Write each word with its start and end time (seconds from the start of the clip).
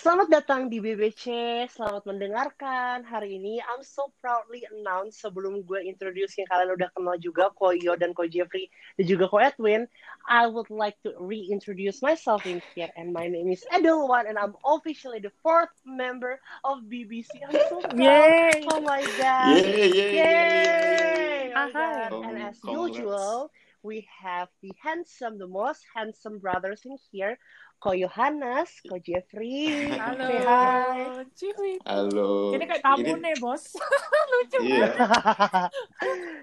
Selamat 0.00 0.32
datang 0.32 0.72
di 0.72 0.80
BBC, 0.80 1.28
selamat 1.76 2.08
mendengarkan. 2.08 3.04
Hari 3.04 3.36
ini 3.36 3.60
I'm 3.60 3.84
so 3.84 4.08
proudly 4.24 4.64
announce 4.72 5.20
sebelum 5.20 5.60
gue 5.68 5.76
introduce 5.84 6.40
yang 6.40 6.48
kalian 6.48 6.72
udah 6.72 6.88
kenal 6.96 7.20
juga, 7.20 7.52
Koyo 7.52 8.00
dan 8.00 8.16
Ko 8.16 8.24
Jeffrey 8.24 8.72
dan 8.96 9.04
juga 9.04 9.28
Ko 9.28 9.36
Edwin, 9.36 9.84
I 10.24 10.48
would 10.48 10.72
like 10.72 10.96
to 11.04 11.12
reintroduce 11.20 12.00
myself 12.00 12.48
in 12.48 12.64
here 12.72 12.88
and 12.96 13.12
my 13.12 13.28
name 13.28 13.52
is 13.52 13.60
Edelwan 13.68 14.24
and 14.24 14.40
I'm 14.40 14.56
officially 14.64 15.20
the 15.20 15.36
fourth 15.44 15.68
member 15.84 16.40
of 16.64 16.88
BBC. 16.88 17.36
I'm 17.44 17.60
so 17.68 17.84
proud. 17.84 18.00
Yay! 18.00 18.64
Oh 18.72 18.80
my 18.80 19.04
god. 19.20 19.52
Yay, 19.52 19.84
yay, 19.84 20.10
Yay! 20.16 21.44
Oh 21.52 21.68
god. 21.76 22.10
And 22.24 22.40
as 22.40 22.56
Congrats. 22.64 22.96
usual, 22.96 23.52
we 23.82 24.08
have 24.08 24.48
the 24.64 24.72
handsome, 24.80 25.36
the 25.36 25.48
most 25.48 25.84
handsome 25.92 26.38
brothers 26.38 26.88
in 26.88 26.96
here. 27.12 27.36
Ko 27.80 27.96
Yohanes, 27.96 28.84
Ko 28.84 29.00
Jeffrey. 29.00 29.88
Halo. 29.96 30.28
Say 30.28 30.38
hi. 30.44 31.00
Cuy. 31.32 31.72
Halo. 31.80 32.52
Ini 32.52 32.64
kayak 32.68 32.82
tamu 32.84 33.00
Ini- 33.08 33.22
nih, 33.24 33.34
Bos. 33.40 33.72
Lucu 34.36 34.58
Iya, 34.60 34.84
banget. 34.92 35.70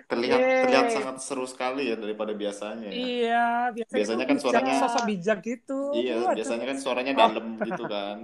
terlihat 0.09 0.40
Yeay. 0.42 0.62
terlihat 0.66 0.88
sangat 0.90 1.18
seru 1.22 1.45
sekali 1.45 1.94
ya 1.94 1.95
daripada 1.95 2.34
biasanya. 2.34 2.90
ya. 2.90 2.92
Iya, 2.92 3.45
biasanya, 3.70 3.98
Biasanya 4.02 4.26
kan 4.26 4.36
bijak, 4.36 4.42
suaranya- 4.50 4.81
sosok 4.81 5.04
bijak 5.05 5.38
gitu. 5.45 5.80
Iya, 5.94 6.16
Waduh. 6.26 6.36
biasanya 6.42 6.66
kan 6.66 6.78
suaranya 6.81 7.14
dalam 7.14 7.45
gitu 7.70 7.84
kan. 7.86 8.17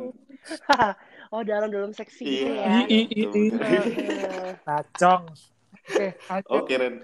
oh 1.29 1.41
dalam-dalam 1.45 1.91
seksi 1.93 2.23
gitu 2.25 2.49
Iya. 2.49 2.65
ya. 2.65 2.77
I- 2.89 2.89
i- 2.89 3.09
i- 3.13 3.29
i. 3.29 3.43
Heeh. 3.53 4.51
Nacong. 4.65 5.23
Oke. 5.83 6.07
Oke 6.49 6.73
Ren, 6.81 6.95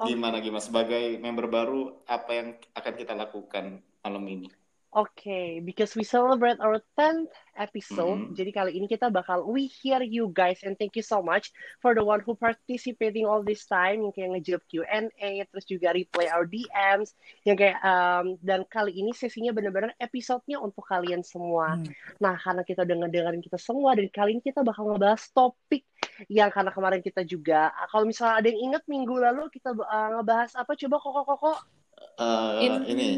gimana 0.00 0.40
gimana 0.40 0.64
sebagai 0.64 1.20
member 1.20 1.44
baru 1.44 1.92
apa 2.08 2.30
yang 2.32 2.48
akan 2.72 2.92
kita 2.96 3.12
lakukan 3.12 3.64
malam 4.00 4.24
ini? 4.24 4.48
Oke, 4.88 5.60
because 5.68 5.92
we 5.92 6.00
celebrate 6.00 6.56
our 6.64 6.80
10th 6.96 7.28
episode, 7.52 8.32
Mhm. 8.32 8.32
jadi 8.32 8.50
kali 8.56 8.70
ini 8.72 8.88
kita 8.88 9.12
bakal 9.12 9.44
we 9.44 9.68
hear 9.68 10.00
you 10.00 10.32
guys 10.32 10.64
and 10.64 10.80
thank 10.80 10.96
you 10.96 11.04
so 11.04 11.20
much 11.20 11.52
for 11.84 11.92
the 11.92 12.00
one 12.00 12.24
who 12.24 12.32
participating 12.32 13.28
all 13.28 13.44
this 13.44 13.68
time 13.68 14.00
yang 14.00 14.16
kayak 14.16 14.40
ngejawab 14.40 14.64
Q&A, 14.64 15.44
terus 15.52 15.68
juga 15.68 15.92
reply 15.92 16.32
our 16.32 16.48
DMs, 16.48 17.12
yang 17.44 17.60
kayak 17.60 17.76
um, 17.84 18.40
dan 18.40 18.64
kali 18.64 18.96
ini 18.96 19.12
sesinya 19.12 19.52
benar-benar 19.52 19.92
episodenya 20.00 20.56
untuk 20.56 20.88
kalian 20.88 21.20
semua. 21.20 21.76
Hmm. 21.76 21.84
Nah, 22.16 22.40
karena 22.40 22.64
kita 22.64 22.88
udah 22.88 22.96
ngedengerin 23.04 23.44
kita 23.44 23.60
semua 23.60 23.92
dan 23.92 24.08
kali 24.08 24.40
ini 24.40 24.42
kita 24.42 24.64
bakal 24.64 24.88
ngebahas 24.88 25.20
topik 25.36 25.84
yang 26.32 26.48
karena 26.48 26.72
kemarin 26.72 27.04
kita 27.04 27.28
juga 27.28 27.70
kalau 27.92 28.08
misalnya 28.08 28.40
ada 28.40 28.46
yang 28.48 28.72
inget 28.72 28.82
minggu 28.88 29.14
lalu 29.20 29.52
kita 29.52 29.76
uh, 29.76 30.08
ngebahas 30.18 30.56
apa 30.56 30.72
coba 30.74 30.96
koko 30.98 31.22
koko 31.28 31.52
Eh, 31.98 32.54
In- 32.66 32.84
ini 32.90 33.08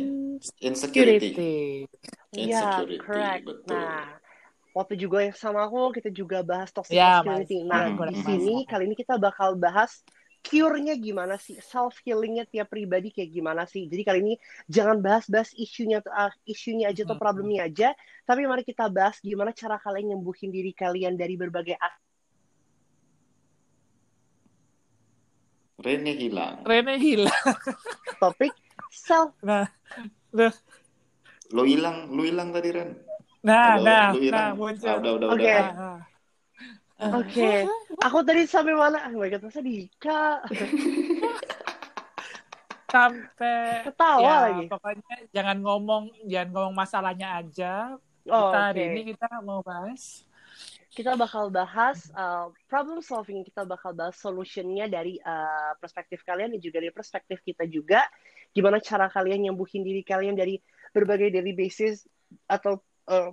insecurity. 0.61 1.33
Security. 1.33 1.55
Iya, 2.31 2.61
Insecurity, 2.61 3.01
correct. 3.05 3.45
betul. 3.45 3.73
Nah, 3.75 4.05
waktu 4.77 4.95
juga 5.01 5.19
yang 5.25 5.37
sama 5.37 5.67
aku, 5.67 5.93
kita 5.97 6.09
juga 6.13 6.41
bahas 6.45 6.71
toxic 6.71 6.97
Ya, 6.97 7.21
masculinity. 7.21 7.65
Mas. 7.65 7.69
Nah, 7.69 7.85
Hmm, 7.97 8.09
di 8.13 8.17
sini 8.21 8.55
kali 8.65 8.85
ini 8.89 8.97
kita 8.97 9.17
bakal 9.19 9.57
bahas 9.57 10.01
cure-nya 10.41 10.97
gimana 10.97 11.37
sih, 11.37 11.61
self 11.61 12.01
healingnya 12.01 12.49
tiap 12.49 12.73
pribadi 12.73 13.13
kayak 13.13 13.29
gimana 13.29 13.69
sih. 13.69 13.85
Jadi 13.93 14.03
kali 14.05 14.19
ini 14.25 14.35
jangan 14.73 14.97
bahas-bahas 15.05 15.53
isunya, 15.53 16.01
uh, 16.01 16.33
isunya 16.49 16.89
aja 16.89 17.05
atau 17.05 17.17
Hmm. 17.17 17.25
problemnya 17.25 17.69
aja, 17.69 17.93
tapi 18.25 18.49
mari 18.49 18.65
kita 18.65 18.89
bahas 18.89 19.21
gimana 19.21 19.53
cara 19.53 19.77
kalian 19.77 20.17
nyembuhin 20.17 20.49
diri 20.49 20.73
kalian 20.73 21.17
dari 21.21 21.37
berbagai 21.37 21.77
aspek. 21.77 22.09
Rene 25.81 26.13
hilang. 26.13 26.61
Rene 26.65 26.95
hilang. 27.01 27.57
topik 28.21 28.53
self. 28.91 29.33
Nah, 29.41 29.71
Lo 31.51 31.67
hilang, 31.67 32.11
lo 32.15 32.23
hilang 32.23 32.55
tadi 32.55 32.71
Ren. 32.71 32.91
nah, 33.43 33.79
Halo, 33.79 33.87
nah, 33.87 34.09
nah, 34.15 34.49
muncul. 34.55 34.87
Ah, 34.87 34.97
udah, 35.01 35.13
udah, 35.19 35.29
Oke. 35.35 35.43
udah. 35.43 35.59
Ah, 35.59 35.99
ah. 37.01 37.13
Oke, 37.17 37.51
aku 38.05 38.19
tadi 38.21 38.45
sampai 38.45 38.77
mana? 38.77 39.09
Oh 39.09 39.25
my 39.25 39.33
god, 39.33 39.41
masa 39.41 39.65
Dika 39.65 40.45
Sampai 42.93 43.89
ketawa 43.89 44.21
ya, 44.21 44.37
lagi. 44.51 44.65
pokoknya 44.69 45.17
jangan 45.33 45.57
ngomong, 45.65 46.05
jangan 46.29 46.49
ngomong 46.53 46.75
masalahnya 46.77 47.41
aja. 47.41 47.97
Oh, 48.29 48.53
kita 48.53 48.59
hari 48.61 48.81
oke. 48.85 48.89
ini 48.93 49.01
kita 49.17 49.29
mau 49.41 49.65
bahas 49.65 50.29
kita 50.91 51.15
bakal 51.15 51.55
bahas 51.55 52.11
uh, 52.19 52.51
problem 52.67 52.99
solving, 52.99 53.47
kita 53.47 53.63
bakal 53.63 53.95
bahas 53.95 54.19
solutionnya 54.19 54.91
dari 54.91 55.23
uh, 55.23 55.73
perspektif 55.79 56.27
kalian 56.27 56.59
dan 56.59 56.61
juga 56.61 56.83
dari 56.83 56.91
perspektif 56.91 57.39
kita 57.47 57.63
juga. 57.71 58.03
Gimana 58.51 58.83
cara 58.83 59.07
kalian 59.07 59.51
nyembuhin 59.51 59.83
diri 59.87 60.03
kalian 60.03 60.35
dari 60.35 60.59
berbagai 60.91 61.31
daily 61.31 61.55
basis 61.55 62.03
atau 62.51 62.83
uh, 63.07 63.31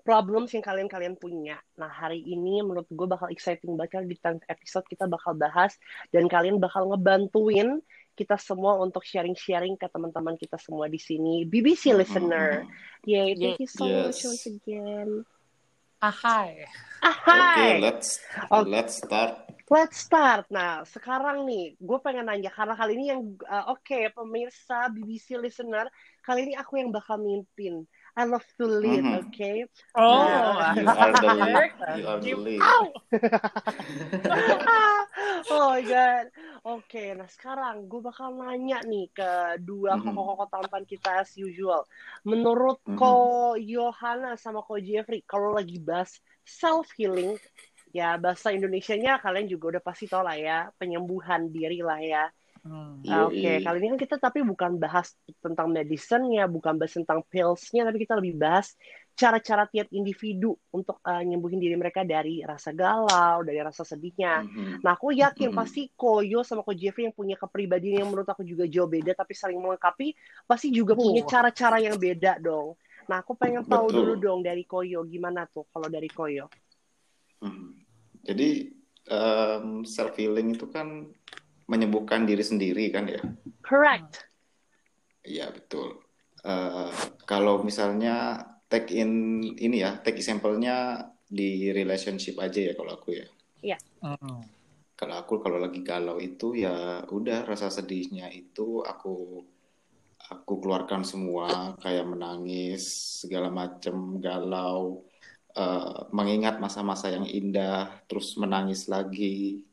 problems 0.00 0.54
yang 0.56 0.64
kalian-kalian 0.64 1.18
punya. 1.18 1.60
Nah, 1.76 1.90
hari 1.92 2.24
ini 2.24 2.64
menurut 2.64 2.88
gue 2.88 3.06
bakal 3.10 3.28
exciting 3.28 3.76
banget 3.76 4.08
di 4.08 4.16
10th 4.16 4.46
episode 4.48 4.86
kita 4.88 5.04
bakal 5.04 5.36
bahas 5.36 5.76
dan 6.08 6.24
kalian 6.30 6.56
bakal 6.56 6.88
ngebantuin 6.88 7.82
kita 8.16 8.36
semua 8.36 8.76
untuk 8.80 9.00
sharing-sharing 9.04 9.76
ke 9.80 9.88
teman-teman 9.88 10.36
kita 10.36 10.56
semua 10.60 10.88
di 10.88 11.00
sini. 11.00 11.44
BBC 11.48 11.92
listener. 11.96 12.68
Yay, 13.08 13.32
thank 13.36 13.60
you 13.60 13.68
so 13.68 13.84
much 13.88 14.20
Yes. 14.20 14.28
once 14.28 14.46
again. 14.48 15.08
ahai. 16.00 16.64
Ah, 17.04 17.12
Oke, 17.12 17.60
hi. 17.60 17.76
let's 17.76 18.08
Oke. 18.48 18.68
let's 18.72 18.94
start. 19.04 19.49
Let's 19.70 20.02
start. 20.02 20.50
Nah, 20.50 20.82
sekarang 20.82 21.46
nih, 21.46 21.78
gue 21.78 21.98
pengen 22.02 22.26
nanya 22.26 22.50
karena 22.50 22.74
kali 22.74 22.98
ini 22.98 23.14
yang 23.14 23.22
uh, 23.46 23.70
oke 23.70 24.10
pemirsa 24.18 24.90
BBC 24.90 25.38
listener, 25.38 25.86
kali 26.26 26.50
ini 26.50 26.58
aku 26.58 26.82
yang 26.82 26.90
bakal 26.90 27.22
mimpin. 27.22 27.86
I 28.18 28.26
love 28.26 28.42
to 28.58 28.66
lead, 28.66 29.06
Mhm. 29.06 29.22
oke? 29.22 29.52
Oh, 29.94 30.58
Nah, 30.58 30.74
You 30.82 30.90
are 30.90 31.14
the 31.14 31.22
lead. 31.30 31.54
Eric. 31.54 31.72
You 31.94 32.02
are 32.10 32.18
the 32.18 32.34
lead. 32.34 32.62
Ow! 32.66 32.86
oh 35.54 35.66
my 35.70 35.82
god. 35.86 36.26
Oke, 36.66 37.14
nah 37.14 37.30
sekarang 37.30 37.86
gue 37.86 38.02
bakal 38.02 38.34
nanya 38.42 38.82
nih 38.82 39.06
ke 39.14 39.30
dua 39.62 40.02
Mhm. 40.02 40.04
koko-koko 40.10 40.44
tampan 40.50 40.82
kita 40.82 41.22
as 41.22 41.30
usual. 41.38 41.86
Menurut 42.26 42.82
Mhm. 42.90 42.98
Ko 42.98 43.14
Yohana 43.54 44.34
sama 44.34 44.66
Ko 44.66 44.82
Jeffrey, 44.82 45.22
kalau 45.30 45.54
lagi 45.54 45.78
bahas 45.78 46.18
self 46.42 46.90
healing, 46.98 47.38
ya 47.90 48.18
bahasa 48.18 48.54
Indonesianya 48.54 49.18
kalian 49.18 49.50
juga 49.50 49.76
udah 49.76 49.82
pasti 49.82 50.06
tau 50.06 50.22
lah 50.22 50.38
ya, 50.38 50.70
penyembuhan 50.78 51.50
diri 51.50 51.82
lah 51.82 52.00
ya. 52.02 52.24
Hmm. 52.60 53.00
Yoi. 53.00 53.24
Oke, 53.24 53.52
kali 53.64 53.76
ini 53.80 53.88
kan 53.96 53.98
kita 54.04 54.16
tapi 54.20 54.44
bukan 54.44 54.76
bahas 54.76 55.16
tentang 55.40 55.72
medicine-nya, 55.72 56.44
bukan 56.44 56.76
bahas 56.76 56.92
tentang 56.92 57.24
pills-nya, 57.24 57.88
tapi 57.88 58.04
kita 58.04 58.20
lebih 58.20 58.36
bahas 58.36 58.76
cara-cara 59.16 59.64
tiap 59.64 59.88
individu 59.92 60.56
untuk 60.68 61.00
uh, 61.08 61.24
nyembuhin 61.24 61.56
diri 61.56 61.72
mereka 61.76 62.04
dari 62.04 62.44
rasa 62.44 62.76
galau, 62.76 63.40
dari 63.40 63.64
rasa 63.64 63.80
sedihnya. 63.80 64.44
Mhm. 64.44 64.84
Nah, 64.84 64.92
aku 64.92 65.16
yakin 65.16 65.52
Mhm. 65.52 65.56
pasti 65.56 65.88
Koyo 65.96 66.44
sama 66.44 66.60
Ko 66.60 66.76
Jeffrey 66.76 67.08
yang 67.08 67.16
punya 67.16 67.40
kepribadian 67.40 68.04
yang 68.04 68.08
menurut 68.12 68.28
aku 68.28 68.44
juga 68.44 68.68
jauh 68.68 68.88
beda, 68.88 69.16
tapi 69.16 69.32
saling 69.32 69.56
melengkapi, 69.56 70.12
pasti 70.44 70.68
juga 70.68 70.92
punya 70.92 71.24
Wah. 71.24 71.32
cara-cara 71.32 71.80
yang 71.80 71.96
beda 71.96 72.36
dong. 72.44 72.76
Nah, 73.08 73.24
aku 73.24 73.40
pengen 73.40 73.64
tahu 73.64 73.88
Betul. 73.88 73.96
dulu 73.96 74.12
dong 74.20 74.40
dari 74.44 74.68
Koyo, 74.68 75.08
gimana 75.08 75.48
tuh 75.48 75.64
kalau 75.72 75.88
dari 75.88 76.12
Koyo? 76.12 76.52
Mhm. 77.40 77.79
Jadi 78.24 78.68
self 79.84 80.14
healing 80.16 80.54
itu 80.54 80.68
kan 80.70 81.08
menyembuhkan 81.70 82.26
diri 82.26 82.42
sendiri 82.42 82.90
kan 82.90 83.06
ya? 83.06 83.22
Correct. 83.62 84.26
Iya 85.22 85.52
betul. 85.54 86.02
Eh, 86.40 86.92
kalau 87.28 87.60
misalnya 87.60 88.40
take 88.66 88.90
in 88.96 89.42
ini 89.44 89.84
ya, 89.84 90.00
take 90.00 90.18
example-nya 90.18 91.04
di 91.30 91.70
relationship 91.70 92.40
aja 92.42 92.70
ya 92.70 92.72
kalau 92.74 92.98
aku 92.98 93.14
ya. 93.14 93.26
Hmm. 94.00 94.42
Kalau 94.96 95.16
aku 95.16 95.40
kalau 95.40 95.56
lagi 95.60 95.80
galau 95.80 96.20
itu 96.20 96.56
ya 96.56 97.04
udah 97.08 97.48
rasa 97.48 97.72
sedihnya 97.72 98.28
itu 98.32 98.84
aku 98.84 99.40
aku 100.30 100.52
keluarkan 100.60 101.02
semua 101.04 101.74
kayak 101.80 102.04
menangis 102.04 102.84
segala 103.24 103.48
macem 103.48 104.20
galau 104.20 105.04
eh, 105.56 105.98
mengingat 106.12 106.58
masa-masa 106.58 107.10
yang 107.10 107.26
indah 107.26 108.04
terus 108.06 108.34
menangis 108.36 108.86
lagi 108.86 109.64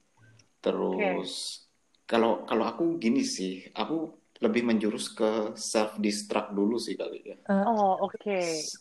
terus 0.62 1.64
kalau 2.08 2.44
kalau 2.48 2.66
aku 2.66 2.98
gini 2.98 3.22
sih 3.22 3.68
aku 3.76 4.12
lebih 4.38 4.70
menjurus 4.70 5.10
ke 5.10 5.58
self 5.58 5.98
destruct 5.98 6.54
dulu 6.54 6.78
sih 6.78 6.94
kali 6.94 7.26
ya 7.26 7.38
Oh, 7.50 8.06
oke. 8.06 8.38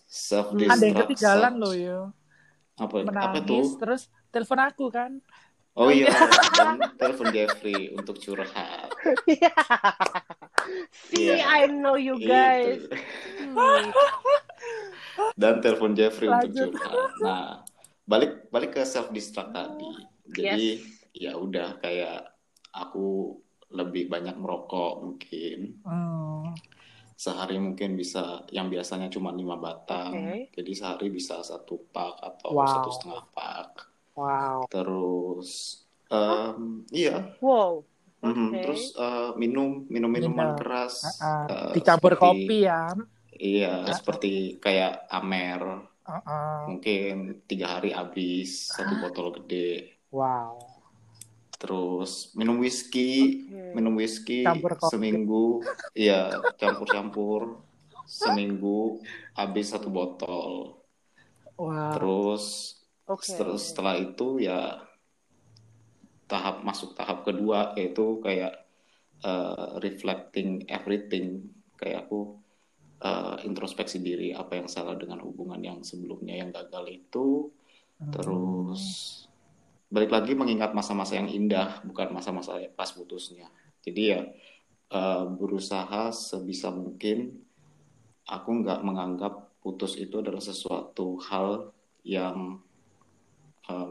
self 0.07 0.53
Hmm. 0.53 0.69
Ada 0.69 0.85
yang 0.85 0.97
destruct 0.97 1.01
ketinggalan 1.09 1.55
loh 1.57 1.75
yo. 1.75 2.01
apa 2.77 2.97
apa 3.09 3.09
Menangis 3.09 3.49
tuh 3.49 3.67
terus 3.81 4.03
telepon 4.29 4.61
aku 4.61 4.85
kan. 4.93 5.13
oh 5.77 5.89
iya 5.89 6.09
dan 6.61 6.77
telepon 7.01 7.29
Jeffrey 7.33 7.93
untuk 7.97 8.21
curhat 8.21 8.93
See, 11.09 11.29
Iya. 11.29 11.43
I 11.43 11.61
know 11.69 11.95
you 11.95 12.17
guys. 12.19 12.87
Hmm. 13.39 13.91
dan 15.41 15.61
telepon 15.61 15.93
Jeffrey 15.93 16.27
untuk 16.27 16.51
Lanjut. 16.53 16.71
curhat. 16.73 17.11
Nah, 17.21 17.49
balik 18.05 18.49
balik 18.49 18.71
ke 18.73 18.83
self 18.83 19.09
destruct 19.11 19.51
tadi. 19.51 19.91
Jadi 20.29 20.69
Yes. 20.77 20.85
ya 21.13 21.33
udah 21.35 21.79
kayak 21.79 22.29
aku 22.71 23.39
lebih 23.69 24.07
banyak 24.07 24.35
merokok 24.35 25.03
mungkin. 25.03 25.81
Hmm. 25.83 26.53
sehari 27.17 27.57
mungkin 27.57 27.97
bisa 27.97 28.45
yang 28.53 28.69
biasanya 28.69 29.09
cuma 29.09 29.33
lima 29.33 29.57
batang 29.57 30.13
Oke. 30.13 30.53
jadi 30.53 30.73
sehari 30.77 31.09
bisa 31.09 31.41
satu 31.41 31.89
pak 31.89 32.13
atau 32.21 32.53
Wow. 32.53 32.69
satu 32.69 32.89
setengah 32.93 33.25
pak 33.33 33.71
Wow. 34.13 34.69
terus 34.69 35.81
em, 36.13 36.85
iya 36.93 37.33
Wow. 37.41 37.89
Mhm. 38.29 38.49
Oke. 38.49 38.61
terus 38.61 38.83
eh, 38.95 39.31
minum 39.35 39.85
minum 39.87 40.09
minuman 40.09 40.53
Minum. 40.53 40.59
keras 40.59 40.95
Ah, 41.19 41.47
eh, 41.47 41.73
Dicampur 41.73 42.13
seperti- 42.13 42.47
kopi 42.47 42.59
ya. 42.63 42.83
iya 43.33 43.75
Ah. 43.83 43.93
seperti 43.93 44.33
kayak 44.57 45.07
amer 45.09 45.87
Uh-uh. 46.03 46.71
mungkin 46.71 47.15
tiga 47.45 47.77
hari 47.77 47.91
habis 47.91 48.71
satu 48.71 48.95
botol 49.01 49.35
gede 49.35 49.99
Wow. 50.09 50.63
terus 51.53 52.31
minum 52.33 52.57
whisky 52.57 53.43
Oke. 53.45 53.75
minum 53.75 53.95
whisky 53.95 54.47
seminggu 54.87 55.67
iya 55.97 56.31
campur-campur 56.55 57.59
seminggu 58.05 59.03
habis 59.33 59.67
satu 59.69 59.89
botol 59.89 60.79
Wow. 61.57 61.91
terus 61.93 62.77
Oke. 63.05 63.27
terus 63.33 63.67
setelah 63.67 63.97
itu 63.97 64.39
ya 64.39 64.86
tahap 66.27 66.63
masuk 66.67 66.95
tahap 66.99 67.23
kedua 67.23 67.75
yaitu 67.79 68.19
kayak 68.23 68.67
eh, 69.23 69.69
reflecting 69.83 70.67
everything 70.67 71.51
kayak 71.79 72.07
aku 72.07 72.39
eh, 73.03 73.37
introspeksi 73.47 74.03
diri 74.03 74.35
apa 74.35 74.59
yang 74.59 74.69
salah 74.69 74.99
dengan 74.99 75.23
hubungan 75.23 75.59
yang 75.63 75.79
sebelumnya 75.83 76.35
yang 76.37 76.51
gagal 76.51 76.85
itu 76.91 77.51
Hmm. 77.97 78.13
terus 78.13 78.83
balik 79.89 80.13
lagi 80.13 80.37
mengingat 80.37 80.77
masa-masa 80.77 81.17
yang 81.17 81.33
indah 81.33 81.81
bukan 81.81 82.13
masa-masa 82.13 82.61
pas 82.77 82.93
putusnya 82.93 83.49
jadi 83.81 84.03
ya 84.05 84.21
eh, 84.93 85.25
berusaha 85.33 86.13
sebisa 86.13 86.69
mungkin 86.69 87.41
aku 88.29 88.51
nggak 88.61 88.85
menganggap 88.85 89.49
putus 89.65 89.97
itu 89.97 90.21
adalah 90.21 90.45
sesuatu 90.45 91.17
hal 91.25 91.73
yang 92.05 92.61
Ya. 93.67 93.83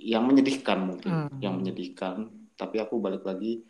Yang 0.00 0.24
menyedihkan 0.24 0.78
mungkin 0.82 1.10
Hmm. 1.10 1.38
yang 1.38 1.54
menyedihkan 1.56 2.26
tapi 2.54 2.78
aku 2.78 2.98
balik 2.98 3.22
lagi 3.22 3.62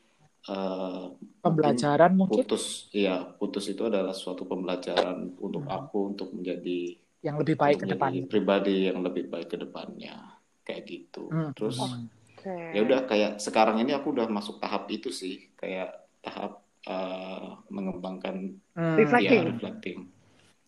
eh, 0.45 1.05
Pembelajaran 1.41 2.13
mungkin 2.15 2.45
putus 2.45 2.89
ya 2.91 3.25
putus 3.25 3.65
itu 3.67 3.81
adalah 3.83 4.13
suatu 4.13 4.45
pembelajaran 4.45 5.37
untuk 5.39 5.65
Hmm. 5.65 5.73
aku 5.75 5.99
untuk 6.11 6.29
menjadi 6.31 7.01
yang 7.21 7.41
lebih 7.41 7.57
baik 7.57 7.81
ke 7.81 7.89
depan. 7.89 8.29
pribadi 8.29 8.85
yang 8.85 9.01
lebih 9.01 9.25
baik 9.27 9.49
ke 9.49 9.57
depannya 9.57 10.37
kayak 10.61 10.85
gitu 10.85 11.29
Hmm. 11.29 11.53
terus 11.53 11.81
Hmm. 11.81 12.13
Oke. 12.37 12.53
ya 12.77 12.81
udah 12.81 13.01
kayak 13.05 13.33
sekarang 13.39 13.81
ini 13.81 13.93
aku 13.93 14.13
udah 14.13 14.29
masuk 14.29 14.61
tahap 14.61 14.85
itu 14.89 15.09
sih 15.09 15.49
kayak 15.55 15.93
tahap 16.21 16.61
eh, 16.85 17.49
mengembangkan 17.71 18.53
Hmm. 18.77 18.97
Reflecting. 19.01 19.41
ya 19.41 19.49
reflecting 19.49 19.99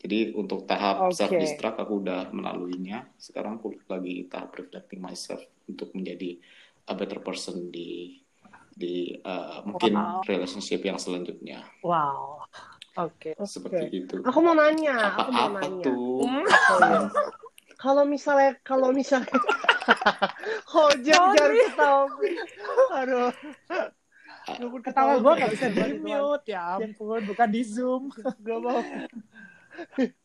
jadi 0.07 0.31
untuk 0.39 0.71
tahap 0.71 1.11
Oke. 1.11 1.19
self 1.19 1.35
destruct 1.35 1.83
aku 1.83 1.99
udah 2.07 2.31
melaluinya 2.31 3.11
sekarang 3.19 3.59
aku 3.59 3.75
lagi 3.91 4.31
tahap 4.31 4.55
reflecting 4.55 5.03
myself 5.03 5.43
untuk 5.67 5.91
menjadi 5.99 6.39
a 6.87 6.95
better 6.95 7.19
person 7.19 7.75
di 7.75 8.23
di 8.71 9.19
eh, 9.19 9.59
mungkin 9.67 9.93
Wow. 9.99 10.23
relationship 10.31 10.81
yang 10.87 10.97
selanjutnya 11.03 11.67
Wow. 11.83 12.47
Oke. 12.97 13.35
seperti 13.43 14.07
itu 14.07 14.15
Aku 14.23 14.39
mau 14.41 14.55
nanya, 14.55 15.19
aku 15.21 15.31
mau 15.35 15.51
apa-apa 15.51 15.61
nanya. 15.61 15.85
tuh 15.91 16.23
Oh, 16.23 16.79
iya. 16.81 17.03
Kalau 17.77 18.09
misalnya, 18.09 18.57
kalau 18.65 18.89
misalnya, 18.89 19.37
Hojo 20.73 21.13
jangan 21.13 21.53
ketawa. 21.61 22.09
Aduh. 22.97 23.31
Aduh, 24.47 24.69
Ketawa 24.81 25.21
gue 25.21 25.33
gak 25.43 25.53
bisa 25.53 25.67
di 25.69 25.83
mute 26.01 26.49
ya 26.55 26.81
ampun, 26.81 27.21
bukan 27.27 27.49
di 27.53 27.63
zoom. 27.67 28.09
Gak 28.17 28.59
mau. 28.65 28.81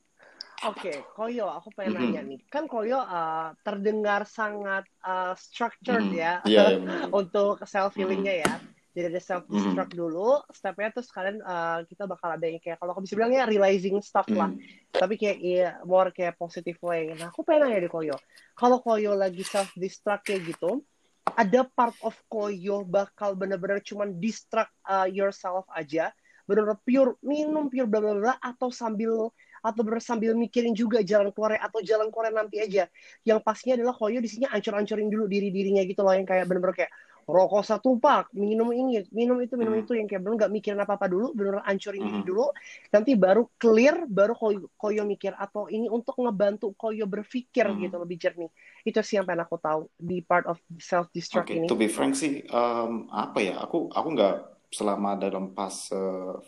Oke, 0.62 0.94
Koyo, 1.18 1.50
aku 1.50 1.74
pengen 1.74 1.98
Mhm. 1.98 2.02
nanya 2.06 2.22
nih. 2.22 2.40
Kan 2.46 2.70
Koyo 2.70 3.02
uh, 3.02 3.50
terdengar 3.66 4.30
sangat 4.30 4.86
uh, 5.02 5.34
structured 5.34 6.06
Mhm. 6.06 6.22
ya 6.22 6.34
Iya, 6.46 6.62
iya, 6.62 6.78
benar. 6.86 7.10
untuk 7.10 7.66
self 7.66 7.98
healingnya 7.98 8.46
ya. 8.46 8.54
Jadi 8.92 9.08
ada 9.08 9.22
self 9.24 9.48
destruct 9.48 9.96
dulu, 9.96 10.44
stepnya 10.52 10.92
terus 10.92 11.08
kalian 11.10 11.40
uh, 11.42 11.80
kita 11.88 12.06
bakal 12.06 12.36
ada 12.36 12.44
yang 12.44 12.60
kayak 12.60 12.76
kalau 12.76 12.92
aku 12.92 13.08
bisa 13.08 13.16
bilang 13.16 13.32
ya 13.32 13.48
realizing 13.48 14.04
stuff 14.04 14.28
lah. 14.30 14.52
Hmm. 14.52 14.60
Tapi 14.92 15.16
kayak 15.16 15.38
iya, 15.42 15.70
more 15.88 16.12
kayak 16.12 16.36
positive 16.36 16.76
way. 16.84 17.10
Nah, 17.16 17.32
aku 17.32 17.42
pengen 17.42 17.72
nanya 17.72 17.88
deh 17.88 17.90
Koyo. 17.90 18.20
Kalau 18.54 18.84
Koyo 18.84 19.16
lagi 19.16 19.42
self 19.48 19.72
destruct 19.74 20.28
kayak 20.28 20.44
gitu, 20.46 20.84
ada 21.26 21.64
part 21.64 21.96
of 22.04 22.14
Koyo 22.28 22.84
bakal 22.84 23.34
bener-bener 23.34 23.80
cuman 23.82 24.20
distract 24.20 24.76
uh, 24.84 25.08
yourself 25.08 25.64
aja, 25.72 26.12
bener-bener 26.52 26.80
pure 26.84 27.12
minum 27.24 27.72
pure 27.72 27.88
bla 27.88 28.00
bla 28.04 28.14
bla 28.20 28.34
atau 28.44 28.68
sambil 28.68 29.32
atau 29.62 29.82
sambil 30.02 30.34
mikirin 30.34 30.74
juga 30.76 31.06
jalan 31.06 31.30
keluar 31.32 31.56
atau 31.56 31.80
jalan 31.86 32.10
keluar 32.12 32.34
nanti 32.34 32.60
aja. 32.60 32.90
Yang 33.24 33.40
pastinya 33.46 33.80
adalah 33.80 33.96
Koyo 33.96 34.20
di 34.20 34.28
sini 34.28 34.46
ancur-ancurin 34.50 35.08
dulu 35.08 35.30
diri-dirinya 35.30 35.86
gitu 35.86 36.02
loh 36.04 36.12
yang 36.18 36.26
kayak 36.26 36.50
bener-bener 36.50 36.76
kayak 36.76 36.94
rokok 37.30 37.64
satu 37.64 38.02
pak, 38.02 38.34
minum 38.34 38.74
ini, 38.74 39.06
minum 39.14 39.38
itu, 39.40 39.54
minum 39.56 39.78
Hmm. 39.78 39.86
itu 39.86 39.94
yang 39.94 40.10
kayak 40.10 40.26
bener 40.26 40.36
nggak 40.42 40.52
mikirin 40.52 40.80
apa-apa 40.82 41.06
dulu, 41.08 41.32
bener 41.38 41.62
ancurin 41.64 42.04
diri 42.04 42.22
Hmm. 42.26 42.28
dulu, 42.28 42.46
nanti 42.92 43.12
baru 43.14 43.48
clear, 43.62 44.10
baru 44.10 44.34
koyo, 44.34 44.68
koyo 44.76 45.06
mikir 45.06 45.38
atau 45.38 45.70
ini 45.70 45.88
untuk 45.88 46.18
ngebantu 46.18 46.74
koyo 46.76 47.06
berpikir 47.08 47.70
Hmm. 47.70 47.80
gitu 47.80 47.96
lebih 48.02 48.18
jernih. 48.20 48.50
Itu 48.84 49.00
sih 49.06 49.22
yang 49.22 49.30
pengen 49.30 49.46
aku 49.46 49.62
tahu 49.62 49.88
di 49.96 50.20
part 50.26 50.50
of 50.50 50.58
self 50.82 51.08
destruct 51.14 51.48
Oke, 51.48 51.62
ini. 51.62 51.68
to 51.70 51.78
be 51.78 51.88
frank 51.88 52.18
sih, 52.18 52.42
em, 52.44 53.08
apa 53.14 53.40
ya? 53.40 53.62
Aku 53.64 53.88
aku 53.94 54.08
nggak 54.18 54.36
selama 54.78 55.10
dalam 55.24 55.46
fase 55.58 55.96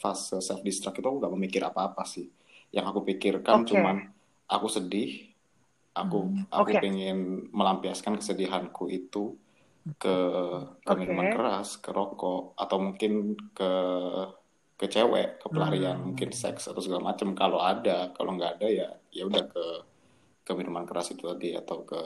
fase 0.02 0.38
self 0.48 0.62
destruct 0.68 0.98
itu 1.00 1.08
aku 1.10 1.18
nggak 1.22 1.34
memikir 1.36 1.62
apa-apa 1.70 2.04
sih. 2.08 2.28
Yang 2.75 2.86
aku 2.92 3.00
pikirkan 3.10 3.58
Oke. 3.58 3.70
cuman 3.70 3.98
aku 4.50 4.68
sedih, 4.75 5.10
aku 5.98 6.18
Hmm, 6.25 6.46
aku 6.60 6.72
oke. 6.72 6.80
pengen 6.84 7.18
melampiaskan 7.58 8.14
kesedihanku 8.20 8.84
itu 9.00 9.38
ke 10.02 10.16
ke 10.88 10.94
Oke. 10.94 11.00
minuman 11.00 11.30
keras, 11.34 11.70
ke 11.84 11.90
rokok, 11.98 12.56
atau 12.62 12.78
mungkin 12.86 13.12
ke 13.58 13.72
ke 14.80 14.86
cewek, 14.90 15.40
ke 15.42 15.48
pelarian, 15.54 15.98
Hmm. 15.98 16.08
mungkin 16.08 16.30
seks 16.34 16.68
atau 16.72 16.81
segala 16.84 17.14
macam. 17.14 17.31
Kalau 17.38 17.60
ada, 17.62 18.12
kalau 18.18 18.31
nggak 18.36 18.52
ada 18.60 18.68
ya 18.68 18.90
ya 19.14 19.24
udah 19.30 19.44
ke 19.54 19.64
ke 20.44 20.52
minuman 20.60 20.86
keras 20.90 21.14
itu 21.16 21.24
tadi 21.25 21.56
atau 21.56 21.78
ke 21.88 22.00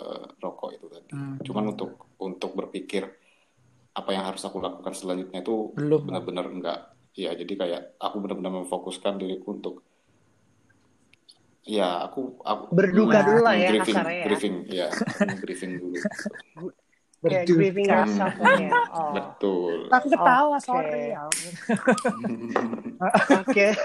rokok 0.44 0.70
itu 0.78 0.88
tadi. 0.92 1.12
Hmm. 1.12 1.38
Cuman 1.46 1.66
untuk 1.74 1.92
untuk 2.22 2.52
berpikir 2.60 3.04
apa 3.98 4.14
yang 4.14 4.30
harus 4.30 4.46
aku 4.46 4.62
lakukan 4.62 4.94
selanjutnya 4.94 5.42
itu 5.42 5.74
Belum. 5.74 6.06
benar-benar 6.06 6.46
enggak. 6.54 6.80
Ya, 7.18 7.34
jadi 7.34 7.50
kayak 7.58 7.82
aku 7.98 8.22
benar-benar 8.22 8.54
memfokuskan 8.62 9.18
diriku 9.18 9.58
untuk 9.58 9.82
ya 11.66 12.06
aku 12.06 12.38
aku 12.46 12.70
Berduka 12.72 13.20
Ya, 13.20 13.26
dulu 13.26 13.42
lah 13.42 13.56
ya 13.58 13.70
grieving, 13.74 13.98
kasarnya 13.98 14.14
ya. 14.14 14.26
grieving, 14.30 14.56
ya, 14.70 14.88
grieving 15.42 15.72
dulu. 15.82 15.98
Kayak 17.26 17.50
Berduka. 17.50 18.06
ya. 18.62 18.70
Oh. 18.94 19.14
Betul. 19.18 19.90
Aku 19.90 20.08
ketawa, 20.14 20.58
Oke. 20.62 20.64
sorry. 20.64 21.10
Ya. 21.10 21.26
Oke. 23.42 23.68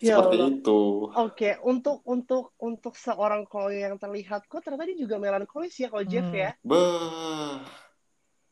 Ya 0.00 0.16
Seperti 0.16 0.36
itu. 0.56 0.80
Oke, 1.10 1.58
untuk 1.66 2.06
untuk 2.06 2.54
untuk 2.62 2.94
seorang 2.94 3.42
koyo 3.50 3.74
yang 3.74 3.98
terlihat 3.98 4.46
kok 4.46 4.62
ternyata 4.62 4.86
dia 4.86 4.94
juga 4.98 5.18
melankolis 5.18 5.74
ya 5.74 5.90
kalau 5.90 6.06
Jeff 6.06 6.30
Hmm. 6.30 6.38
ya. 6.38 6.50
Beh, 6.62 7.58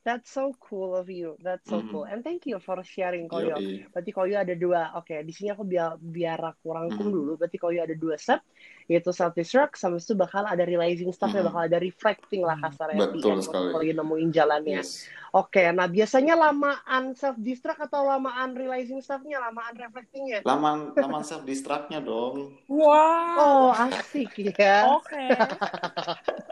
That's 0.09 0.31
so 0.33 0.57
cool 0.57 0.97
of 0.97 1.13
you. 1.13 1.37
That's 1.45 1.69
so 1.69 1.85
Mhm. 1.85 1.91
cool. 1.91 2.05
And 2.09 2.25
thank 2.25 2.49
you 2.49 2.57
for 2.65 2.81
sharing 2.81 3.29
Koyo. 3.29 3.61
yoi. 3.61 3.85
Berarti 3.93 4.11
Koyo 4.17 4.37
ada 4.41 4.55
dua. 4.57 4.97
Oke, 4.97 5.21
di 5.21 5.33
sini 5.37 5.53
aku 5.53 5.69
biar 5.69 6.01
biar 6.01 6.41
aku 6.41 6.73
rangkum 6.73 7.13
Mhm. 7.13 7.13
dulu. 7.13 7.37
Berarti 7.37 7.59
Koyo 7.61 7.85
ada 7.85 7.93
dua 7.93 8.17
step, 8.17 8.41
yaitu 8.89 9.13
self 9.13 9.37
destruct, 9.37 9.77
sama 9.77 10.01
itu 10.01 10.17
bakal 10.17 10.49
ada 10.49 10.65
realizing 10.65 11.13
stuff, 11.13 11.29
ya 11.31 11.45
Mhm. 11.45 11.49
bakal 11.53 11.63
ada 11.69 11.79
reflecting 11.79 12.41
lah 12.41 12.57
Hmm. 12.57 12.65
kasarnya. 12.67 12.99
Betul 13.13 13.37
end, 13.37 13.45
sekali. 13.45 13.71
Koyo 13.77 13.93
nemuin 13.93 14.31
jalannya. 14.33 14.81
Yes. 14.81 15.05
Oke, 15.29 15.61
nah 15.77 15.85
biasanya 15.85 16.33
lamaan 16.33 17.13
self 17.13 17.37
destruct 17.37 17.85
atau 17.85 18.01
lamaan 18.01 18.57
realizing 18.57 19.05
stuffnya, 19.05 19.37
lamaan 19.39 19.77
reflectingnya. 19.77 20.41
Laman 20.41 20.97
laman 20.97 21.21
self 21.21 21.45
distractnya 21.45 22.01
dong. 22.01 22.57
Wow. 22.65 23.37
Oh, 23.37 23.69
asik 23.77 24.57
ya. 24.57 24.89
Oke. 24.97 25.21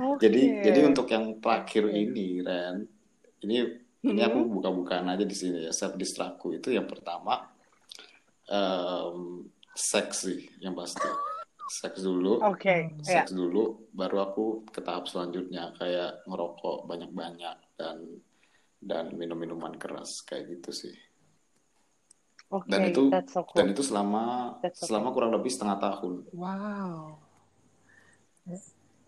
Oke. 0.00 0.24
Jadi 0.24 0.40
jadi 0.64 0.80
untuk 0.88 1.06
yang 1.12 1.36
terakhir 1.38 1.84
ini, 1.92 2.40
Ren, 2.40 2.88
ini 3.44 3.56
ini 4.04 4.20
aku 4.20 4.40
Mhm. 4.40 4.50
buka-bukaan 4.56 5.06
aja 5.12 5.24
di 5.24 5.36
sini 5.36 5.68
ya. 5.68 5.72
Self 5.72 5.94
distractku 5.94 6.56
itu 6.56 6.72
yang 6.72 6.88
pertama 6.88 7.52
em, 8.44 9.48
seks 9.74 10.26
sih 10.26 10.48
yang 10.62 10.74
pasti. 10.78 11.06
Seks 11.64 12.04
dulu, 12.04 12.38
Oke, 12.44 12.92
Hmm, 12.92 13.00
ya. 13.02 13.24
seks 13.24 13.32
dulu, 13.34 13.88
baru 13.90 14.30
aku 14.30 14.44
ke 14.68 14.78
tahap 14.84 15.08
selanjutnya 15.08 15.72
kayak 15.80 16.22
ngerokok 16.28 16.86
banyak-banyak 16.86 17.56
dan 17.80 17.96
dan 18.84 19.16
minum 19.16 19.34
minuman 19.40 19.72
keras 19.80 20.20
kayak 20.28 20.60
gitu 20.60 20.70
sih. 20.70 20.94
Oke, 22.52 22.68
Dan 22.68 22.92
itu 22.92 23.08
that's 23.08 23.32
so 23.32 23.42
cool. 23.42 23.56
dan 23.58 23.72
itu 23.72 23.80
selama 23.82 24.54
That's 24.60 24.78
okay. 24.84 24.92
selama 24.92 25.08
kurang 25.16 25.32
lebih 25.34 25.50
setengah 25.50 25.80
tahun. 25.80 26.28
Wow. 26.36 27.18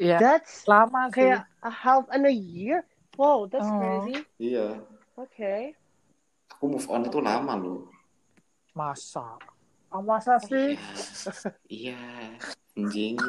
Iya, 0.01 0.17
That's 0.21 0.65
lama 0.65 1.13
sih. 1.13 1.21
kayak 1.29 1.45
a 1.61 1.73
half 1.73 2.09
and 2.09 2.25
a 2.25 2.33
year. 2.33 2.89
Wow, 3.21 3.45
that's 3.49 3.69
Oh. 3.69 3.77
crazy. 3.79 4.25
Iya. 4.41 4.81
Oke. 5.17 5.77
aku 6.57 6.65
move 6.73 6.89
on 6.89 7.05
itu 7.05 7.21
lama 7.21 7.53
loh 7.53 7.93
Masa? 8.73 9.37
Oh, 9.97 10.05
masa 10.05 10.37
sih? 10.39 10.77
iya 11.73 11.97
anjing 12.77 13.17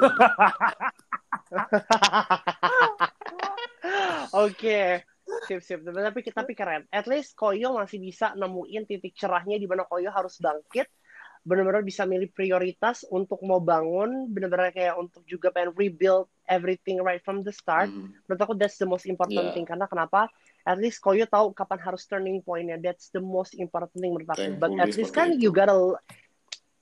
Oke, 4.35 5.07
sip 5.47 5.63
sip. 5.63 5.79
Tapi 5.81 6.19
tapi 6.27 6.51
keren. 6.51 6.83
At 6.91 7.07
least 7.07 7.39
Koyo 7.39 7.71
masih 7.71 8.03
bisa 8.03 8.35
nemuin 8.35 8.83
titik 8.83 9.15
cerahnya 9.15 9.55
di 9.55 9.63
mana 9.63 9.87
Koyo 9.87 10.11
harus 10.11 10.35
bangkit, 10.37 10.91
benar-benar 11.47 11.87
bisa 11.87 12.03
milih 12.03 12.27
prioritas 12.29 13.07
untuk 13.07 13.39
mau 13.47 13.63
bangun, 13.63 14.27
benar-benar 14.27 14.75
kayak 14.75 14.99
untuk 14.99 15.23
juga 15.23 15.55
pengen 15.55 15.71
rebuild 15.71 16.27
everything 16.51 16.99
right 16.99 17.23
from 17.23 17.47
the 17.47 17.53
start. 17.55 17.87
Hmm. 17.87 18.11
Menurut 18.27 18.41
aku 18.43 18.53
that's 18.59 18.75
the 18.75 18.89
most 18.89 19.07
important 19.07 19.39
Yeah. 19.47 19.55
thing 19.55 19.63
karena 19.63 19.87
kenapa? 19.87 20.27
At 20.67 20.83
least 20.83 20.99
Koyo 20.99 21.23
tahu 21.23 21.55
kapan 21.55 21.79
harus 21.79 22.03
turning 22.03 22.43
point-nya. 22.43 22.75
That's 22.75 23.07
the 23.15 23.23
most 23.23 23.55
important 23.55 23.95
thing 23.95 24.11
menurut 24.11 24.35
aku. 24.35 24.59
But 24.59 24.75
Thankfully 24.75 24.83
at 24.83 24.91
least 24.99 25.13
kan 25.15 25.27
itu. 25.31 25.47
you 25.47 25.55
gotta 25.55 25.95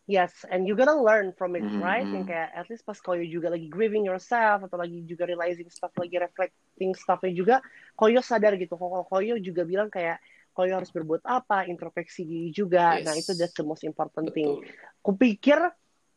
Yes, 0.05 0.45
and 0.53 0.69
you 0.69 0.77
gotta 0.77 0.93
learn 0.93 1.33
from 1.33 1.57
it, 1.57 1.65
Mhm, 1.65 1.81
right? 1.81 2.05
mhm. 2.05 2.13
Yang 2.13 2.25
kayak 2.29 2.49
at 2.53 2.65
least 2.69 2.85
pas 2.85 3.01
Koyo 3.01 3.25
juga 3.25 3.49
lagi 3.49 3.65
grieving 3.73 4.05
yourself 4.05 4.61
atau 4.69 4.77
lagi 4.77 5.01
juga 5.09 5.25
realizing 5.25 5.65
stuff, 5.73 5.89
lagi 5.97 6.21
reflecting 6.21 6.93
stuffnya 6.93 7.33
juga, 7.33 7.55
Koyo 7.97 8.21
sadar 8.21 8.53
gitu. 8.61 8.77
Kok 8.77 9.09
Koyo 9.09 9.41
juga 9.41 9.65
bilang 9.65 9.89
kayak 9.89 10.21
Koyo 10.53 10.77
harus 10.77 10.93
berbuat 10.93 11.25
apa, 11.25 11.65
introspeksi 11.65 12.21
diri 12.21 12.53
juga. 12.53 13.01
Nah 13.01 13.17
Yes. 13.17 13.25
itu 13.25 13.31
that's 13.33 13.57
the 13.57 13.65
most 13.65 13.81
important 13.81 14.29
thing. 14.37 14.61
Kupikir 15.01 15.57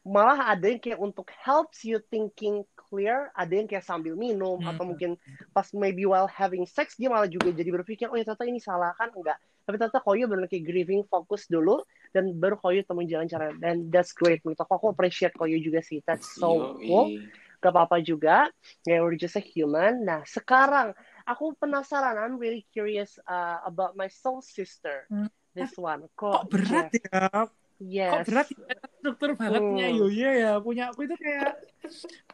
malah 0.05 0.53
ada 0.53 0.69
yang 0.69 0.81
kayak 0.85 1.01
untuk 1.01 1.33
helps 1.33 1.81
you 1.85 1.97
thinking 2.13 2.65
clear, 2.77 3.33
ada 3.33 3.53
yang 3.57 3.65
kayak 3.69 3.85
sambil 3.89 4.17
minum 4.21 4.61
Hmm. 4.61 4.69
atau 4.69 4.85
mungkin 4.85 5.17
pas 5.57 5.69
maybe 5.73 6.05
while 6.05 6.29
having 6.29 6.69
sex 6.69 6.93
dia 7.01 7.09
malah 7.09 7.29
juga 7.29 7.57
jadi 7.57 7.73
berpikir 7.73 8.13
oh 8.13 8.17
ya 8.21 8.25
ternyata 8.25 8.45
ini 8.45 8.61
salah 8.61 8.93
kan 9.01 9.09
enggak. 9.17 9.41
Tapi 9.69 9.77
ternyata 9.77 10.01
Koyo 10.01 10.25
benar 10.25 10.49
kayak 10.49 10.65
grieving 10.65 11.05
fokus 11.05 11.45
dulu 11.45 11.85
dan 12.09 12.33
baru 12.33 12.57
Koyo 12.57 12.81
temuin 12.81 13.05
jalan 13.05 13.29
cara 13.29 13.53
dan 13.53 13.93
that's 13.93 14.17
great 14.17 14.41
menurut 14.41 14.57
aku 14.57 14.73
aku 14.81 14.87
appreciate 14.89 15.37
Koyo 15.37 15.61
juga 15.61 15.85
sih 15.85 16.01
that's 16.09 16.25
so 16.33 16.81
cool 16.81 17.13
gak 17.59 17.75
apa-apa 17.77 18.01
juga 18.01 18.49
ya 18.87 19.05
we're 19.05 19.19
just 19.19 19.37
a 19.37 19.43
human 19.45 20.09
nah 20.09 20.25
sekarang 20.25 20.97
aku 21.29 21.53
penasaran 21.59 22.17
I'm 22.17 22.41
really 22.41 22.65
curious 22.73 23.21
uh, 23.29 23.61
about 23.61 23.93
my 23.93 24.09
soul 24.09 24.41
sister 24.41 25.05
Hmm. 25.13 25.29
this 25.53 25.77
one 25.77 26.09
Kok 26.17 26.49
berat 26.49 26.89
ya? 26.97 27.45
yes 27.77 28.25
Kok 28.25 28.25
berat 28.25 28.49
ya? 28.57 28.77
Struktur 28.99 29.31
bangetnya 29.37 29.87
Hmm. 29.91 29.99
Yoyo 30.01 30.31
ya. 30.33 30.53
Punya 30.59 30.89
aku 30.89 31.05
itu 31.05 31.15
kayak 31.19 31.61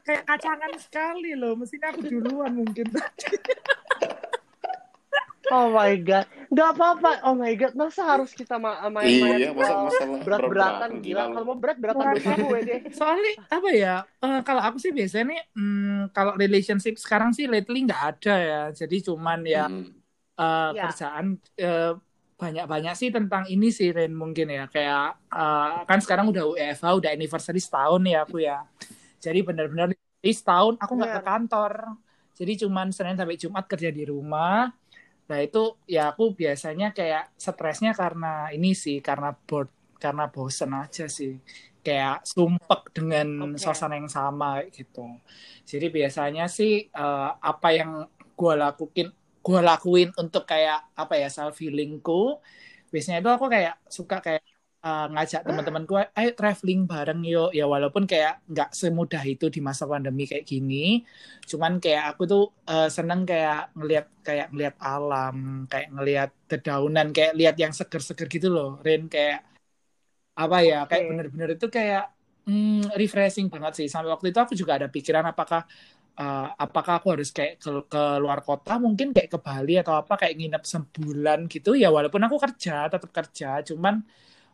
kayak 0.01 0.23
kacangan 0.25 0.73
sekali 0.77 1.33
loh. 1.35 1.57
Mestinya 1.57 1.93
aku 1.93 2.05
duluan 2.05 2.53
mungkin. 2.57 2.89
oh 5.53 5.73
my 5.73 5.93
god 6.01 6.25
gak 6.55 6.69
apa-apa 6.79 7.09
oh 7.27 7.35
my 7.35 7.53
god 7.61 7.73
masa 7.75 8.03
harus 8.07 8.31
kita 8.41 8.55
ma- 8.65 8.81
main-main 8.89 9.39
iya 9.41 9.49
masa 9.59 9.73
uh, 9.75 9.85
masalah 9.87 10.19
berat-beratan 10.27 10.91
gila 11.05 11.23
kalau 11.33 11.45
mau 11.51 11.59
berat-beratan 11.63 12.07
dosa 12.15 12.33
gue 12.39 12.59
deh 12.69 12.81
Soalnya 12.95 13.33
apa 13.51 13.69
ya? 13.75 13.95
eh, 14.25 14.41
kalau 14.47 14.63
aku 14.63 14.79
sih 14.79 14.93
biasanya 14.95 15.25
nih, 15.35 15.41
hmm, 15.57 16.15
kalau 16.15 16.33
relationship 16.39 16.95
sekarang 16.97 17.31
sih 17.37 17.45
lately 17.51 17.79
nggak 17.87 18.03
ada 18.17 18.33
ya. 18.39 18.61
Jadi 18.81 18.97
cuman 19.11 19.39
ya 19.47 19.65
Hmm. 19.69 19.91
eh, 20.41 20.71
Ya. 20.75 20.83
kerjaan 20.91 21.27
eh, 21.59 21.93
banyak-banyak 22.35 22.95
sih 22.99 23.09
tentang 23.15 23.45
ini 23.47 23.69
sih 23.71 23.89
Ren 23.97 24.13
mungkin 24.15 24.47
ya. 24.51 24.65
Kayak 24.71 25.19
eh, 25.35 25.67
kan 25.89 25.99
sekarang 26.05 26.27
udah 26.33 26.45
UEFA, 26.55 26.89
udah 26.99 27.11
anniversary 27.15 27.61
setahun 27.63 28.03
ya 28.07 28.19
aku 28.27 28.39
ya. 28.43 28.63
Jadi 29.25 29.39
benar-benar 29.47 29.89
di 29.95 30.33
setahun 30.33 30.75
aku 30.83 30.93
nggak 30.99 31.13
ke 31.13 31.21
Benar. 31.21 31.29
kantor. 31.31 31.73
Jadi 32.35 32.53
cuman 32.67 32.87
Senin 32.91 33.15
sampai 33.19 33.39
Jumat 33.39 33.65
kerja 33.71 33.91
di 33.95 34.03
rumah. 34.07 34.71
Nah 35.31 35.39
itu 35.41 35.59
ya 35.89 36.13
aku 36.13 36.23
biasanya 36.41 36.93
kayak 36.97 37.33
stresnya 37.41 37.93
karena 37.97 38.53
ini 38.57 38.77
sih 38.77 38.97
karena 39.01 39.33
bored 39.33 39.71
karena 40.03 40.29
bosen 40.29 40.71
aja 40.77 41.05
sih 41.09 41.33
kayak 41.85 42.25
sumpek 42.29 42.81
dengan 42.97 43.27
Oke. 43.53 43.61
suasana 43.61 43.95
yang 44.01 44.09
sama 44.09 44.65
gitu. 44.73 45.01
Jadi 45.71 45.87
biasanya 45.97 46.45
sih 46.49 46.89
eh, 46.93 47.29
apa 47.51 47.69
yang 47.73 47.91
gue 48.37 48.53
lakuin 48.63 49.09
gue 49.45 49.61
lakuin 49.61 50.09
untuk 50.17 50.45
kayak 50.49 50.79
apa 50.97 51.15
ya 51.21 51.29
self 51.29 51.57
healingku 51.61 52.41
biasanya 52.93 53.19
itu 53.21 53.31
aku 53.37 53.47
kayak 53.53 53.75
suka 53.97 54.17
kayak 54.25 54.43
eh, 54.85 55.05
ngajak 55.13 55.41
teman-teman 55.49 55.85
gue 55.91 56.01
ayo 56.19 56.31
traveling 56.39 56.81
bareng 56.91 57.21
yuk. 57.33 57.51
Ya 57.59 57.65
walaupun 57.75 58.05
kayak 58.11 58.33
nggak 58.51 58.71
semudah 58.81 59.23
itu 59.33 59.45
di 59.55 59.61
masa 59.69 59.85
pandemi 59.93 60.23
kayak 60.31 60.45
gini 60.53 60.77
cuman 61.51 61.73
kayak 61.83 62.03
aku 62.15 62.23
tuh 62.33 62.43
eh, 62.71 62.89
seneng 62.97 63.21
kayak 63.31 63.57
ngelihat 63.79 64.07
kayak 64.27 64.47
ngelihat 64.53 64.77
alam 64.91 65.37
kayak 65.71 65.89
ngelihat 65.95 66.31
dedaunan 66.51 67.07
kayak 67.17 67.33
lihat 67.39 67.57
yang 67.63 67.73
seger-seger 67.79 68.27
gitu 68.35 68.49
loh 68.57 68.69
Rin. 68.87 69.03
Kayak 69.15 69.39
apa 70.35 70.57
ya 70.69 70.77
Oke. 70.83 70.89
kayak 70.91 71.05
bener-bener 71.11 71.49
itu 71.57 71.67
kayak 71.71 72.03
hmm, 72.47 72.91
refreshing 73.01 73.47
banget 73.53 73.73
sih. 73.79 73.87
Sampai 73.93 74.11
waktu 74.15 74.27
itu 74.35 74.39
aku 74.45 74.55
juga 74.61 74.73
ada 74.79 74.89
pikiran 74.91 75.25
apakah 75.33 75.63
eh, 76.21 76.47
apakah 76.65 76.95
aku 77.03 77.09
harus 77.15 77.31
kayak 77.37 77.53
ke, 77.63 77.71
ke 77.93 78.03
luar 78.23 78.41
kota 78.49 78.73
mungkin 78.85 79.09
kayak 79.17 79.31
ke 79.35 79.39
Bali 79.47 79.73
atau 79.83 79.95
apa 80.03 80.15
kayak 80.21 80.35
nginep 80.39 80.63
sebulan 80.75 81.39
gitu. 81.55 81.71
Ya 81.79 81.89
walaupun 81.95 82.23
aku 82.27 82.37
kerja 82.45 82.89
tetap 82.93 83.11
kerja 83.15 83.63
cuman 83.69 83.95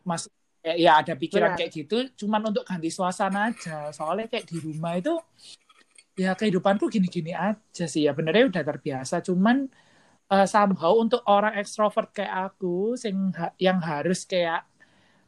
mas 0.03 0.27
ya, 0.61 0.73
ya 0.77 0.91
ada 1.01 1.13
pikiran 1.17 1.53
Benar. 1.53 1.59
kayak 1.59 1.71
gitu 1.71 1.97
cuman 2.25 2.53
untuk 2.53 2.63
ganti 2.67 2.89
suasana 2.89 3.49
aja. 3.53 3.89
Soalnya 3.93 4.29
kayak 4.29 4.45
di 4.49 4.57
rumah 4.61 4.97
itu 4.97 5.17
ya 6.19 6.35
kehidupanku 6.35 6.91
gini-gini 6.91 7.33
aja 7.33 7.85
sih. 7.89 8.05
Ya 8.05 8.13
benernya 8.13 8.49
udah 8.51 8.63
terbiasa 8.63 9.23
cuman 9.25 9.69
eh, 10.31 10.47
somehow 10.47 10.97
untuk 10.99 11.25
orang 11.25 11.57
ekstrovert 11.57 12.13
kayak 12.13 12.53
aku 12.53 12.93
sing 12.99 13.33
ha- 13.35 13.55
yang 13.57 13.79
harus 13.81 14.23
kayak 14.25 14.67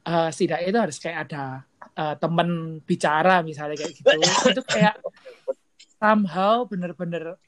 setidaknya 0.04 0.68
itu 0.68 0.80
harus 0.84 0.98
kayak 1.00 1.32
ada 1.32 1.64
eh, 1.96 2.16
temen 2.20 2.80
bicara 2.84 3.40
misalnya 3.40 3.80
kayak 3.80 3.94
gitu. 3.96 4.20
Itu 4.52 4.62
kayak 4.68 5.00
somehow 5.96 6.68
bener-bener 6.68 7.40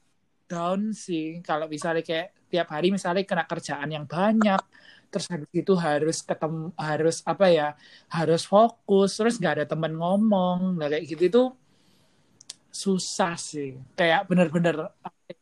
down 0.48 0.96
sih. 0.96 1.44
Kalau 1.44 1.68
misalnya 1.68 2.00
kayak 2.00 2.32
tiap 2.48 2.72
hari 2.72 2.94
misalnya 2.94 3.26
kena 3.26 3.44
kerjaan 3.44 3.90
yang 3.92 4.06
banyak 4.08 4.62
terus 5.10 5.26
habis 5.32 5.50
itu 5.52 5.72
harus 5.78 6.16
ketemu 6.22 6.72
harus 6.76 7.16
apa 7.24 7.46
ya 7.48 7.68
harus 8.10 8.42
fokus 8.44 9.16
terus 9.18 9.38
nggak 9.40 9.54
ada 9.62 9.66
temen 9.66 9.92
ngomong. 9.96 10.78
Nah 10.78 10.86
kayak 10.90 11.04
gitu 11.06 11.22
itu 11.30 11.42
susah 12.70 13.34
sih. 13.40 13.78
Kayak 13.96 14.28
bener-bener 14.28 14.92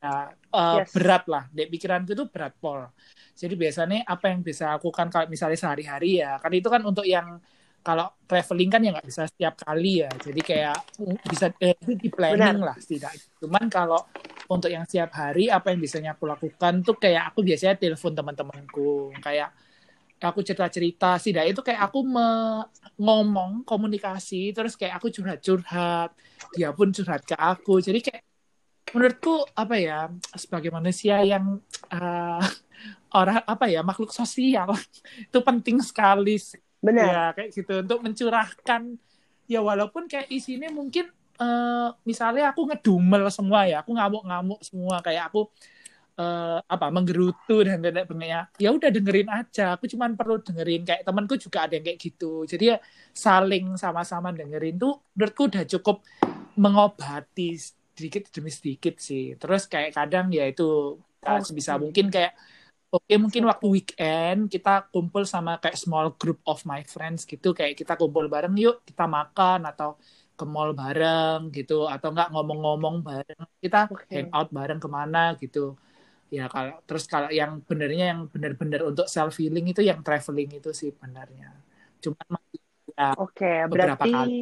ya 0.01 0.33
eh, 0.33 0.81
Yes. 0.81 0.91
berat 0.95 1.25
lah. 1.27 1.45
Dek 1.51 1.69
pikiranku 1.73 2.15
itu 2.15 2.25
berat 2.31 2.55
pol 2.57 2.89
jadi 3.35 3.55
biasanya 3.59 4.07
apa 4.07 4.31
yang 4.31 4.47
bisa 4.47 4.71
aku 4.79 4.95
lakukan 4.95 5.11
kalau 5.11 5.27
misalnya 5.27 5.59
sehari-hari 5.59 6.23
ya 6.23 6.39
kan 6.39 6.55
itu 6.55 6.71
kan 6.71 6.83
untuk 6.87 7.03
yang 7.03 7.43
kalau 7.85 8.09
traveling 8.25 8.71
kan 8.73 8.81
ya 8.81 8.97
nggak 8.97 9.05
bisa 9.05 9.29
setiap 9.29 9.61
kali 9.61 10.01
ya. 10.01 10.09
Jadi 10.09 10.41
kayak 10.41 10.77
uh, 11.05 11.21
bisa 11.29 11.53
eh, 11.61 11.77
itu 11.77 11.93
di 12.01 12.09
planning 12.09 12.65
lah 12.65 12.73
setidaknya. 12.81 13.29
Cuman 13.45 13.69
kalau 13.69 14.01
untuk 14.51 14.69
yang 14.69 14.85
setiap 14.85 15.11
hari 15.17 15.49
apa 15.49 15.73
yang 15.73 15.81
biasanya 15.81 16.11
aku 16.17 16.25
lakukan 16.29 16.85
tuh 16.85 16.97
kayak 17.01 17.33
aku 17.33 17.41
biasanya 17.41 17.75
telepon 17.81 18.13
teman-temanku. 18.13 19.13
Kayak 19.21 19.51
aku 20.21 20.41
cerita-cerita 20.41 21.21
setidaknya 21.21 21.53
itu 21.53 21.63
kayak 21.65 21.81
aku 21.91 22.01
me- 22.01 22.65
ngomong 22.97 23.67
komunikasi 23.69 24.57
terus 24.57 24.77
kayak 24.77 25.01
aku 25.01 25.13
curhat-curhat. 25.13 26.13
Dia 26.57 26.73
pun 26.73 26.93
curhat 26.93 27.25
ke 27.25 27.37
aku. 27.37 27.81
Jadi 27.81 28.01
kayak 28.01 28.25
menurutku 28.95 29.43
apa 29.57 29.75
ya 29.81 29.99
sebagai 30.37 30.71
manusia 30.71 31.19
yang 31.25 31.59
eh, 31.93 32.45
orang 33.15 33.43
apa 33.45 33.67
ya 33.69 33.81
makhluk 33.83 34.13
sosial 34.13 34.71
itu 35.29 35.39
penting 35.41 35.81
sekali 35.81 36.37
sih. 36.37 36.61
Benar. 36.85 37.05
Ya 37.09 37.21
kayak 37.37 37.51
gitu. 37.53 37.75
Untuk 37.81 38.01
mencurahkan. 38.05 38.83
Ya 39.45 39.61
walaupun 39.61 40.09
kayak 40.09 40.33
isinya 40.33 40.73
mungkin 40.73 41.13
eh, 41.43 41.89
misalnya 42.11 42.43
aku 42.53 42.61
ngedumel 42.69 43.23
semua 43.37 43.61
ya 43.71 43.75
aku 43.83 43.91
ngamuk-ngamuk 43.97 44.59
semua 44.69 44.97
kayak 45.05 45.23
aku 45.33 45.39
eh, 46.21 46.59
apa 46.75 46.87
menggerutu 46.95 47.53
dan 47.67 47.79
lain 47.85 48.07
sebagainya 48.07 48.41
ya 48.63 48.69
udah 48.77 48.91
dengerin 48.97 49.29
aja 49.39 49.63
aku 49.75 49.85
cuman 49.93 50.11
perlu 50.19 50.35
dengerin 50.47 50.83
kayak 50.89 51.03
temanku 51.07 51.35
juga 51.45 51.59
ada 51.67 51.73
yang 51.79 51.85
kayak 51.89 52.01
gitu. 52.07 52.47
Jadi 52.53 52.65
ya 52.73 52.77
saling 53.15 53.65
sama-sama 53.83 54.29
dengerin 54.39 54.75
tuh 54.83 54.93
menurutku 55.17 55.43
udah 55.51 55.65
cukup 55.73 55.97
mengobati 56.63 57.43
sedikit 57.97 58.23
demi 58.35 58.51
sedikit 58.55 58.95
sih. 59.03 59.35
Terus 59.41 59.63
kayak 59.73 59.91
kadang 59.99 60.27
ya 60.35 60.45
itu 60.51 60.65
Oke. 61.23 61.41
sebisa 61.49 61.73
mungkin 61.83 62.09
kayak 62.15 62.35
Oke, 62.95 63.15
mungkin 63.19 63.43
waktu 63.51 63.67
weekend 63.75 64.41
kita 64.55 64.87
kumpul 64.95 65.27
sama 65.27 65.59
kayak 65.59 65.75
small 65.75 66.15
group 66.15 66.39
of 66.47 66.63
my 66.63 66.81
friends 66.87 67.27
gitu, 67.27 67.51
kayak 67.51 67.75
kita 67.75 67.99
kumpul 67.99 68.31
bareng 68.31 68.55
yuk, 68.55 68.87
kita 68.87 69.05
makan 69.11 69.67
atau 69.67 69.99
ke 70.39 70.45
mall 70.55 70.71
bareng 70.81 71.39
gitu, 71.57 71.75
atau 71.95 72.09
enggak 72.13 72.29
ngomong-ngomong 72.35 72.97
bareng, 73.09 73.43
kita 73.63 73.79
Oke. 73.93 74.15
hangout 74.15 74.49
bareng 74.59 74.81
ke 74.85 74.89
mana 74.97 75.19
gitu. 75.43 75.59
Ya 76.37 76.45
kalau 76.55 76.75
terus 76.89 77.05
kalau 77.13 77.31
yang 77.41 77.53
benernya 77.69 78.05
yang 78.13 78.21
bener-bener 78.33 78.81
untuk 78.91 79.07
self 79.15 79.35
healing 79.41 79.67
itu 79.73 79.81
yang 79.91 80.01
traveling 80.07 80.51
itu 80.59 80.71
sih 80.81 80.91
benernya. 81.01 81.49
Cuman 82.03 82.27
masih, 82.37 82.61
ya, 82.99 83.09
oke 83.23 83.51
Beberapa 83.71 84.05
berarti 84.05 84.11
kali. 84.15 84.39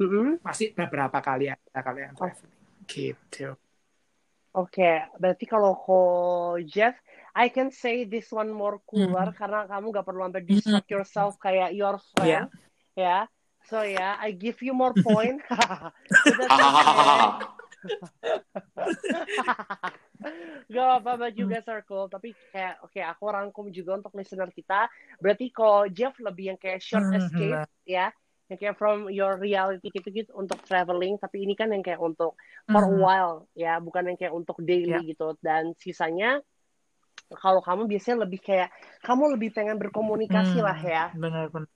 Mm-mm. 0.00 0.26
masih 0.46 0.66
beberapa 0.78 1.18
kali 1.20 1.44
ada 1.54 1.78
kalau 1.86 2.00
yang 2.00 2.14
traveling 2.18 2.60
gitu. 2.90 3.54
Oke, 4.50 4.82
berarti 5.22 5.46
kalau 5.46 5.78
ko 5.78 5.94
Jeff, 6.66 6.98
I 7.38 7.46
can 7.54 7.70
say 7.70 8.02
this 8.02 8.34
one 8.34 8.50
more 8.50 8.82
cooler 8.82 9.30
Hmm. 9.30 9.38
karena 9.38 9.62
kamu 9.70 9.94
gak 9.94 10.06
perlu 10.10 10.26
sampai 10.26 10.42
Hmm. 10.42 10.50
distract 10.50 10.88
yourself 10.90 11.32
kayak 11.38 11.70
your 11.70 11.94
Iya. 12.18 12.18
friend, 12.18 12.50
ya. 12.98 13.30
So 13.70 13.86
ya, 13.86 14.18
I 14.18 14.34
give 14.34 14.58
you 14.66 14.74
more 14.74 14.98
point. 14.98 15.38
Okay. 17.80 17.96
Gak 20.70 20.86
apa-apa 21.00 21.32
juga 21.32 21.64
circle, 21.64 22.12
tapi 22.12 22.36
kayak 22.52 22.84
oke 22.84 23.00
aku 23.00 23.24
rangkum 23.30 23.66
juga 23.72 23.96
untuk 24.02 24.12
listener 24.18 24.52
kita. 24.52 24.90
Berarti 25.16 25.48
kalau 25.48 25.88
Jeff 25.88 26.12
lebih 26.20 26.52
yang 26.54 26.58
kayak 26.60 26.82
short 26.84 27.08
Hmm, 27.08 27.16
escape 27.16 27.64
ya, 27.88 28.12
yang 28.52 28.58
kayak 28.60 28.76
from 28.76 29.08
your 29.08 29.40
reality 29.40 29.88
gitu-gitu 29.88 30.28
untuk 30.36 30.60
traveling, 30.68 31.16
tapi 31.16 31.48
ini 31.48 31.56
kan 31.56 31.72
yang 31.72 31.80
kayak 31.80 31.98
untuk 31.98 32.36
for 32.68 32.84
a 32.84 32.90
Hmm. 32.90 33.00
while 33.00 33.36
ya, 33.56 33.80
bukan 33.80 34.12
yang 34.12 34.18
kayak 34.20 34.34
untuk 34.36 34.60
daily 34.60 34.92
Ya. 34.92 35.00
gitu. 35.14 35.32
Dan 35.40 35.72
sisanya 35.80 36.44
kalau 37.40 37.62
kamu 37.62 37.86
biasanya 37.88 38.26
lebih 38.26 38.42
kayak 38.42 38.68
kamu 39.06 39.38
lebih 39.38 39.54
pengen 39.54 39.78
berkomunikasi 39.78 40.58
Hmm, 40.60 40.66
lah 40.66 40.78
ya 40.78 41.04
Benar-benar. 41.16 41.70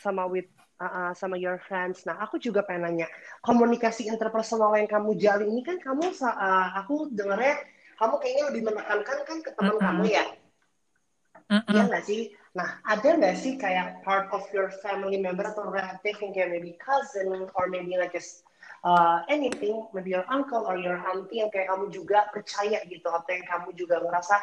sama 0.00 0.24
with 0.30 0.46
uh, 0.80 0.86
uh, 0.86 1.12
sama 1.14 1.36
your 1.38 1.58
friends. 1.58 2.06
Nah, 2.08 2.18
aku 2.22 2.38
juga 2.38 2.64
pengen 2.64 2.88
nanya, 2.88 3.06
komunikasi 3.44 4.08
interpersonal 4.08 4.74
yang 4.78 4.88
kamu 4.88 5.18
jalin 5.18 5.50
ini 5.50 5.62
kan 5.66 5.78
kamu 5.78 6.10
uh, 6.22 6.68
aku 6.80 7.10
dengarnya 7.12 7.58
kamu 7.98 8.14
kayaknya 8.22 8.44
lebih 8.54 8.62
menekankan 8.70 9.18
kan 9.26 9.38
ke 9.42 9.50
teman 9.58 9.74
Mm-mm. 9.74 9.84
kamu 9.84 10.04
ya, 10.06 10.24
iya 11.66 11.82
nggak 11.90 12.04
sih? 12.06 12.30
Nah, 12.54 12.78
ada 12.86 13.08
nggak 13.18 13.36
sih 13.36 13.54
kayak 13.58 14.02
part 14.06 14.30
of 14.30 14.46
your 14.54 14.70
family 14.80 15.18
member 15.18 15.46
atau 15.46 15.68
relative 15.68 16.16
yang 16.22 16.32
kayak 16.34 16.50
maybe 16.54 16.72
cousin 16.78 17.30
or 17.30 17.64
maybe 17.70 17.98
like 17.98 18.14
just 18.14 18.47
uh, 18.84 19.22
anything, 19.28 19.86
maybe 19.94 20.10
your 20.14 20.26
uncle 20.30 20.64
or 20.66 20.76
your 20.78 20.98
auntie 20.98 21.40
yang 21.42 21.50
kayak 21.50 21.68
kamu 21.70 21.90
juga 21.90 22.28
percaya 22.30 22.82
gitu 22.86 23.08
atau 23.08 23.30
yang 23.30 23.46
kamu 23.46 23.68
juga 23.74 24.02
ngerasa 24.02 24.36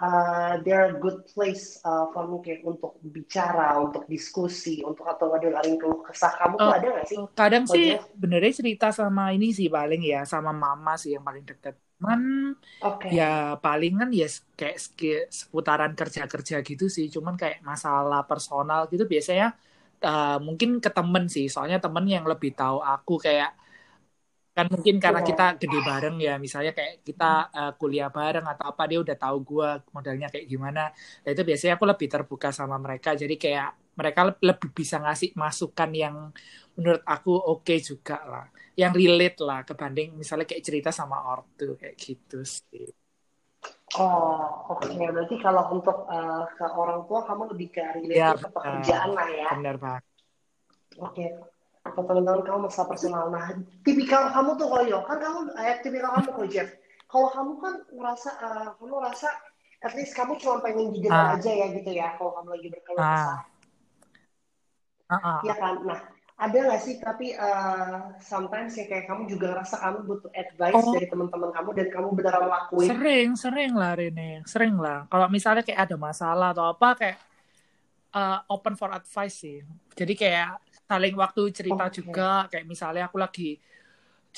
uh, 0.00 0.52
they're 0.64 0.96
a 0.96 0.98
good 1.00 1.24
place 1.32 1.78
uh, 1.84 2.08
for 2.12 2.26
me 2.28 2.40
kayak 2.44 2.62
untuk 2.64 2.96
bicara, 3.04 3.78
untuk 3.80 4.04
diskusi, 4.08 4.80
untuk 4.84 5.06
atau 5.08 5.32
ngedengerin 5.34 5.76
keluh 5.80 6.02
kesah 6.06 6.32
kamu 6.40 6.56
tuh 6.62 6.64
Oh, 6.64 6.72
ada 6.72 6.86
nggak 6.94 7.06
sih? 7.08 7.20
Kadang 7.38 7.64
Oh, 7.66 7.74
sih 7.74 7.84
benernya 8.14 8.52
cerita 8.60 8.86
sama 8.94 9.22
ini 9.34 9.50
sih 9.58 9.66
paling 9.66 10.00
ya 10.06 10.22
sama 10.22 10.50
mama 10.54 10.94
sih 11.02 11.10
yang 11.18 11.24
paling 11.26 11.42
deket. 11.50 11.74
Cuman 11.98 12.20
Oke. 12.80 13.10
ya 13.18 13.58
paling 13.64 13.92
kan 14.00 14.10
ya 14.14 14.26
kayak 14.58 14.76
seputaran 15.40 15.92
kerja-kerja 15.98 16.54
gitu 16.68 16.84
sih. 16.96 17.06
Cuman 17.14 17.34
kayak 17.40 17.58
masalah 17.66 18.22
personal 18.30 18.86
gitu 18.92 19.04
biasanya 19.12 19.46
uh, 20.06 20.38
mungkin 20.46 20.78
ke 20.84 20.90
temen 20.94 21.24
sih. 21.34 21.46
Soalnya 21.50 21.78
temen 21.82 22.04
yang 22.06 22.24
lebih 22.32 22.54
tahu 22.54 22.78
aku 22.82 23.12
kayak 23.18 23.50
kan 24.54 24.66
mungkin 24.70 25.02
karena 25.02 25.20
Iya. 25.22 25.28
kita 25.30 25.44
gede 25.58 25.78
bareng 25.82 26.16
ya 26.22 26.34
misalnya 26.38 26.72
kayak 26.78 27.02
kita 27.02 27.30
uh, 27.50 27.72
kuliah 27.80 28.06
bareng 28.06 28.46
atau 28.46 28.64
apa 28.70 28.82
dia 28.86 28.98
udah 29.02 29.16
tahu 29.18 29.36
gue 29.50 29.68
modelnya 29.90 30.30
kayak 30.30 30.46
gimana 30.46 30.82
nah 30.94 31.30
itu 31.34 31.42
biasanya 31.42 31.74
aku 31.74 31.86
lebih 31.90 32.06
terbuka 32.06 32.48
sama 32.54 32.76
mereka 32.78 33.18
jadi 33.18 33.34
kayak 33.34 33.68
mereka 33.98 34.20
le- 34.30 34.42
lebih 34.42 34.70
bisa 34.70 34.96
ngasih 35.02 35.34
masukan 35.34 35.90
yang 35.94 36.14
menurut 36.78 37.02
aku 37.02 37.34
oke 37.34 37.74
juga 37.82 38.16
lah 38.30 38.46
yang 38.78 38.94
relate 38.94 39.38
lah 39.42 39.66
kebanding 39.66 40.14
misalnya 40.14 40.46
kayak 40.46 40.62
cerita 40.66 40.90
sama 40.94 41.18
ortu 41.34 41.74
kayak 41.74 41.94
gitu 41.98 42.42
sih 42.46 42.86
Oh, 43.94 44.74
oke. 44.74 44.90
Berarti 44.90 45.38
kalau 45.38 45.70
untuk 45.70 46.02
uh, 46.10 46.42
ke 46.58 46.66
orang 46.66 47.06
tua 47.06 47.22
kamu 47.22 47.54
lebih 47.54 47.68
ke 47.78 47.82
relate 47.94 48.18
ya 48.18 48.34
ke 48.34 48.48
pekerjaan 48.50 49.08
benar 49.14 49.14
lah 49.14 49.28
ya. 49.30 49.46
benar 49.54 49.76
banget 49.78 50.04
Oke. 50.98 51.53
Atau 51.84 52.02
teman-teman 52.08 52.42
kamu 52.42 52.58
masalah 52.68 52.88
personal. 52.88 53.28
Nah, 53.28 53.52
tipikal 53.84 54.32
kamu 54.32 54.56
tuh 54.56 54.66
kalau 54.72 55.00
kan 55.04 55.18
kamu 55.20 55.38
eh, 55.60 55.76
tipikal 55.84 56.10
kamu 56.16 56.28
kok 56.32 56.48
Jeff. 56.48 56.68
Kalau 57.06 57.28
kamu 57.30 57.52
kan 57.60 57.74
ngerasa, 57.92 58.30
uh, 58.40 58.68
kamu 58.80 58.94
ngerasa 58.98 59.28
at 59.84 59.92
least 59.92 60.16
kamu 60.16 60.40
cuma 60.40 60.64
pengen 60.64 60.90
didengar 60.96 61.36
ah 61.36 61.36
aja 61.36 61.52
ya 61.52 61.66
gitu 61.76 61.90
ya. 61.92 62.16
Kalau 62.16 62.32
kamu 62.40 62.48
lagi 62.56 62.66
berkeluh 62.72 63.04
ah 63.04 63.12
kesah, 63.12 63.40
ah 65.12 65.16
ah. 65.20 65.38
ya 65.44 65.54
kan. 65.60 65.74
Nah, 65.84 66.00
ada 66.34 66.56
nggak 66.56 66.80
sih 66.82 66.98
tapi 66.98 67.30
uh, 67.38 68.18
sometimes 68.18 68.74
ya 68.74 68.90
kayak 68.90 69.06
kamu 69.06 69.30
juga 69.30 69.54
ngerasa 69.54 69.76
kamu 69.78 69.98
butuh 70.02 70.30
advice 70.34 70.74
oh 70.74 70.90
dari 70.90 71.06
teman-teman 71.06 71.50
kamu 71.54 71.70
dan 71.78 71.88
kamu 71.94 72.08
beneran 72.10 72.46
lakuin. 72.50 72.88
sering 72.90 73.28
sering 73.38 73.72
lah 73.78 73.94
Rene 73.94 74.42
sering 74.42 74.74
lah 74.74 75.06
kalau 75.06 75.30
misalnya 75.30 75.62
kayak 75.62 75.86
ada 75.86 75.94
masalah 75.94 76.50
atau 76.50 76.74
apa 76.74 76.88
kayak 76.98 77.18
uh, 78.14 78.38
open 78.50 78.74
for 78.74 78.90
advice 78.90 79.46
sih. 79.46 79.62
Jadi 79.94 80.14
kayak 80.18 80.58
saling 80.90 81.14
waktu 81.22 81.42
cerita 81.58 81.84
Oke. 81.84 81.98
juga, 81.98 82.46
kayak 82.50 82.66
misalnya 82.72 83.02
aku 83.08 83.16
lagi 83.24 83.58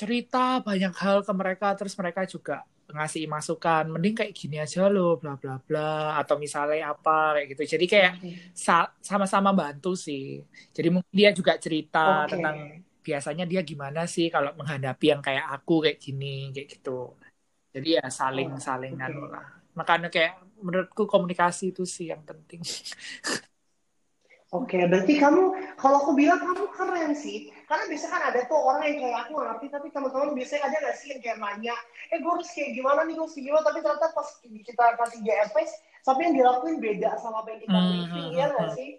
cerita 0.01 0.61
banyak 0.69 0.93
hal 1.03 1.19
ke 1.27 1.33
mereka, 1.41 1.67
terus 1.79 1.95
mereka 2.01 2.23
juga 2.29 2.55
ngasih 2.87 3.25
masukan, 3.35 3.85
mending 3.93 4.15
kayak 4.19 4.33
gini 4.37 4.57
aja 4.63 4.87
loh, 4.95 5.19
bla 5.21 5.35
bla 5.41 5.59
bla, 5.67 6.15
atau 6.21 6.37
misalnya 6.45 6.95
apa 6.95 7.11
kayak 7.35 7.47
gitu. 7.57 7.63
Jadi 7.75 7.85
kayak 7.93 8.13
sa- 8.55 8.93
sama-sama 9.03 9.51
bantu 9.61 9.89
sih. 10.07 10.45
Jadi 10.77 10.89
mungkin 10.95 11.13
dia 11.21 11.31
juga 11.35 11.53
cerita 11.59 11.99
Oke. 12.05 12.33
tentang 12.33 12.57
biasanya 13.07 13.45
dia 13.51 13.61
gimana 13.71 14.01
sih 14.15 14.27
kalau 14.35 14.51
menghadapi 14.59 15.05
yang 15.13 15.23
kayak 15.27 15.45
aku 15.55 15.73
kayak 15.85 15.99
gini, 16.05 16.27
kayak 16.55 16.69
gitu. 16.79 16.91
Jadi 17.75 17.89
ya 18.01 18.05
Oh, 18.31 18.61
saling-salingan 18.61 19.13
oke. 19.13 19.17
lah. 19.33 19.47
Makanya 19.79 20.09
kayak 20.15 20.33
menurutku 20.65 21.05
komunikasi 21.13 21.65
itu 21.77 21.83
sih 21.97 22.07
yang 22.13 22.23
penting. 22.29 22.61
Oke, 24.55 24.79
berarti 24.87 25.19
kamu, 25.19 25.75
kalau 25.75 26.07
aku 26.07 26.15
bilang 26.15 26.39
kamu 26.39 26.71
keren 26.71 27.13
sih. 27.19 27.51
Karena 27.67 27.83
biasanya 27.91 28.13
kan 28.15 28.23
ada 28.31 28.41
tuh 28.47 28.55
orang 28.55 28.87
yang 28.87 28.99
kayak 29.03 29.19
aku 29.27 29.33
ngerti, 29.43 29.67
tapi 29.75 29.87
teman-teman 29.91 30.39
biasanya 30.39 30.63
ada 30.71 30.77
nggak 30.87 30.97
sih 31.03 31.09
yang 31.11 31.21
kayak 31.21 31.39
nanya, 31.43 31.75
eh 32.15 32.19
gue 32.23 32.31
harus 32.31 32.47
kayak 32.55 32.71
gimana 32.79 33.03
nih, 33.03 33.19
gue 33.19 33.25
harus 33.27 33.35
kayak 33.35 33.47
gimana, 33.51 33.65
tapi 33.67 33.79
ternyata 33.83 34.07
pas 34.15 34.29
kita 34.47 34.85
kasih 35.03 35.21
GSP, 35.27 35.57
tapi 36.07 36.21
yang 36.23 36.35
dilakuin 36.39 36.77
beda 36.79 37.11
sama 37.19 37.43
apa 37.43 37.49
yang 37.51 37.61
kita 37.67 37.75
briefing, 37.75 38.07
hmm, 38.07 38.35
iya 38.39 38.47
hmm, 38.47 38.55
nggak 38.55 38.69
hmm. 38.71 38.79
sih? 38.79 38.91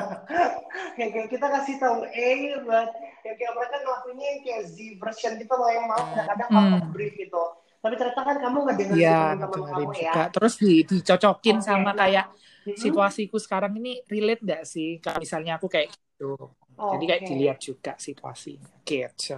yang 0.98 1.10
kayak 1.14 1.28
kita 1.30 1.46
kasih 1.46 1.74
tahu 1.78 1.98
A, 2.02 2.30
but 2.66 2.90
yang 3.22 3.36
kayak 3.38 3.52
mereka 3.54 3.76
ngelakuinnya 3.86 4.26
yang 4.34 4.40
kayak 4.42 4.62
Z 4.66 4.76
version 4.98 5.32
gitu 5.38 5.54
loh, 5.54 5.70
yang 5.70 5.86
malah 5.86 6.26
kadang-kadang 6.26 6.82
Hmm. 6.82 6.90
brief 6.90 7.14
gitu. 7.14 7.42
Tapi 7.80 7.94
ternyata 7.96 8.20
kan 8.26 8.36
kamu 8.36 8.56
nggak 8.66 8.76
dengerin 8.76 8.98
Iya, 8.98 9.20
teman-teman 9.38 9.68
kamu 9.72 9.92
ya. 9.94 10.12
Terus 10.34 10.54
di, 10.58 10.72
dicocokin 10.84 11.56
Oke, 11.62 11.64
sama 11.64 11.90
kayak 11.96 12.26
hmm, 12.66 12.76
situasiku 12.76 13.36
sekarang 13.40 13.76
ini 13.80 14.00
relate 14.06 14.42
nggak 14.44 14.62
sih? 14.66 14.98
Kalau 15.00 15.18
misalnya 15.20 15.56
aku 15.56 15.66
kayak 15.68 15.92
gitu. 15.92 16.36
Jadi 16.80 17.04
kayak 17.04 17.22
oke. 17.22 17.28
dilihat 17.28 17.58
juga 17.60 17.92
situasinya. 18.00 18.70
Gitu. 18.84 19.36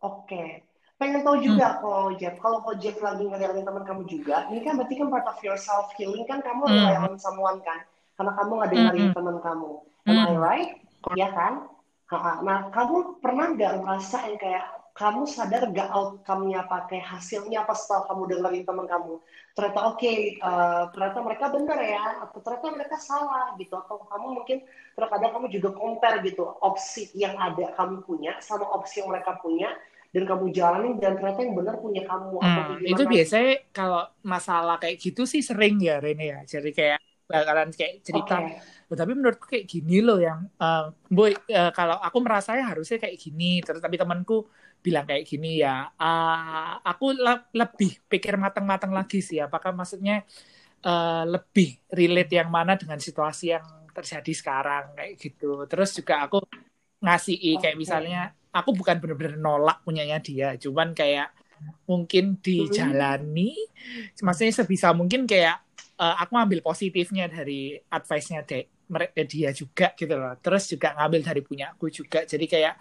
Oke, 0.00 0.64
pengen 0.96 1.24
tahu 1.24 1.36
Hmm. 1.40 1.46
juga 1.52 1.66
kok 1.80 2.16
Jeff. 2.20 2.36
Kalau 2.40 2.58
kok 2.64 2.76
Jeff 2.80 2.96
lagi 3.00 3.24
ngeliatin 3.24 3.64
teman 3.64 3.84
kamu 3.84 4.02
juga, 4.08 4.48
ini 4.52 4.60
kan 4.64 4.76
berarti 4.76 4.94
kan 4.96 5.08
part 5.08 5.26
of 5.28 5.38
your 5.40 5.56
self 5.56 5.92
healing 5.96 6.24
kan 6.28 6.40
kamu 6.44 6.68
Hmm. 6.68 7.10
on 7.10 7.16
someone 7.16 7.60
kan, 7.64 7.84
karena 8.16 8.32
kamu 8.36 8.50
nggak 8.56 8.68
Hmm. 8.70 8.76
dengerin 8.76 9.06
hmm, 9.08 9.16
teman 9.16 9.36
kamu. 9.40 9.70
Am 10.06 10.16
I 10.16 10.24
hmm. 10.30 10.38
right? 10.38 10.70
Ya 11.18 11.28
kan? 11.32 11.68
Ha-ha. 12.06 12.38
Nah, 12.46 12.70
kamu 12.70 13.18
pernah 13.18 13.46
nggak 13.50 13.72
ngerasa 13.82 14.30
yang 14.30 14.38
kayak 14.38 14.64
kamu 14.96 15.22
sadar 15.28 15.62
nggak 15.72 15.88
outcome-nya 15.98 16.60
pakai 16.72 17.00
hasilnya 17.04 17.58
apa 17.68 17.74
setelah 17.76 18.02
kamu 18.08 18.22
dengerin 18.32 18.64
teman 18.68 18.86
kamu? 18.92 19.14
Ternyata 19.56 19.80
oke, 19.92 20.12
eh, 20.48 20.82
ternyata 20.92 21.18
mereka 21.26 21.44
benar 21.54 21.78
ya, 21.84 22.02
atau 22.24 22.38
ternyata 22.44 22.66
mereka 22.76 22.96
salah 23.08 23.44
gitu, 23.60 23.74
atau 23.76 23.96
kamu 24.10 24.26
mungkin 24.40 24.58
terkadang 24.96 25.30
kamu 25.36 25.46
juga 25.56 25.68
compare 25.76 26.16
gitu 26.24 26.42
opsi 26.64 27.12
yang 27.22 27.34
ada 27.36 27.64
kamu 27.76 27.96
punya 28.08 28.32
sama 28.40 28.64
opsi 28.76 28.94
yang 29.04 29.08
mereka 29.12 29.36
punya 29.44 29.68
dan 30.16 30.24
kamu 30.24 30.44
jalanin 30.56 30.94
dan 31.02 31.12
ternyata 31.20 31.40
yang 31.44 31.54
benar 31.60 31.76
punya 31.84 32.02
kamu 32.08 32.34
atau 32.48 32.60
Hmm, 32.60 32.84
kayak 32.84 32.84
itu 32.84 33.02
biasanya 33.12 33.50
kalau 33.76 34.00
masalah 34.32 34.76
kayak 34.82 34.96
gitu 35.04 35.20
sih 35.32 35.40
sering 35.48 35.80
ya 35.88 35.92
Rene 36.04 36.22
ya. 36.32 36.38
Jadi 36.52 36.68
kayak 36.78 36.98
bakalan 37.32 37.68
kayak 37.72 37.94
cerita 38.06 38.34
"Loh, 38.86 38.96
tapi 39.00 39.10
menurutku 39.16 39.46
kayak 39.52 39.66
gini 39.72 39.94
loh 40.06 40.16
yang 40.26 40.40
eh, 40.62 40.82
boy 41.16 41.32
eh, 41.48 41.70
kalau 41.78 41.96
aku 42.06 42.18
merasanya 42.26 42.62
harusnya 42.70 42.96
kayak 43.02 43.16
gini 43.24 43.44
terus 43.64 43.80
tapi 43.84 43.96
temanku 43.98 44.34
bilang 44.86 45.04
kayak 45.08 45.24
gini 45.30 45.48
ya 45.64 45.70
ah, 46.02 46.78
aku 46.90 47.04
le- 47.24 47.46
lebih 47.60 47.90
pikir 48.10 48.34
matang-matang 48.44 48.92
lagi 48.98 49.18
sih 49.28 49.38
apakah 49.46 49.70
maksudnya 49.78 50.12
eh, 50.86 51.22
lebih 51.34 51.68
relate 51.98 52.32
yang 52.40 52.50
mana 52.56 52.72
dengan 52.80 52.98
situasi 53.06 53.44
yang 53.56 53.66
terjadi 53.96 54.32
sekarang 54.40 54.84
kayak 54.98 55.12
gitu 55.22 55.46
terus 55.70 55.90
juga 55.98 56.14
aku 56.26 56.38
ngasih 57.04 57.36
kayak 57.62 57.76
oke. 57.84 57.84
misalnya 57.84 58.18
aku 58.56 58.70
bukan 58.78 58.96
bener-bener 59.02 59.36
nolak 59.40 59.76
punyanya 59.86 60.18
dia 60.22 60.48
cuman 60.64 60.88
kayak 60.98 61.28
mungkin 61.90 62.24
Hmm, 62.58 62.96
dijalani 62.96 63.52
maksudnya 64.22 64.54
sebisa 64.54 64.88
mungkin 64.96 65.24
kayak 65.30 65.56
eh, 66.00 66.14
aku 66.22 66.34
ambil 66.36 66.60
positifnya 66.64 67.26
dari 67.30 67.76
advice-nya 67.90 68.42
dia 69.26 69.50
juga 69.50 69.86
gitu 69.98 70.14
loh 70.14 70.34
terus 70.38 70.70
juga 70.70 70.94
ngambil 70.96 71.20
dari 71.26 71.42
punya 71.42 71.74
aku 71.74 71.90
juga 71.90 72.22
jadi 72.22 72.46
kayak 72.46 72.74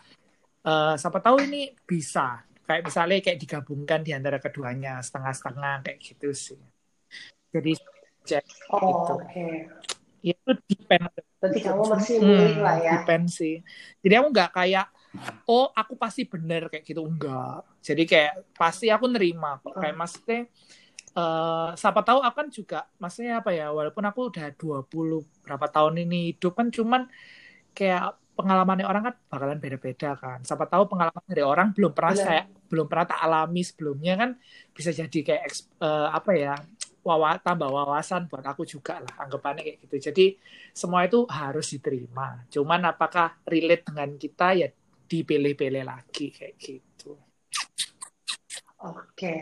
eh, 0.66 0.94
siapa 0.98 1.20
tahu 1.22 1.38
ini 1.46 1.72
bisa. 1.86 2.42
Kayak 2.66 2.82
misalnya 2.90 3.18
kayak 3.22 3.40
digabungkan 3.40 4.02
di 4.02 4.12
antara 4.12 4.42
keduanya 4.42 4.98
setengah-setengah 5.06 5.86
kayak 5.86 6.00
gitu 6.02 6.30
sih. 6.34 6.62
Jadi 7.54 7.78
cek 8.26 8.46
Oh, 8.74 8.82
gitu. 8.82 9.14
oke. 9.22 9.48
ya 10.26 10.34
itu 10.34 10.52
depend. 10.66 11.06
Berarti 11.38 11.60
kamu 11.62 11.84
masih 11.86 12.16
hmm, 12.18 12.66
lah 12.66 12.76
ya. 12.82 12.92
depend 12.98 13.30
sih. 13.30 13.62
Jadi 14.02 14.14
aku 14.18 14.28
nggak 14.34 14.52
kayak 14.58 14.90
oh 15.46 15.70
aku 15.70 15.94
pasti 15.94 16.26
bener 16.26 16.66
kayak 16.74 16.82
gitu. 16.82 17.06
Enggak 17.06 17.62
jadi 17.86 18.04
kayak 18.10 18.34
pasti 18.58 18.90
aku 18.90 19.06
nerima 19.06 19.62
kok. 19.62 19.78
Kayak 19.78 19.96
maksudnya 20.02 20.42
eh 21.16 21.70
siapa 21.80 22.02
tahu 22.04 22.20
aku 22.26 22.36
kan 22.44 22.50
juga 22.52 22.80
maksudnya 23.00 23.40
apa 23.40 23.56
ya 23.56 23.72
walaupun 23.72 24.04
aku 24.04 24.34
udah 24.34 24.52
20 24.60 25.24
berapa 25.46 25.68
tahun 25.72 26.04
ini 26.04 26.36
hidup 26.36 26.60
kan 26.60 26.68
cuman 26.74 27.08
kayak 27.72 28.20
pengalamannya 28.38 28.86
orang 28.92 29.04
kan 29.12 29.16
bakalan 29.32 29.58
beda-beda 29.64 30.10
kan 30.20 30.38
siapa 30.48 30.66
tahu 30.72 30.84
pengalaman 30.92 31.26
dari 31.32 31.44
orang 31.46 31.68
belum 31.76 31.92
pernah 31.98 32.16
Benar. 32.16 32.26
saya 32.26 32.42
belum 32.72 32.86
pernah 32.92 33.06
tak 33.12 33.20
alami 33.26 33.62
sebelumnya 33.70 34.14
kan 34.22 34.30
bisa 34.76 34.90
jadi 34.92 35.20
kayak 35.28 35.44
eh, 35.82 36.08
apa 36.18 36.32
ya 36.36 36.54
wawa, 37.06 37.38
tambah 37.40 37.70
wawasan 37.70 38.22
buat 38.30 38.44
aku 38.52 38.64
juga 38.66 38.98
lah 39.04 39.14
anggapannya 39.24 39.62
kayak 39.66 39.78
gitu 39.88 39.96
jadi 40.12 40.26
semua 40.76 41.06
itu 41.08 41.20
harus 41.30 41.66
diterima 41.74 42.44
cuman 42.54 42.82
apakah 42.92 43.28
relate 43.48 43.84
dengan 43.90 44.10
kita 44.18 44.48
ya 44.62 44.68
dipilih-pilih 45.06 45.84
lagi 45.86 46.34
kayak 46.34 46.56
gitu 46.60 47.14
Oke. 48.92 49.34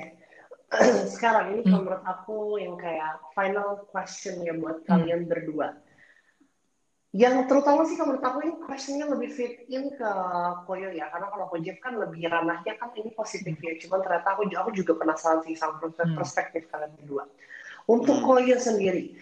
Sekarang 1.14 1.46
ini 1.54 1.62
Hmm. 1.66 1.74
menurut 1.74 2.02
aku 2.02 2.58
yang 2.58 2.76
kayak 2.80 3.22
final 3.38 3.86
question 3.94 4.42
ya 4.48 4.54
buat 4.58 4.82
kalian 4.90 5.30
berdua. 5.30 5.78
Yang 7.14 7.46
terutama 7.46 7.86
sih 7.86 7.94
kalau 7.94 8.18
menurut 8.18 8.26
aku 8.26 8.38
ini 8.42 8.54
questionnya 8.58 9.06
lebih 9.06 9.30
fit 9.30 9.54
in 9.70 9.94
ke 9.94 10.12
Koyo 10.66 10.90
ya. 10.90 11.14
Karena 11.14 11.30
kalau 11.30 11.46
Kojep 11.46 11.78
kan 11.78 11.94
lebih 11.94 12.26
ranahnya 12.26 12.74
kan 12.82 12.90
ini 12.98 13.14
positif 13.14 13.54
ya. 13.62 13.78
Cuman 13.86 14.02
ternyata 14.02 14.34
aku, 14.34 14.50
aku 14.50 14.70
juga 14.74 14.98
penasaran 14.98 15.46
sih 15.46 15.54
sama 15.54 15.78
perspektif, 15.78 16.10
Hmm. 16.10 16.18
perspektif 16.18 16.62
kalian 16.74 16.92
berdua. 16.98 17.24
Untuk 17.86 18.18
Hmm. 18.18 18.26
Koyo 18.26 18.58
sendiri, 18.58 19.14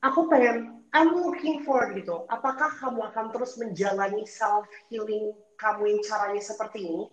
aku 0.00 0.24
pengen, 0.32 0.80
I'm 0.96 1.12
looking 1.12 1.68
forward 1.68 1.92
gitu. 2.00 2.24
Apakah 2.32 2.80
kamu 2.80 3.12
akan 3.12 3.26
terus 3.36 3.60
menjalani 3.60 4.24
self 4.24 4.64
healing 4.88 5.36
kamu 5.60 5.82
yang 5.92 6.00
caranya 6.00 6.40
seperti 6.40 6.80
ini? 6.80 7.04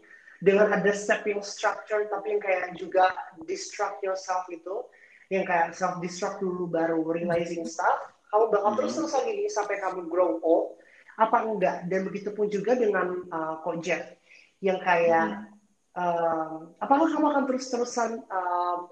dengan 0.41 0.74
ada 0.74 0.89
step 0.89 1.22
yang 1.30 1.46
structure 1.46 2.10
tapi 2.10 2.34
yang 2.34 2.41
kayak 2.41 2.74
juga 2.74 3.13
destruct 3.46 4.02
yourself 4.02 4.50
itu 4.50 4.82
yang 5.30 5.46
kayak 5.46 5.78
self 5.78 6.02
destruct 6.02 6.41
dulu 6.41 6.65
baru 6.65 7.06
realizing 7.06 7.62
stuff 7.62 8.11
kamu 8.32 8.44
bakal 8.48 8.72
terus 8.80 8.94
terus 8.96 9.12
lagi 9.12 9.32
ini 9.36 9.52
sampai 9.52 9.78
kamu 9.84 10.08
grow 10.08 10.39
old 10.39 10.80
apa 11.20 11.44
enggak? 11.44 11.86
Dan 11.91 12.08
begitu 12.08 12.32
pun 12.32 12.48
juga 12.48 12.74
dengan 12.74 13.28
uh, 13.30 13.60
Ko 13.62 13.78
Jeff 13.84 14.02
yang 14.63 14.80
kayak 14.80 15.52
um, 15.94 16.72
apakah 16.80 17.12
kamu 17.12 17.26
akan 17.36 17.44
terus 17.52 17.67
terusan 17.67 18.24
um, 18.32 18.88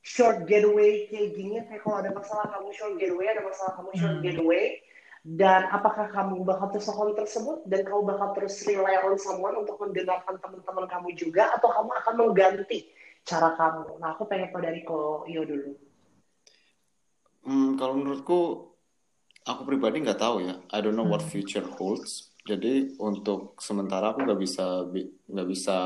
short 0.00 0.46
getaway 0.46 1.10
kayak 1.10 1.34
gini? 1.34 1.58
Kayak 1.66 1.82
kalau 1.82 1.96
ada 1.98 2.10
masalah 2.14 2.46
kamu 2.54 2.68
short 2.70 2.94
getaway 2.96 3.26
ada 3.26 3.42
masalah 3.42 3.72
kamu 3.74 3.90
short 3.98 4.16
Hmm. 4.16 4.24
getaway 4.24 4.64
dan 5.26 5.66
apakah 5.74 6.06
kamu 6.14 6.46
bakal 6.46 6.70
terus 6.70 6.86
lakukan 6.86 7.26
tersebut? 7.26 7.66
Dan 7.66 7.82
kamu 7.82 8.06
bakal 8.06 8.30
terus 8.38 8.62
rely 8.62 8.94
on 9.02 9.18
someone 9.18 9.58
untuk 9.58 9.74
mendengarkan 9.82 10.38
teman-teman 10.38 10.86
kamu 10.86 11.08
juga? 11.18 11.50
Atau 11.50 11.66
kamu 11.74 11.90
akan 11.90 12.14
mengganti 12.14 12.86
cara 13.26 13.58
kamu? 13.58 13.98
Nah 13.98 14.14
aku 14.14 14.22
pengen 14.30 14.54
tahu 14.54 14.62
dari 14.62 14.86
Ko 14.86 15.26
Iyo 15.26 15.42
dulu. 15.42 15.74
Hmm, 17.42 17.74
kalau 17.74 17.98
menurutku, 17.98 18.70
aku 19.46 19.62
pribadi 19.64 20.02
nggak 20.02 20.18
tahu 20.18 20.42
ya. 20.42 20.58
I 20.74 20.82
don't 20.82 20.98
know 20.98 21.06
what 21.06 21.22
Hmm. 21.22 21.30
future 21.30 21.64
holds. 21.64 22.34
Jadi 22.46 22.94
untuk 22.98 23.58
sementara 23.58 24.10
aku 24.10 24.22
nggak 24.22 24.38
bisa 24.38 24.86
bi- 24.86 25.10
nggak 25.26 25.48
bisa 25.48 25.78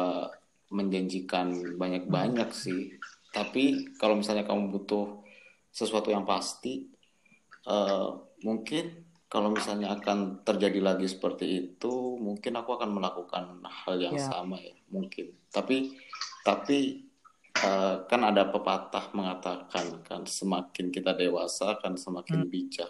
menjanjikan 0.68 1.76
banyak-banyak 1.76 2.50
sih. 2.52 2.96
Tapi 3.30 3.96
kalau 3.96 4.16
misalnya 4.16 4.44
kamu 4.44 4.70
butuh 4.70 5.22
sesuatu 5.70 6.10
yang 6.10 6.24
pasti, 6.24 6.88
eh, 7.64 8.08
mungkin 8.42 9.06
kalau 9.30 9.54
misalnya 9.54 9.94
akan 9.94 10.42
terjadi 10.42 10.82
lagi 10.82 11.06
seperti 11.06 11.46
itu, 11.70 12.18
mungkin 12.18 12.58
aku 12.58 12.74
akan 12.74 12.90
melakukan 12.90 13.44
hal 13.62 13.96
yang 14.02 14.18
Ya. 14.18 14.26
sama 14.26 14.58
ya, 14.58 14.74
mungkin. 14.90 15.36
Tapi 15.48 15.94
tapi 16.42 17.06
eh, 17.60 17.96
kan 18.08 18.20
ada 18.24 18.48
pepatah 18.48 19.12
mengatakan 19.12 20.00
kan 20.00 20.22
semakin 20.24 20.88
kita 20.88 21.12
dewasa 21.12 21.76
kan 21.76 21.92
semakin 21.92 22.48
bijak. 22.48 22.88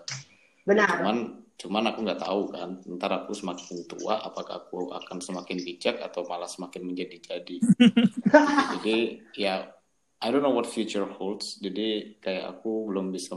Benar 0.70 0.88
Cuman 1.02 1.18
cuman 1.61 1.85
aku 1.92 1.98
nggak 2.09 2.22
tahu 2.24 2.42
kan, 2.56 2.70
ntar 2.96 3.12
aku 3.12 3.37
semakin 3.37 3.85
tua 3.85 4.16
apakah 4.24 4.64
aku 4.64 4.88
akan 4.96 5.20
semakin 5.20 5.61
bijak 5.61 6.00
atau 6.00 6.24
malah 6.24 6.48
semakin 6.48 6.88
menjadi-jadi. 6.88 7.56
Jadi 8.80 8.98
ya 9.37 9.68
I 10.24 10.26
don't 10.33 10.40
know 10.40 10.56
what 10.56 10.64
future 10.64 11.04
holds. 11.04 11.61
Jadi 11.61 12.16
kayak 12.16 12.56
aku 12.56 12.88
belum 12.88 13.12
bisa 13.12 13.37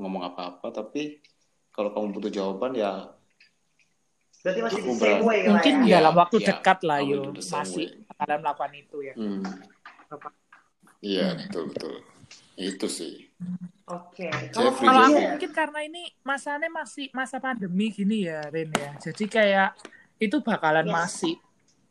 ngomong 0.00 0.34
apa-apa 0.34 0.72
tapi 0.72 1.20
kalau 1.70 1.92
kamu 1.92 2.16
butuh 2.16 2.32
jawaban 2.32 2.72
ya 2.74 3.12
berarti 4.40 4.60
masih 4.64 4.80
Aku 4.80 4.88
di 4.88 4.96
same 4.96 5.20
berani. 5.20 5.28
way 5.28 5.38
mungkin 5.52 5.74
ya 5.84 5.96
dalam 6.00 6.14
waktu 6.16 6.36
iya. 6.40 6.48
dekat 6.48 6.78
lah 6.88 6.98
yo 7.04 7.20
same 7.44 7.60
masih 7.60 7.86
way. 7.92 8.12
akan 8.16 8.38
melakukan 8.40 8.72
itu 8.72 8.96
ya 9.04 9.14
hmm, 9.20 9.42
iya 11.04 11.26
betul 11.36 11.62
betul. 11.68 11.92
Itu 12.58 12.86
sih. 12.90 13.28
oke. 13.88 14.28
Jeffrey, 14.52 14.86
kalau 14.86 15.00
aku 15.00 15.10
Jeffrey. 15.16 15.30
mungkin 15.34 15.50
karena 15.50 15.80
ini 15.82 16.02
masanya 16.22 16.68
masih 16.68 17.08
masa 17.10 17.40
pandemi 17.40 17.90
gini 17.90 18.28
ya 18.28 18.46
Rin 18.52 18.70
ya. 18.70 18.94
Jadi 19.00 19.24
kayak 19.26 19.74
itu 20.20 20.36
bakalan 20.44 20.84
Yes. 20.86 20.94
masih 20.94 21.34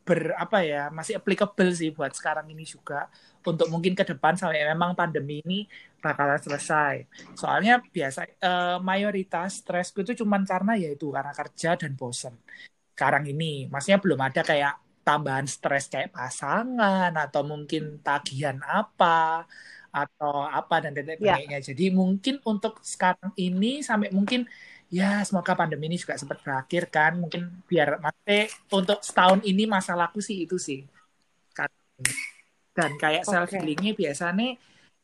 ber 0.06 0.34
apa 0.42 0.66
ya 0.66 0.90
masih 0.90 1.22
applicable 1.22 1.70
sih 1.74 1.90
buat 1.94 2.14
sekarang 2.14 2.50
ini 2.50 2.66
juga. 2.66 3.10
Untuk 3.46 3.70
mungkin 3.72 3.98
ke 3.98 4.04
depan 4.06 4.38
sampai 4.38 4.62
memang 4.68 4.94
pandemi 4.94 5.42
ini 5.42 5.66
bakalan 6.00 6.38
selesai. 6.38 7.08
Soalnya 7.34 7.82
biasa 7.82 8.26
eh, 8.30 8.78
mayoritas 8.82 9.66
stresku 9.66 10.06
itu 10.06 10.22
cuman 10.22 10.46
karena 10.46 10.78
ya 10.78 10.94
itu 10.94 11.10
karena 11.10 11.34
kerja 11.34 11.74
dan 11.78 11.98
bosen. 11.98 12.38
Sekarang 12.94 13.26
ini 13.26 13.66
maksudnya 13.72 13.98
belum 13.98 14.20
ada 14.22 14.42
kayak 14.46 14.76
tambahan 15.02 15.50
stres 15.50 15.90
kayak 15.90 16.14
pasangan 16.14 17.10
atau 17.18 17.42
mungkin 17.42 17.98
tagihan 18.06 18.62
apa 18.62 19.48
atau 19.94 20.46
apa 20.46 20.76
dan 20.84 20.92
titik 20.98 21.20
Ya. 21.20 21.36
bengeknya. 21.38 21.60
Jadi 21.70 21.84
mungkin 22.00 22.36
untuk 22.46 22.74
sekarang 22.86 23.32
ini 23.38 23.82
sampai 23.86 24.10
mungkin 24.18 24.46
ya 24.90 25.22
semoga 25.28 25.54
pandemi 25.60 25.90
ini 25.90 25.98
juga 26.02 26.16
sempat 26.22 26.40
berakhir 26.46 26.84
kan. 26.96 27.12
Mungkin 27.22 27.42
biar 27.70 28.00
maksudnya 28.04 28.40
untuk 28.74 29.00
setahun 29.08 29.42
ini 29.50 29.64
masalahku 29.70 30.20
sih 30.24 30.38
itu 30.46 30.56
sih. 30.62 30.80
Kan. 31.58 31.70
Dan 32.78 32.92
kayak 33.02 33.24
Oke. 33.28 33.32
self 33.34 33.50
healingnya 33.52 33.92
biasanya 33.98 34.56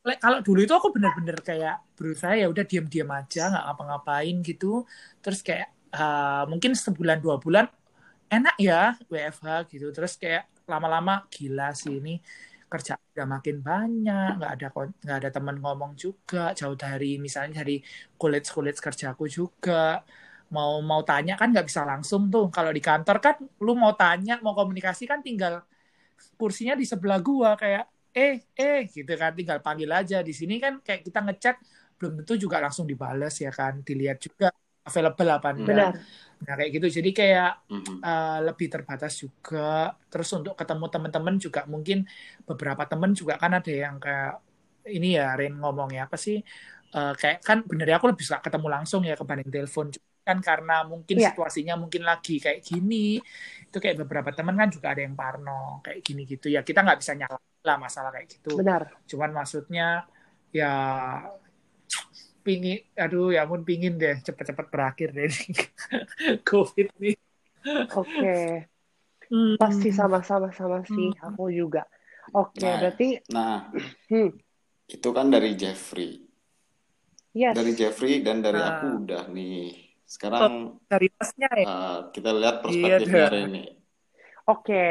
le- 0.08 0.20
kalau 0.24 0.40
dulu 0.46 0.60
itu 0.64 0.74
aku 0.80 0.90
bener-bener 0.96 1.38
kayak 1.42 1.76
berusaha 1.98 2.34
ya 2.38 2.48
udah 2.54 2.64
diam-diam 2.72 3.10
aja 3.12 3.42
nggak 3.52 3.64
ngapa-ngapain 3.68 4.36
gitu. 4.46 4.86
Terus 5.24 5.40
kayak 5.48 5.68
eh, 5.96 6.44
mungkin 6.52 6.72
sebulan 6.78 7.18
dua 7.24 7.36
bulan 7.44 7.66
enak 8.32 8.56
ya 8.62 8.96
WFH 9.12 9.48
gitu. 9.72 9.88
Terus 9.96 10.14
kayak 10.22 10.44
lama-lama 10.72 11.26
gila 11.34 11.74
sih 11.78 12.02
ini 12.02 12.18
kerja 12.72 12.94
udah 13.14 13.28
makin 13.36 13.56
banyak 13.70 14.30
nggak 14.38 14.52
ada 14.56 14.66
nggak 15.04 15.18
ada 15.22 15.30
teman 15.36 15.56
ngomong 15.64 15.92
juga 16.04 16.40
jauh 16.60 16.76
dari 16.84 17.06
misalnya 17.26 17.52
dari 17.62 17.74
kulit 18.20 18.44
kulit 18.56 18.76
kerjaku 18.86 19.26
juga. 19.38 19.74
Mau 20.56 20.74
mau 20.90 21.02
tanya 21.10 21.34
kan 21.40 21.48
nggak 21.54 21.66
bisa 21.70 21.82
langsung 21.92 22.22
tuh. 22.34 22.46
Kalau 22.56 22.72
di 22.78 22.82
kantor 22.88 23.18
kan 23.26 23.36
lu 23.66 23.72
mau 23.82 23.94
tanya 24.02 24.34
mau 24.46 24.54
komunikasi 24.60 25.04
kan 25.12 25.20
tinggal 25.28 25.54
kursinya 26.40 26.74
di 26.82 26.86
sebelah 26.92 27.20
gua 27.28 27.50
kayak 27.62 27.84
eh 28.16 28.34
eh 28.60 28.80
gitu 28.96 29.12
kan. 29.22 29.32
Tinggal 29.38 29.60
panggil 29.66 29.90
aja. 30.00 30.16
Di 30.28 30.34
sini 30.40 30.56
kan 30.64 30.74
kayak 30.86 31.02
kita 31.08 31.20
ngechat 31.26 31.56
belum 32.00 32.12
tentu 32.24 32.34
juga 32.44 32.58
langsung 32.64 32.86
dibales 32.92 33.34
ya 33.46 33.52
kan. 33.60 33.74
Dilihat 33.88 34.18
juga 34.26 34.48
available 34.86 35.30
apa 35.34 35.48
enggak 35.52 35.68
benar. 35.68 35.92
Nah 36.36 36.54
kayak 36.60 36.72
gitu. 36.78 36.88
Jadi 37.02 37.10
kayak 37.16 37.50
uh, 38.06 38.40
lebih 38.46 38.68
terbatas 38.70 39.18
juga. 39.18 39.98
Terus 40.12 40.30
untuk 40.38 40.54
ketemu 40.54 40.86
teman-teman 40.92 41.36
juga 41.42 41.62
mungkin 41.66 42.06
beberapa 42.46 42.84
teman 42.86 43.12
juga 43.18 43.40
kan 43.42 43.58
ada 43.58 43.72
yang 43.72 43.98
kayak 43.98 44.40
ini 44.94 45.18
ya 45.18 45.34
Rin 45.34 45.58
ngomongnya 45.58 46.06
apa 46.06 46.18
sih? 46.20 46.38
Uh, 46.96 47.12
kayak 47.18 47.42
kan 47.44 47.66
bener 47.66 47.90
ya 47.92 47.98
aku 47.98 48.08
lebih 48.14 48.24
suka 48.24 48.40
ketemu 48.46 48.68
langsung 48.72 49.02
ya 49.04 49.18
kebanding 49.20 49.52
telepon 49.52 49.90
kan 50.26 50.42
karena 50.42 50.82
mungkin 50.90 51.22
Iya. 51.22 51.34
situasinya 51.34 51.76
mungkin 51.78 52.02
lagi 52.06 52.38
kayak 52.38 52.62
gini. 52.62 53.18
Itu 53.70 53.78
kayak 53.82 54.06
beberapa 54.06 54.30
teman 54.34 54.56
kan 54.58 54.70
juga 54.70 54.94
ada 54.94 55.02
yang 55.02 55.18
parno 55.18 55.82
kayak 55.82 56.00
gini 56.06 56.30
gitu. 56.30 56.48
Ya 56.52 56.62
kita 56.62 56.86
nggak 56.86 57.00
bisa 57.02 57.14
nyala 57.18 57.38
lah 57.66 57.78
masalah 57.82 58.14
kayak 58.14 58.28
gitu. 58.30 58.58
Benar. 58.62 59.02
Cuman 59.10 59.32
maksudnya 59.34 60.06
ya 60.54 60.72
pingin 62.46 62.78
aduh 63.04 63.28
ya 63.36 63.40
ampun 63.46 63.62
pingin 63.70 63.94
deh 64.02 64.16
cepet-cepet 64.26 64.66
berakhir 64.74 65.10
deh 65.18 65.28
covid 66.50 66.88
nih 67.02 67.16
oke 68.02 68.36
Hmm. 69.26 69.58
pasti 69.58 69.90
sama-sama 69.90 70.54
sama 70.54 70.86
sih 70.86 71.10
Hmm. 71.10 71.26
aku 71.26 71.50
juga 71.50 71.82
oke 72.30 72.62
Nah, 72.62 72.78
berarti 72.78 73.08
Nah, 73.34 73.56
hmm, 74.14 74.30
itu 74.86 75.10
kan 75.18 75.28
dari 75.34 75.50
Jeffrey. 75.58 76.12
yes 77.34 77.58
Dari 77.58 77.72
Jeffrey 77.74 78.14
dan 78.22 78.38
dari 78.46 78.62
Nah. 78.62 78.70
aku 78.78 78.86
udah 79.02 79.24
nih. 79.34 79.66
Sekarang 80.06 80.78
dari 80.86 81.08
ya 81.42 81.50
eh, 81.50 81.98
kita 82.14 82.30
lihat 82.38 82.56
Iya, 82.62 83.02
perspektifnya 83.02 83.26
dah. 83.26 83.32
Reni. 83.34 83.64
oke 84.46 84.84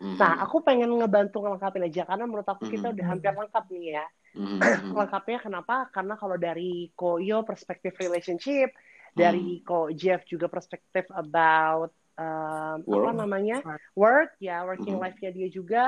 Mhm. 0.00 0.16
nah 0.20 0.32
aku 0.44 0.56
pengen 0.66 0.90
ngebantu 0.98 1.36
ngelengkapin 1.44 1.84
aja 1.88 2.02
karena 2.08 2.24
menurut 2.28 2.48
aku 2.48 2.64
kita 2.72 2.86
Mhm. 2.88 2.94
udah 2.96 3.06
hampir 3.12 3.32
lengkap 3.36 3.64
nih 3.72 3.84
ya 3.96 4.04
Mhm, 4.32 4.58
mhm. 4.92 4.96
lengkapnya 4.96 5.38
kenapa? 5.42 5.88
Karena 5.92 6.14
kalau 6.16 6.36
dari 6.40 6.88
Koyo 6.96 7.44
perspektif 7.44 7.92
relationship, 8.00 8.72
dari 9.12 9.60
Ko 9.60 9.92
Jeff 9.92 10.24
juga 10.24 10.48
perspektif 10.48 11.04
about 11.12 11.92
um, 12.16 12.80
apa 12.80 13.10
namanya 13.12 13.60
work 13.92 14.32
ya 14.40 14.64
working 14.64 14.96
Mhm. 14.96 15.02
life-nya 15.04 15.30
dia 15.32 15.48
juga 15.52 15.86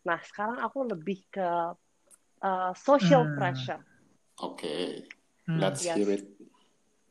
nah 0.00 0.16
sekarang 0.24 0.62
aku 0.64 0.86
lebih 0.88 1.20
ke 1.28 1.48
uh, 2.40 2.72
social 2.78 3.26
Hmm. 3.28 3.36
pressure 3.36 3.82
Oke, 4.40 5.04
Hmm. 5.44 5.60
let's 5.60 5.84
Yes. 5.84 5.96
hear 6.00 6.08
it. 6.16 6.24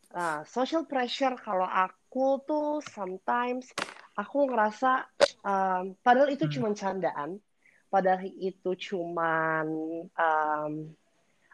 Nah, 0.09 0.41
social 0.41 0.89
pressure 0.89 1.37
kalau 1.37 1.69
aku 1.69 2.41
tuh 2.41 2.81
sometimes 2.81 3.69
aku 4.17 4.49
ngerasa 4.49 5.05
um, 5.45 5.93
padahal 6.01 6.33
itu 6.33 6.49
Hmm. 6.49 6.53
cuma 6.57 6.73
candaan, 6.73 7.37
padahal 7.89 8.25
itu 8.25 8.71
cuman 8.77 9.65
um, 10.13 10.73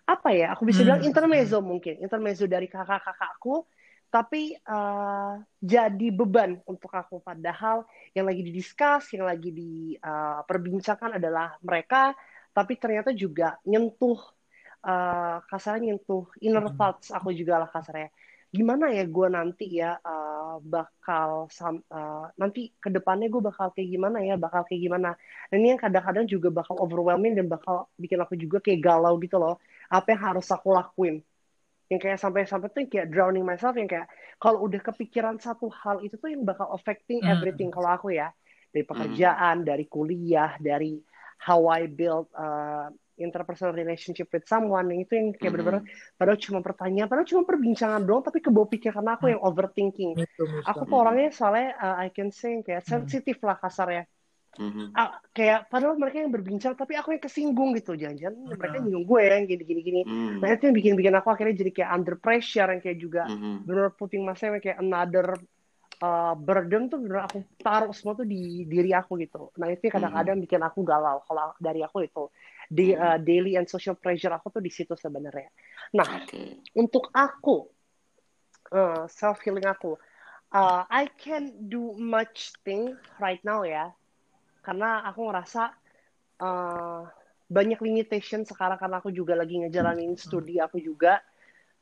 apa 0.05 0.29
ya? 0.35 0.53
Aku 0.53 0.67
bisa 0.69 0.83
Hmm. 0.83 0.87
bilang 0.87 1.01
intermezzo 1.01 1.59
mungkin, 1.65 1.97
intermezzo 2.03 2.45
dari 2.45 2.69
kakak-kakakku, 2.69 3.65
tapi 4.13 4.53
uh, 4.69 5.41
jadi 5.59 6.07
beban 6.13 6.61
untuk 6.69 6.93
aku. 6.93 7.19
Padahal 7.25 7.87
yang 8.13 8.29
lagi 8.29 8.45
didiskus, 8.45 9.09
yang 9.17 9.25
lagi 9.25 9.49
diperbincangkan 9.49 11.17
adalah 11.17 11.57
mereka, 11.65 12.13
tapi 12.53 12.77
ternyata 12.77 13.11
juga 13.11 13.57
nyentuh 13.65 14.19
uh, 14.85 15.37
kasarnya 15.49 15.91
nyentuh 15.91 16.29
inner 16.39 16.69
Hmm. 16.69 16.77
thoughts 16.77 17.09
aku 17.11 17.33
juga 17.33 17.59
lah 17.59 17.69
kasarnya 17.69 18.13
gimana 18.53 18.91
ya 18.93 19.03
gue 19.07 19.27
nanti 19.31 19.65
ya 19.81 19.97
uh, 19.99 20.59
bakal 20.63 21.47
sam- 21.51 21.83
uh, 21.91 22.29
nanti 22.39 22.71
ke 22.79 22.89
depannya 22.93 23.27
gue 23.27 23.41
bakal 23.43 23.71
kayak 23.75 23.89
gimana 23.91 24.17
ya 24.23 24.35
bakal 24.39 24.63
kayak 24.67 24.81
gimana. 24.85 25.09
Dan 25.51 25.63
ini 25.63 25.75
yang 25.75 25.81
kadang-kadang 25.81 26.25
juga 26.29 26.47
bakal 26.53 26.75
overwhelming 26.79 27.35
dan 27.35 27.47
bakal 27.51 27.87
bikin 27.99 28.19
aku 28.23 28.35
juga 28.39 28.57
kayak 28.63 28.79
galau 28.83 29.15
gitu 29.19 29.35
loh 29.39 29.59
apa 29.91 30.07
yang 30.15 30.21
harus 30.33 30.47
aku 30.51 30.71
lakuin. 30.71 31.19
Yang 31.91 31.99
kayak 32.01 32.19
sampai-sampai 32.23 32.67
tuh 32.73 32.89
kayak 32.89 33.07
drowning 33.13 33.45
myself 33.45 33.77
yang 33.77 33.85
kayak 33.85 34.09
kalau 34.41 34.65
udah 34.65 34.81
kepikiran 34.81 35.37
satu 35.37 35.69
hal 35.69 36.01
itu 36.01 36.17
tuh 36.17 36.33
yang 36.33 36.41
bakal 36.41 36.67
affecting 36.73 37.21
Hmm. 37.21 37.31
everything 37.33 37.69
kalau 37.69 37.89
aku 37.93 38.15
ya. 38.15 38.31
Dari 38.73 38.83
pekerjaan 38.83 39.63
dari 39.63 39.85
kuliah 39.87 40.59
dari 40.59 40.99
how 41.39 41.67
I 41.71 41.87
build 41.87 42.27
uh, 42.35 42.91
interpersonal 43.17 43.73
relationship 43.75 44.27
with 44.31 44.43
someone 44.45 44.87
yang 44.91 45.03
itu 45.03 45.13
yang 45.15 45.27
kayak 45.35 45.51
Mhm. 45.51 45.53
bener-bener 45.55 45.81
padahal 46.15 46.39
cuma 46.39 46.59
pertanyaan 46.59 47.07
padahal 47.07 47.27
cuma 47.27 47.43
perbincangan 47.47 48.01
doang 48.03 48.23
tapi 48.23 48.39
kebawa 48.43 48.67
pikiran 48.67 49.05
aku 49.07 49.31
yang 49.31 49.41
overthinking 49.41 50.19
Itu, 50.19 50.43
itu. 50.43 50.63
aku 50.67 50.81
tuh 50.87 50.97
orangnya 50.99 51.29
soalnya 51.31 51.75
uh, 51.79 51.95
I 51.99 52.11
can 52.11 52.29
say 52.29 52.59
kayak 52.61 52.83
Hmm. 52.85 52.91
sensitif 53.03 53.39
lah 53.43 53.55
kasarnya 53.59 54.07
Mhm. 54.55 54.95
Ah, 54.95 55.19
kayak 55.35 55.67
padahal 55.67 55.99
mereka 55.99 56.23
yang 56.23 56.31
berbincang 56.31 56.79
tapi 56.79 56.95
aku 56.95 57.11
yang 57.11 57.19
kesinggung 57.19 57.75
gitu 57.75 57.99
jangan-jangan 57.99 58.39
Hmm. 58.39 58.55
mereka 58.55 58.75
nyinggung 58.79 59.03
gue 59.03 59.19
yang 59.27 59.43
gini-gini 59.51 59.81
gini 59.83 60.01
Hmm. 60.07 60.39
nah 60.39 60.47
itu 60.55 60.71
yang 60.71 60.75
bikin 60.79 60.93
bikin 60.95 61.15
aku 61.19 61.27
akhirnya 61.27 61.55
jadi 61.59 61.71
kayak 61.75 61.91
under 61.91 62.15
pressure 62.15 62.69
yang 62.71 62.79
kayak 62.79 62.99
juga 63.03 63.27
Mhm. 63.27 63.67
bener 63.67 63.91
putting 63.99 64.23
myself 64.23 64.55
kayak 64.63 64.79
another 64.79 65.35
uh, 65.99 66.35
burden 66.39 66.87
tuh 66.87 67.03
bener 67.03 67.27
aku 67.27 67.43
taruh 67.59 67.91
semua 67.91 68.15
tuh 68.15 68.23
di 68.23 68.63
diri 68.63 68.95
aku 68.95 69.19
gitu 69.19 69.51
nah 69.59 69.67
itu 69.67 69.91
yang 69.91 69.99
kadang-kadang 69.99 70.37
bikin 70.39 70.61
aku 70.63 70.79
galau 70.87 71.19
kalau 71.27 71.51
dari 71.59 71.83
aku 71.83 72.07
itu 72.07 72.31
di 72.67 72.93
uh, 72.93 73.17
daily 73.21 73.55
and 73.55 73.69
social 73.69 73.93
pressure 73.97 74.33
aku 74.33 74.49
tuh 74.49 74.63
di 74.63 74.71
situ 74.73 74.97
sebenarnya. 74.97 75.49
Nah 75.93 76.25
Oke. 76.25 76.65
untuk 76.77 77.13
aku 77.13 77.69
self 79.05 79.39
healing 79.45 79.69
aku 79.69 79.93
uh, 80.55 80.83
I 80.87 81.11
can 81.19 81.67
do 81.67 81.95
much 81.99 82.55
thing 82.63 82.95
right 83.19 83.43
now 83.43 83.67
ya. 83.67 83.91
Karena 84.63 85.03
aku 85.05 85.29
ngerasa 85.29 85.63
uh, 86.41 87.01
banyak 87.45 87.77
limitation 87.83 88.47
sekarang 88.47 88.79
karena 88.79 88.97
aku 89.03 89.13
juga 89.13 89.37
lagi 89.37 89.61
ngejalanin 89.61 90.15
studi 90.17 90.57
aku 90.57 90.79
juga. 90.79 91.19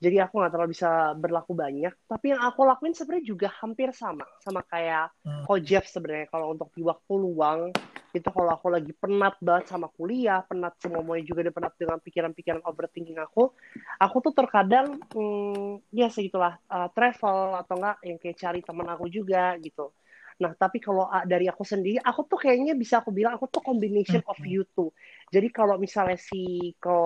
Jadi 0.04 0.20
aku 0.20 0.36
nggak 0.36 0.52
terlalu 0.52 0.76
bisa 0.76 1.16
berlaku 1.16 1.56
banyak. 1.56 1.96
Tapi 2.12 2.36
yang 2.36 2.44
aku 2.44 2.68
lakuin 2.68 2.92
sebenarnya 2.92 3.24
juga 3.24 3.48
hampir 3.64 3.88
sama 3.96 4.28
sama 4.44 4.60
kayak 4.68 5.16
Hmm. 5.24 5.48
Ko 5.48 5.56
Jeff 5.64 5.88
sebenarnya. 5.88 6.28
Kalau 6.28 6.52
untuk 6.52 6.68
di 6.76 6.84
waktu 6.84 7.14
luang 7.16 7.72
itu 8.14 8.30
kalau 8.30 8.54
aku 8.54 8.70
lagi 8.70 8.94
penat 8.94 9.34
banget 9.42 9.74
sama 9.74 9.90
kuliah 9.90 10.46
penat 10.46 10.78
semuanya 10.78 11.26
juga 11.26 11.50
udah 11.50 11.54
penat 11.58 11.74
dengan 11.82 11.98
pikiran-pikiran 11.98 12.62
overthinking 12.62 13.18
aku 13.18 13.50
aku 13.98 14.16
tuh 14.22 14.34
terkadang 14.38 15.02
hmm, 15.18 15.82
ya 15.90 16.14
segitulah 16.14 16.62
uh, 16.70 16.94
travel 16.94 17.58
atau 17.58 17.74
enggak 17.82 17.98
yang 18.06 18.18
kayak 18.22 18.38
cari 18.38 18.60
teman 18.62 18.86
aku 18.86 19.10
juga 19.10 19.58
gitu. 19.58 19.90
Nah 20.38 20.54
tapi 20.54 20.78
kalau 20.78 21.10
uh, 21.10 21.26
dari 21.26 21.50
aku 21.50 21.66
sendiri 21.66 21.98
aku 22.06 22.30
tuh 22.30 22.38
kayaknya 22.38 22.78
bisa 22.78 23.02
aku 23.02 23.10
bilang 23.10 23.34
aku 23.34 23.50
tuh 23.50 23.66
combination 23.66 24.22
of 24.30 24.38
you 24.46 24.62
two. 24.78 24.94
Jadi 25.34 25.50
kalau 25.50 25.82
misalnya 25.82 26.18
si 26.22 26.74
ko 26.78 26.98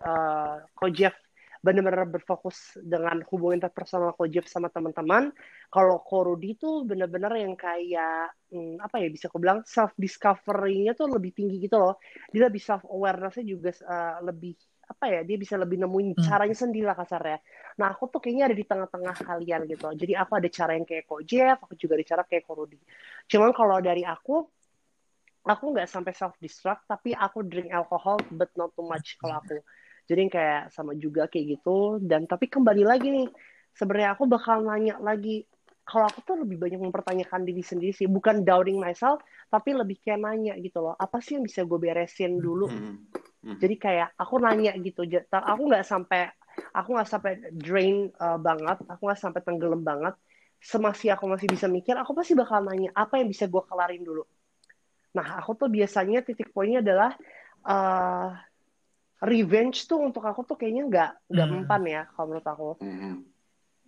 uh, 0.00 0.56
ko 0.72 0.86
Jeff 0.88 1.12
benar-benar 1.64 2.04
berfokus 2.04 2.76
dengan 2.76 3.24
hubungan 3.32 3.56
interpersonal 3.64 4.12
ko 4.12 4.28
Jeff 4.28 4.44
sama 4.44 4.68
teman-teman. 4.68 5.32
Kalau 5.72 6.04
ko 6.04 6.28
Rudy 6.28 6.60
tuh 6.60 6.84
benar-benar 6.84 7.32
yang 7.40 7.56
kayak 7.56 8.36
hmm, 8.52 8.84
apa 8.84 9.00
ya 9.00 9.08
bisa 9.08 9.32
aku 9.32 9.40
bilang 9.40 9.64
self 9.64 9.96
discovery-nya 9.96 10.92
tuh 10.92 11.08
lebih 11.08 11.32
tinggi 11.32 11.64
gitu 11.64 11.80
loh. 11.80 11.96
Dia 12.28 12.52
lebih 12.52 12.60
self 12.60 12.84
awareness-nya 12.84 13.48
juga 13.48 13.72
uh, 13.88 14.20
lebih 14.28 14.52
apa 14.84 15.08
ya 15.08 15.20
dia 15.24 15.40
bisa 15.40 15.56
lebih 15.56 15.80
nemuin 15.80 16.12
Hmm. 16.12 16.24
caranya 16.28 16.52
sendiri 16.52 16.84
lah 16.84 16.92
kasarnya. 17.00 17.40
Nah 17.80 17.96
aku 17.96 18.12
tuh 18.12 18.20
kayaknya 18.20 18.52
ada 18.52 18.56
di 18.60 18.64
tengah-tengah 18.68 19.16
kalian 19.24 19.60
gitu. 19.64 19.88
Jadi 19.96 20.12
aku 20.12 20.32
ada 20.36 20.48
cara 20.52 20.76
yang 20.76 20.84
kayak 20.84 21.08
ko 21.08 21.24
Jeff 21.24 21.56
aku 21.64 21.72
juga 21.80 21.96
ada 21.96 22.04
cara 22.04 22.22
kayak 22.28 22.44
ko 22.44 22.52
Rudy. 22.60 22.76
Cuman 23.24 23.56
kalau 23.56 23.80
dari 23.80 24.04
aku 24.04 24.44
aku 25.48 25.64
nggak 25.72 25.88
sampai 25.88 26.12
self 26.12 26.36
destruct 26.44 26.84
tapi 26.84 27.16
aku 27.16 27.40
drink 27.44 27.72
alcohol 27.72 28.20
but 28.32 28.52
not 28.56 28.72
too 28.76 28.84
much 28.84 29.16
kalau 29.16 29.40
aku 29.40 29.64
jadi 30.04 30.28
kayak 30.28 30.62
sama 30.72 30.92
juga 30.96 31.26
kayak 31.28 31.60
gitu. 31.60 31.98
Dan 32.00 32.28
tapi 32.28 32.48
kembali 32.48 32.84
lagi 32.84 33.08
nih 33.08 33.28
sebenarnya 33.72 34.16
aku 34.16 34.24
bakal 34.28 34.60
nanya 34.60 35.00
lagi 35.00 35.44
kalau 35.84 36.08
aku 36.08 36.24
tuh 36.24 36.36
lebih 36.40 36.56
banyak 36.56 36.80
mempertanyakan 36.80 37.44
diri 37.44 37.60
sendiri 37.64 37.92
sih. 37.92 38.08
Bukan 38.08 38.44
doubting 38.44 38.80
myself 38.80 39.20
tapi 39.48 39.72
lebih 39.72 40.00
kayak 40.00 40.20
nanya 40.20 40.54
gitu 40.60 40.84
loh. 40.84 40.94
Apa 40.96 41.20
sih 41.24 41.40
yang 41.40 41.44
bisa 41.44 41.64
gue 41.64 41.78
beresin 41.80 42.40
dulu? 42.40 42.68
Mhm. 42.68 42.94
Mhm. 43.44 43.60
jadi 43.60 43.76
kayak 43.76 44.08
aku 44.16 44.40
nanya 44.40 44.72
gitu. 44.80 45.04
Aku 45.28 45.68
nggak 45.68 45.84
sampai 45.84 46.32
aku 46.72 46.96
nggak 46.96 47.08
sampai 47.08 47.32
drain 47.52 48.08
uh, 48.16 48.40
banget. 48.40 48.80
Aku 48.88 49.04
nggak 49.04 49.20
sampai 49.20 49.40
tenggelam 49.44 49.84
banget. 49.84 50.16
Semasih 50.64 51.12
aku 51.12 51.28
masih 51.28 51.48
bisa 51.52 51.68
mikir 51.68 51.92
aku 52.00 52.16
pasti 52.16 52.32
bakal 52.32 52.64
nanya 52.64 52.88
apa 52.96 53.20
yang 53.20 53.28
bisa 53.28 53.44
gue 53.44 53.62
kelarin 53.68 54.00
dulu? 54.00 54.24
Nah 55.12 55.38
aku 55.40 55.52
tuh 55.60 55.68
biasanya 55.68 56.24
titik 56.24 56.50
poinnya 56.56 56.80
adalah 56.80 57.12
uh, 57.68 58.32
revenge 59.22 59.86
tuh 59.90 59.98
untuk 60.02 60.24
aku 60.26 60.42
tuh 60.48 60.56
kayaknya 60.58 60.82
nggak 60.90 61.10
nggak 61.32 61.46
Hmm. 61.48 61.54
mempan 61.54 61.82
ya 61.86 62.02
kalau 62.14 62.26
menurut 62.34 62.46
aku. 62.48 62.68
Mhm. 62.82 63.12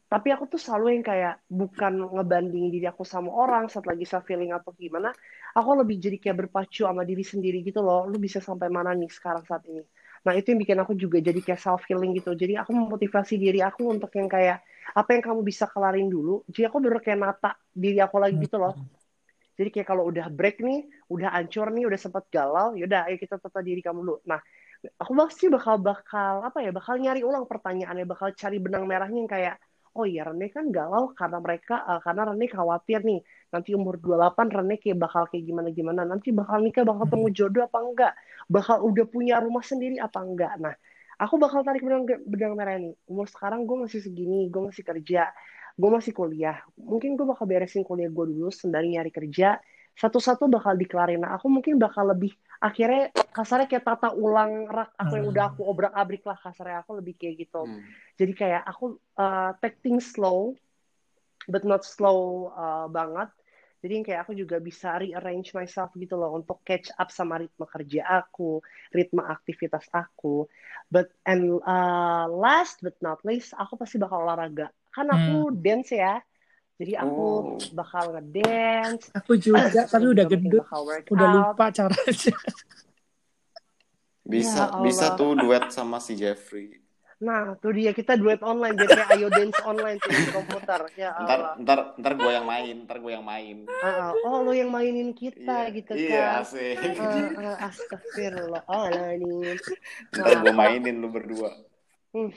tapi 0.06 0.30
aku 0.30 0.46
tuh 0.46 0.60
selalu 0.62 0.86
yang 0.94 1.04
kayak 1.04 1.34
bukan 1.50 1.98
ngebandingin 1.98 2.70
diri 2.70 2.86
aku 2.86 3.02
sama 3.02 3.26
orang 3.42 3.66
saat 3.66 3.90
lagi 3.90 4.06
self 4.06 4.22
feeling 4.22 4.54
atau 4.54 4.70
gimana 4.78 5.10
aku 5.50 5.70
lebih 5.82 5.98
jadi 5.98 6.16
kayak 6.22 6.36
berpacu 6.46 6.86
sama 6.86 7.02
diri 7.02 7.26
sendiri 7.26 7.58
gitu 7.66 7.82
loh. 7.82 8.06
Lu 8.06 8.14
bisa 8.22 8.38
sampai 8.38 8.70
mana 8.70 8.94
nih 8.94 9.10
sekarang 9.10 9.42
saat 9.50 9.66
ini? 9.66 9.82
Nah 10.22 10.32
itu 10.38 10.54
yang 10.54 10.60
bikin 10.62 10.78
aku 10.78 10.94
juga 10.94 11.18
jadi 11.18 11.40
kayak 11.42 11.58
self 11.58 11.82
healing 11.90 12.14
gitu. 12.14 12.38
Jadi 12.38 12.54
aku 12.54 12.70
memotivasi 12.70 13.34
diri 13.34 13.58
aku 13.66 13.90
untuk 13.90 14.14
yang 14.14 14.30
kayak 14.30 14.62
apa 14.94 15.10
yang 15.10 15.22
kamu 15.26 15.40
bisa 15.42 15.66
kelarin 15.66 16.06
dulu. 16.06 16.46
Jadi 16.54 16.62
aku 16.70 16.76
bener 16.78 17.00
kayak 17.02 17.18
nata 17.18 17.50
diri 17.74 17.98
aku 17.98 18.16
lagi 18.22 18.38
gitu 18.38 18.62
loh. 18.62 18.78
Jadi 19.56 19.68
kayak 19.72 19.88
kalau 19.88 20.04
udah 20.12 20.28
break 20.28 20.60
nih 20.60 20.84
udah 21.08 21.32
hancur 21.32 21.66
nih 21.72 21.88
udah 21.88 21.96
sempat 22.00 22.28
galau 22.28 22.76
yaudah 22.76 23.08
ayo 23.08 23.16
kita 23.16 23.40
tata 23.40 23.58
diri 23.64 23.80
kamu 23.80 24.00
dulu. 24.04 24.18
Nah 24.28 24.38
aku 24.94 25.12
pasti 25.16 25.46
bakal 25.51 25.83
bakal 25.83 26.44
apa 26.46 26.59
ya 26.62 26.70
bakal 26.70 26.94
nyari 27.01 27.27
ulang 27.27 27.44
pertanyaannya 27.49 28.07
bakal 28.07 28.31
cari 28.35 28.59
benang 28.62 28.87
merahnya 28.87 29.18
yang 29.18 29.31
kayak 29.31 29.57
oh 29.96 30.05
iya 30.05 30.29
Rene 30.29 30.53
kan 30.53 30.68
galau 30.68 31.11
karena 31.16 31.40
mereka 31.40 31.81
uh, 31.88 32.01
karena 32.05 32.29
Rene 32.29 32.46
khawatir 32.46 33.01
nih 33.01 33.20
nanti 33.49 33.72
umur 33.72 33.96
28 33.96 34.53
Rene 34.53 34.77
kayak 34.77 34.99
bakal 35.01 35.25
kayak 35.33 35.44
gimana 35.49 35.68
gimana 35.72 36.03
nanti 36.05 36.31
bakal 36.37 36.61
nikah 36.61 36.85
bakal 36.85 37.09
temu 37.09 37.29
jodoh 37.33 37.64
apa 37.64 37.79
enggak 37.81 38.12
bakal 38.46 38.85
udah 38.85 39.05
punya 39.09 39.40
rumah 39.40 39.64
sendiri 39.64 39.96
apa 39.96 40.20
enggak. 40.20 40.53
Nah 40.61 40.77
aku 41.16 41.40
bakal 41.40 41.64
tarik 41.64 41.81
benang 41.81 42.05
benang 42.29 42.55
merah 42.55 42.77
nih 42.77 42.92
umur 43.09 43.27
sekarang 43.27 43.64
gue 43.64 43.88
masih 43.88 44.05
segini 44.05 44.53
gue 44.53 44.62
masih 44.68 44.85
kerja 44.85 45.33
gue 45.77 45.90
masih 45.92 46.12
kuliah. 46.16 46.57
Mungkin 46.81 47.20
gue 47.20 47.27
bakal 47.29 47.44
beresin 47.44 47.85
kuliah 47.85 48.09
gue 48.09 48.25
dulu 48.33 48.49
sembari 48.49 48.96
nyari 48.96 49.12
kerja. 49.12 49.61
Satu-satu 49.96 50.49
bakal 50.49 50.77
dikelarin. 50.77 51.25
Nah 51.25 51.37
aku 51.37 51.49
mungkin 51.53 51.77
bakal 51.77 52.12
lebih 52.12 52.33
akhirnya 52.61 53.12
kasarnya 53.33 53.69
kayak 53.69 53.85
tata 53.85 54.09
ulang 54.16 54.64
rak 54.69 54.97
aku 54.97 55.12
yang 55.21 55.27
Hmm. 55.29 55.35
udah 55.35 55.45
aku 55.53 55.61
obrak 55.69 55.92
abrik 55.92 56.25
lah 56.25 56.38
kasarnya. 56.40 56.83
Aku 56.85 56.97
lebih 56.99 57.14
kayak 57.19 57.47
gitu. 57.47 57.69
Mhm. 57.69 57.83
jadi 58.16 58.33
kayak 58.33 58.62
aku 58.64 58.97
uh, 59.21 59.53
take 59.61 59.77
things 59.85 60.09
slow 60.16 60.57
but 61.47 61.62
not 61.62 61.85
slow 61.85 62.51
uh, 62.57 62.88
banget. 62.88 63.29
Jadi 63.85 64.03
kayak 64.03 64.27
aku 64.27 64.33
juga 64.35 64.57
bisa 64.59 64.97
rearrange 64.99 65.53
myself 65.55 65.92
gitu 65.95 66.16
loh 66.19 66.35
untuk 66.35 66.64
catch 66.66 66.90
up 66.97 67.12
sama 67.12 67.38
ritme 67.38 67.69
kerja 67.69 68.03
aku 68.25 68.59
ritme 68.90 69.23
aktivitas 69.23 69.87
aku. 69.95 70.49
But 70.90 71.12
and 71.29 71.61
uh, 71.62 72.27
last 72.33 72.81
but 72.83 72.97
not 73.05 73.23
least 73.23 73.53
aku 73.55 73.77
pasti 73.79 74.01
bakal 74.01 74.25
olahraga. 74.27 74.73
Kan 74.90 75.12
aku 75.12 75.53
dance 75.55 75.92
ya 75.92 76.19
jadi 76.76 76.92
aku 77.00 77.24
Oh. 77.24 77.56
bakal 77.72 78.12
ngedance 78.12 79.08
Aku 79.12 79.32
juga, 79.34 79.64
tapi 79.92 80.06
udah 80.08 80.24
gendut. 80.24 80.64
Udah 81.08 81.28
lupa 81.32 81.68
caranya. 81.70 82.34
Bisa 84.22 84.58
Ya 84.60 84.68
Allah. 84.68 84.82
bisa 84.82 85.06
tuh 85.14 85.32
duet 85.34 85.70
sama 85.70 85.96
si 85.98 86.12
Jeffrey. 86.14 86.82
Nah, 87.16 87.56
tuh 87.56 87.72
dia 87.72 87.96
kita 87.96 88.12
duet 88.12 88.44
online 88.44 88.76
jadi 88.76 88.92
kayak 88.92 89.10
ayo 89.16 89.28
dance 89.30 89.56
online 89.64 89.96
tuh 89.96 90.12
di 90.12 90.28
komputer. 90.28 90.80
Ya 90.94 91.16
Ntar 91.16 91.38
Allah. 91.38 91.52
ntar 91.56 91.78
ntar 91.96 92.12
gue 92.12 92.28
yang 92.28 92.44
main, 92.44 92.76
ntar 92.84 92.98
gue 92.98 93.08
yang 93.08 93.24
main. 93.24 93.64
Ah, 93.80 94.10
ah. 94.10 94.12
oh, 94.20 94.44
lo 94.44 94.52
yang 94.52 94.68
mainin 94.68 95.14
kita 95.14 95.40
Iya, 95.64 95.72
gitu 95.72 95.92
iya 95.96 96.12
kan. 96.12 96.44
asik. 96.44 96.76
Ah, 96.76 97.56
ah, 97.56 97.72
Astagfirullahaladzim. 97.72 99.56
Ntar 100.12 100.34
gue 100.36 100.44
Nah, 100.44 100.56
mainin 100.58 100.96
lu 100.98 101.08
berdua. 101.08 101.56
hmm, 102.12 102.30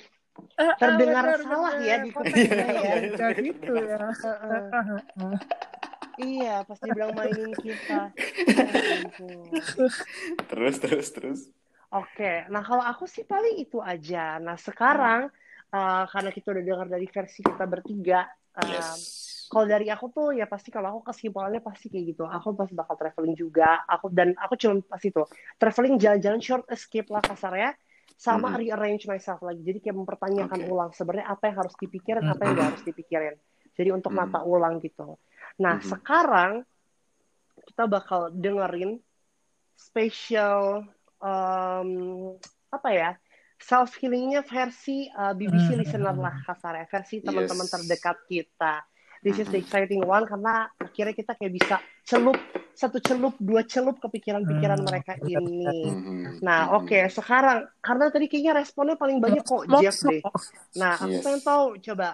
Ah, 0.57 0.63
ah, 0.63 0.75
terdengar 0.77 1.23
benar, 1.25 1.39
salah 1.43 1.73
benar. 1.75 1.87
ya 1.87 1.95
di 2.03 2.09
kupingnya 2.11 2.67
ya. 2.67 2.93
ya, 3.17 3.29
gitu 3.39 3.71
ya. 3.75 3.97
Iya, 6.19 6.55
pas 6.67 6.75
dibilang 6.83 7.15
mainin 7.15 7.55
kita. 7.55 8.11
Terus 10.49 10.75
terus 10.83 11.07
terus. 11.15 11.39
Oke, 11.89 12.45
nah 12.53 12.61
kalau 12.61 12.85
aku 12.85 13.09
sih 13.09 13.25
paling 13.25 13.57
itu 13.57 13.81
aja. 13.81 14.37
Nah 14.37 14.59
sekarang 14.59 15.31
uh, 15.73 16.03
karena 16.05 16.29
kita 16.29 16.53
udah 16.53 16.63
dengar 16.63 16.87
dari 16.91 17.07
versi 17.09 17.41
kita 17.41 17.65
bertiga, 17.65 18.29
um, 18.59 18.67
Yes. 18.69 19.47
kalau 19.49 19.65
dari 19.65 19.89
aku 19.89 20.13
tuh 20.13 20.29
ya 20.37 20.45
pasti 20.45 20.69
kalau 20.69 20.93
aku 20.93 21.09
kesimpulannya 21.09 21.63
pasti 21.65 21.89
kayak 21.89 22.13
gitu. 22.13 22.29
Aku 22.29 22.53
pasti 22.53 22.77
bakal 22.77 22.93
traveling 22.93 23.33
juga. 23.33 23.81
Aku 23.89 24.13
dan 24.13 24.37
aku 24.37 24.53
cuma 24.59 24.83
pasti 24.85 25.09
tuh 25.09 25.25
traveling 25.57 25.97
jalan-jalan 25.97 26.37
short 26.43 26.67
escape 26.69 27.09
lah 27.09 27.23
kasarnya, 27.25 27.73
sama 28.19 28.51
Mhm. 28.51 28.57
rearrange 28.59 29.03
myself 29.07 29.39
lagi. 29.39 29.63
Jadi 29.63 29.79
kayak 29.79 29.95
mempertanyakan 29.95 30.59
Oke. 30.59 30.67
ulang 30.67 30.91
sebenarnya 30.91 31.31
apa 31.31 31.43
yang 31.47 31.57
harus 31.63 31.75
dipikirin, 31.79 32.27
apa 32.27 32.41
yang 32.43 32.51
nggak 32.59 32.67
harus 32.75 32.83
dipikirin. 32.83 33.35
Jadi 33.79 33.89
untuk 33.95 34.11
Mhm. 34.11 34.19
mata 34.19 34.39
ulang 34.43 34.83
gitu. 34.83 35.15
Nah 35.63 35.79
Mhm. 35.79 35.87
sekarang 35.87 36.51
kita 37.63 37.87
bakal 37.87 38.27
dengerin 38.35 38.99
spesial 39.79 40.83
um, 41.23 41.89
apa 42.75 42.89
ya 42.91 43.11
self 43.55 43.95
healingnya 44.03 44.43
versi 44.43 45.07
uh, 45.15 45.31
BBC 45.31 45.75
Hmm. 45.75 45.79
listener 45.79 46.15
lah 46.15 46.35
kasarnya 46.43 46.91
versi 46.91 47.23
teman-teman 47.23 47.67
Yes. 47.67 47.73
terdekat 47.75 48.17
kita. 48.27 48.83
This 49.23 49.39
is 49.39 49.47
the 49.51 49.59
exciting 49.59 50.03
one 50.03 50.23
karena 50.27 50.67
akhirnya 50.75 51.15
kita 51.15 51.35
kayak 51.35 51.53
bisa 51.55 51.75
celup 52.07 52.39
satu 52.79 52.97
celup 52.97 53.35
dua 53.37 53.67
celup 53.67 53.99
kepikiran-pikiran 53.99 54.79
Hmm. 54.79 54.87
mereka 54.87 55.13
ini. 55.27 55.67
Mhm. 55.83 56.39
Nah 56.39 56.71
Mhm. 56.71 56.77
oke 56.79 56.99
sekarang 57.11 57.67
karena 57.77 58.05
tadi 58.07 58.25
kayaknya 58.25 58.53
responnya 58.55 58.95
paling 58.95 59.19
banyak 59.19 59.43
kok 59.43 59.67
Jeff 59.77 59.99
deh. 60.01 60.23
Nah 60.73 60.95
aku 60.95 61.11
Yes. 61.11 61.23
pengen 61.27 61.41
tahu 61.43 61.65
coba 61.83 62.09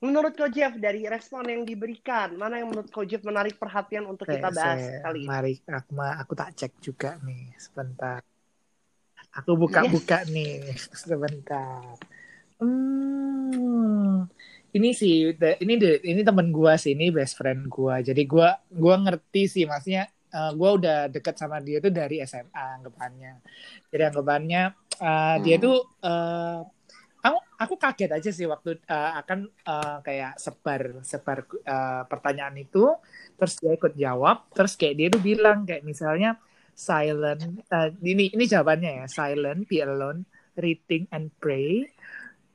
menurut 0.00 0.32
kau 0.32 0.48
Jeff 0.48 0.72
dari 0.74 1.04
respon 1.04 1.44
yang 1.44 1.62
diberikan 1.62 2.32
mana 2.32 2.56
yang 2.56 2.72
menurut 2.72 2.88
kau 2.88 3.04
Jeff 3.04 3.20
menarik 3.20 3.60
perhatian 3.60 4.08
untuk 4.08 4.24
kita 4.24 4.48
bahas 4.48 4.80
saya- 4.80 5.04
kali 5.04 5.20
ini? 5.20 5.28
Mari 5.28 5.52
aku 5.68 5.92
aku 6.00 6.32
tak 6.32 6.50
cek 6.56 6.72
juga 6.80 7.20
nih 7.20 7.52
sebentar. 7.60 8.24
Aku 9.36 9.54
buka-buka 9.54 10.24
nih 10.26 10.64
sebentar. 10.96 11.84
Hmm, 12.56 14.24
ini 14.76 14.88
sih 15.00 15.12
ini 15.62 15.72
ini 16.10 16.20
temen 16.28 16.46
gua 16.56 16.72
sih 16.82 16.92
ini 16.96 17.04
best 17.16 17.34
friend 17.38 17.66
gua. 17.74 17.94
Jadi 18.08 18.22
gua 18.32 18.46
gua 18.82 18.94
ngerti 19.04 19.40
sih 19.54 19.64
maksudnya 19.70 20.02
eh, 20.34 20.50
gua 20.58 20.68
udah 20.78 20.96
deket 21.14 21.34
sama 21.42 21.56
dia 21.66 21.76
tuh 21.84 21.92
dari 21.94 22.22
SMA 22.22 22.62
anggapannya. 22.78 23.30
Jadi 23.90 24.02
anggapannya 24.10 24.60
dia 25.44 25.56
Hmm. 25.56 25.64
tuh 25.64 25.76
eh, 26.04 26.58
aku 27.26 27.38
aku 27.62 27.74
kaget 27.82 28.10
aja 28.16 28.30
sih 28.38 28.46
waktu 28.52 28.68
eh, 28.88 29.10
akan 29.20 29.38
eh, 29.70 29.96
kayak 30.06 30.32
sebar 30.44 30.82
sebar 31.04 31.38
eh, 31.72 32.02
pertanyaan 32.10 32.56
itu 32.64 32.78
terus 33.36 33.54
dia 33.60 33.72
ikut 33.78 33.94
jawab 34.04 34.36
terus 34.56 34.72
kayak 34.80 34.94
dia 34.98 35.08
tuh 35.14 35.22
bilang 35.30 35.58
kayak 35.68 35.84
misalnya 35.90 36.28
silent 36.88 37.42
eh, 37.72 37.88
ini 38.12 38.32
ini 38.34 38.44
jawabannya 38.52 38.90
ya 39.04 39.06
silent 39.10 39.60
be 39.70 39.82
alone 39.84 40.24
reading 40.56 41.04
and 41.14 41.28
pray 41.42 41.88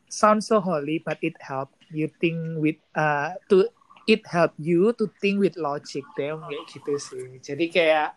sounds 0.09 0.47
so 0.47 0.61
holy 0.63 1.01
but 1.03 1.19
it 1.21 1.35
help 1.43 1.74
you 1.95 2.07
think 2.19 2.59
with 2.59 2.79
uh, 2.93 3.33
to 3.49 3.65
it 4.05 4.21
help 4.29 4.53
you 4.61 4.93
to 4.93 5.09
think 5.17 5.41
with 5.41 5.57
logic 5.57 6.05
deh 6.13 6.29
kayak 6.35 6.63
gitu 6.69 6.93
sih. 7.01 7.27
Jadi 7.41 7.65
kayak 7.73 8.13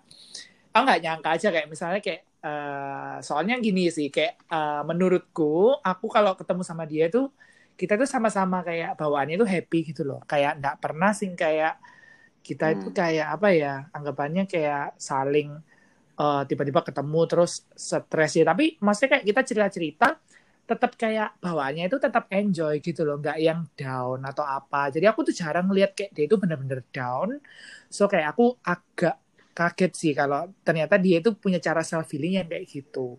aku 0.74 0.82
nggak 0.84 1.00
nyangka 1.00 1.28
aja 1.36 1.48
kayak 1.48 1.68
misalnya 1.72 2.00
kayak 2.04 2.22
eh, 2.38 3.16
soalnya 3.24 3.56
gini 3.58 3.88
sih 3.88 4.12
kayak 4.12 4.36
eh, 4.52 4.82
menurutku 4.84 5.80
aku 5.80 6.06
kalau 6.12 6.36
ketemu 6.36 6.62
sama 6.62 6.84
dia 6.84 7.08
tuh 7.08 7.32
kita 7.78 7.94
tuh 7.94 8.10
sama-sama 8.10 8.60
kayak 8.66 8.98
bawaannya 8.98 9.38
tuh 9.38 9.48
happy 9.48 9.78
gitu 9.94 10.02
loh. 10.04 10.20
Kayak 10.28 10.60
nggak 10.60 10.76
pernah 10.82 11.10
sih 11.16 11.30
kayak 11.32 11.78
kita 12.44 12.76
itu 12.76 12.88
Hmm. 12.90 12.96
kayak 12.96 13.28
apa 13.38 13.48
ya 13.54 13.74
anggapannya 13.96 14.44
kayak 14.44 14.98
saling 15.00 15.56
eh, 16.18 16.42
tiba-tiba 16.50 16.80
ketemu 16.84 17.20
terus 17.30 17.52
stres 17.72 18.32
ya. 18.36 18.44
Tapi 18.44 18.76
maksudnya 18.84 19.10
kayak 19.18 19.24
kita 19.24 19.40
cerita-cerita 19.48 20.08
tetap 20.70 20.92
kayak 21.02 21.28
bawaannya 21.44 21.84
itu 21.88 21.98
tetap 22.06 22.24
enjoy 22.38 22.74
gitu 22.86 23.00
loh 23.08 23.16
nggak 23.22 23.38
yang 23.46 23.60
down 23.80 24.18
atau 24.30 24.44
apa. 24.56 24.78
Jadi 24.94 25.04
aku 25.10 25.20
tuh 25.28 25.34
jarang 25.40 25.64
ngeliat 25.68 25.90
kayak 25.96 26.10
dia 26.16 26.24
itu 26.28 26.36
bener-bener 26.42 26.80
down. 26.96 27.30
So 27.96 28.02
kayak 28.12 28.28
aku 28.36 28.44
agak 28.72 29.14
kaget 29.58 29.92
sih 30.00 30.12
kalau 30.20 30.40
ternyata 30.66 30.94
dia 31.04 31.16
itu 31.22 31.30
punya 31.42 31.58
cara 31.66 31.82
self 31.90 32.06
healing 32.14 32.34
yang 32.38 32.48
kayak 32.52 32.66
gitu. 32.70 33.18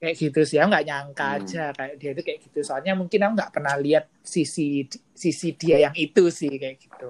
Kayak 0.00 0.16
gitu 0.16 0.40
sih 0.48 0.56
aku 0.56 0.68
nggak 0.72 0.86
nyangka 0.88 1.24
Hmm. 1.24 1.36
aja 1.36 1.62
kayak 1.76 1.94
dia 2.00 2.10
itu 2.16 2.22
kayak 2.24 2.40
gitu. 2.48 2.58
Soalnya 2.64 2.92
mungkin 2.96 3.20
aku 3.20 3.32
nggak 3.36 3.52
pernah 3.52 3.74
lihat 3.76 4.04
sisi 4.24 4.88
sisi 5.12 5.48
dia 5.60 5.76
yang 5.84 5.92
itu 5.92 6.22
sih 6.32 6.48
kayak 6.56 6.76
gitu. 6.80 7.08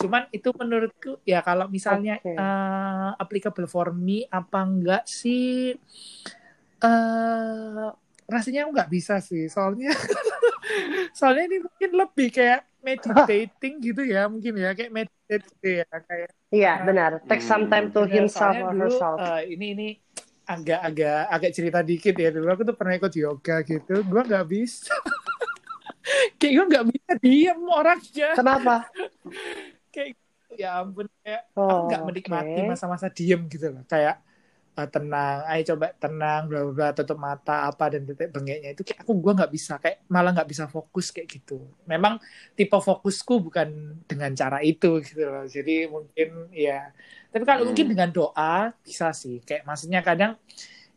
Cuman 0.00 0.26
itu 0.34 0.50
menurutku 0.56 1.22
ya 1.28 1.40
kalau 1.46 1.66
misalnya 1.70 2.18
Oke. 2.22 2.34
eh, 2.34 3.10
applicable 3.22 3.68
for 3.70 3.94
me 3.94 4.26
apa 4.30 4.58
enggak 4.66 5.02
sih? 5.06 5.74
Eh 6.82 7.92
rasanya 8.32 8.64
aku 8.64 8.72
nggak 8.72 8.90
bisa 8.90 9.14
sih 9.20 9.46
soalnya 9.46 9.92
soalnya 11.18 11.44
ini 11.48 11.56
mungkin 11.62 11.90
lebih 11.94 12.28
kayak 12.32 12.60
meditating 12.82 13.74
gitu 13.78 14.02
ya 14.02 14.26
mungkin 14.26 14.52
ya 14.58 14.70
kayak 14.74 14.90
meditate 14.90 15.44
gitu 15.46 15.68
ya 15.82 15.86
kayak 16.08 16.30
Iya 16.52 16.84
benar. 16.84 17.10
Take 17.24 17.40
some 17.40 17.72
time 17.72 17.88
to 17.96 18.04
Bener, 18.04 18.28
himself 18.28 18.52
or 18.60 18.72
dulu, 18.76 18.84
herself. 18.92 19.16
eh, 19.24 19.40
ini 19.56 19.66
ini 19.72 19.88
agak-agak 20.44 21.20
agak 21.32 21.50
cerita 21.56 21.78
dikit 21.80 22.14
ya 22.18 22.28
dulu 22.28 22.48
aku 22.52 22.62
tuh 22.66 22.76
pernah 22.76 22.94
ikut 22.98 23.14
yoga 23.16 23.56
gitu 23.64 23.94
gue 24.04 24.22
nggak 24.28 24.46
bisa 24.52 24.92
kayak 26.42 26.52
gue 26.58 26.66
nggak 26.68 26.86
bisa 26.92 27.12
diem 27.22 27.60
orangnya 27.62 28.30
Kenapa? 28.36 28.74
kayak 29.94 30.12
ya 30.52 30.84
ampun 30.84 31.08
kayak 31.24 31.42
aku 31.64 31.80
Oh, 31.80 31.88
nggak 31.88 32.02
menikmati 32.04 32.60
masa-masa 32.68 33.06
diem 33.08 33.40
gitu 33.48 33.72
loh 33.72 33.82
kayak 33.88 34.20
eh, 34.78 34.88
tenang 34.94 35.38
ayo 35.50 35.62
coba 35.74 35.86
tenang 36.02 36.40
bla 36.48 36.60
bla 36.76 36.88
tutup 36.96 37.18
mata 37.20 37.52
apa 37.68 37.84
dan 37.92 38.02
titik 38.08 38.28
bengeknya. 38.34 38.68
Itu 38.74 38.82
kayak 38.88 39.00
aku 39.04 39.12
gue 39.24 39.32
nggak 39.38 39.52
bisa 39.56 39.72
kayak 39.82 39.98
malah 40.14 40.30
nggak 40.36 40.48
bisa 40.52 40.64
fokus 40.74 41.06
kayak 41.14 41.28
gitu. 41.34 41.54
Memang 41.92 42.14
tipe 42.58 42.76
fokusku 42.88 43.34
bukan 43.46 43.68
dengan 44.10 44.32
cara 44.40 44.58
itu 44.64 44.88
gitu 45.06 45.22
loh. 45.28 45.44
Jadi 45.46 45.72
mungkin 45.94 46.28
ya. 46.56 46.88
Tapi 47.32 47.44
kalau 47.48 47.62
Hmm. 47.64 47.68
mungkin 47.72 47.86
dengan 47.92 48.10
doa 48.16 48.72
bisa 48.86 49.06
sih. 49.12 49.40
Kayak 49.46 49.62
maksudnya 49.68 50.00
kadang 50.04 50.32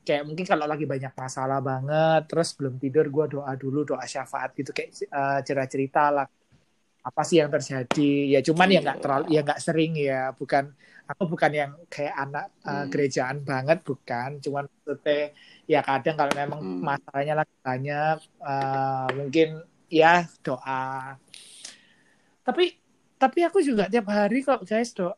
kayak 0.07 0.23
mungkin 0.27 0.45
kalau 0.51 0.65
lagi 0.71 0.85
banyak 0.85 1.13
masalah 1.17 1.59
banget 1.69 2.21
terus 2.29 2.49
belum 2.57 2.75
tidur 2.83 3.05
gue 3.09 3.25
doa 3.39 3.51
dulu 3.57 3.79
doa 3.89 4.05
syafaat 4.05 4.49
gitu. 4.59 4.71
Kayak 4.77 4.89
eh, 5.09 5.39
cerita-cerita 5.47 6.01
lah 6.15 6.27
apa 7.05 7.21
sih 7.27 7.38
yang 7.41 7.49
terjadi. 7.53 8.01
Ya 8.33 8.39
cuman 8.41 8.67
ya 8.73 8.79
nggak 8.85 8.99
terlalu 9.03 9.25
ya 9.35 9.39
nggak 9.45 9.61
sering 9.61 9.91
ya. 9.97 10.33
Bukan 10.39 10.63
aku 11.05 11.23
bukan 11.27 11.51
yang 11.53 11.71
kayak 11.87 12.15
anak 12.15 12.49
uh, 12.61 12.83
Hmm. 12.83 12.89
gerejaan 12.89 13.37
banget 13.41 13.79
bukan 13.81 14.29
cuman 14.39 14.65
maksudnya 14.65 15.31
ya 15.65 15.79
kadang 15.81 16.15
kalau 16.15 16.33
memang 16.33 16.59
Hmm. 16.61 16.81
masalahnya 16.81 17.33
lagi 17.37 17.55
banyak 17.61 18.17
uh, 18.41 19.07
mungkin 19.13 19.49
ya 19.87 20.25
doa 20.41 21.15
tapi 22.41 22.77
tapi 23.15 23.39
aku 23.41 23.61
juga 23.61 23.85
tiap 23.85 24.09
hari 24.09 24.41
kok 24.41 24.61
guys 24.61 24.91
doa 24.91 25.13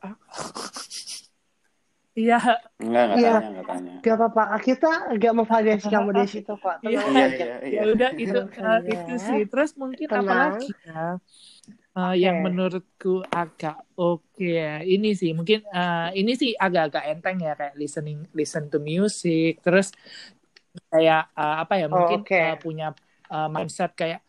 iya 2.14 2.40
Enggak, 2.78 3.04
enggak 3.10 3.18
Iya. 3.18 3.30
tanya, 3.32 3.48
enggak 3.50 3.66
tanya. 3.68 3.94
Gak 4.02 4.16
apa-apa. 4.18 4.44
Kita 4.60 4.92
agak 5.12 5.34
memvalidasi 5.34 5.88
kamu 5.88 6.10
dari 6.14 6.30
situ 6.30 6.54
kok. 6.56 6.76
Iya, 6.82 7.00
Iya, 7.04 7.06
iya, 7.10 7.26
ya 7.30 7.56
iya. 7.62 7.82
udah 7.90 8.10
itu 8.18 8.40
uh, 8.58 8.80
itu 8.86 9.14
sih 9.18 9.42
terus 9.46 9.72
mungkin 9.78 10.08
Tenang. 10.10 10.26
apa 10.26 10.58
lagi 10.58 10.70
ya 10.82 11.06
Uh, 11.98 12.14
yang 12.14 12.38
Oke. 12.38 12.46
menurutku 12.46 13.14
agak 13.26 13.82
oke 13.98 14.38
ya 14.38 14.86
ini 14.86 15.18
sih 15.18 15.34
mungkin 15.34 15.66
uh, 15.74 16.14
ini 16.14 16.38
sih 16.38 16.54
agak-agak 16.54 17.10
enteng 17.10 17.42
ya 17.42 17.58
kayak 17.58 17.74
listening 17.74 18.22
listen 18.38 18.70
to 18.70 18.78
music 18.78 19.58
terus 19.66 19.90
kayak 20.94 21.34
uh, 21.34 21.66
apa 21.66 21.74
ya 21.82 21.90
Oh, 21.90 21.98
mungkin 21.98 22.22
oke. 22.22 22.38
uh, 22.38 22.54
punya 22.62 22.94
uh, 23.34 23.50
mindset 23.50 23.98
kayak 23.98 24.22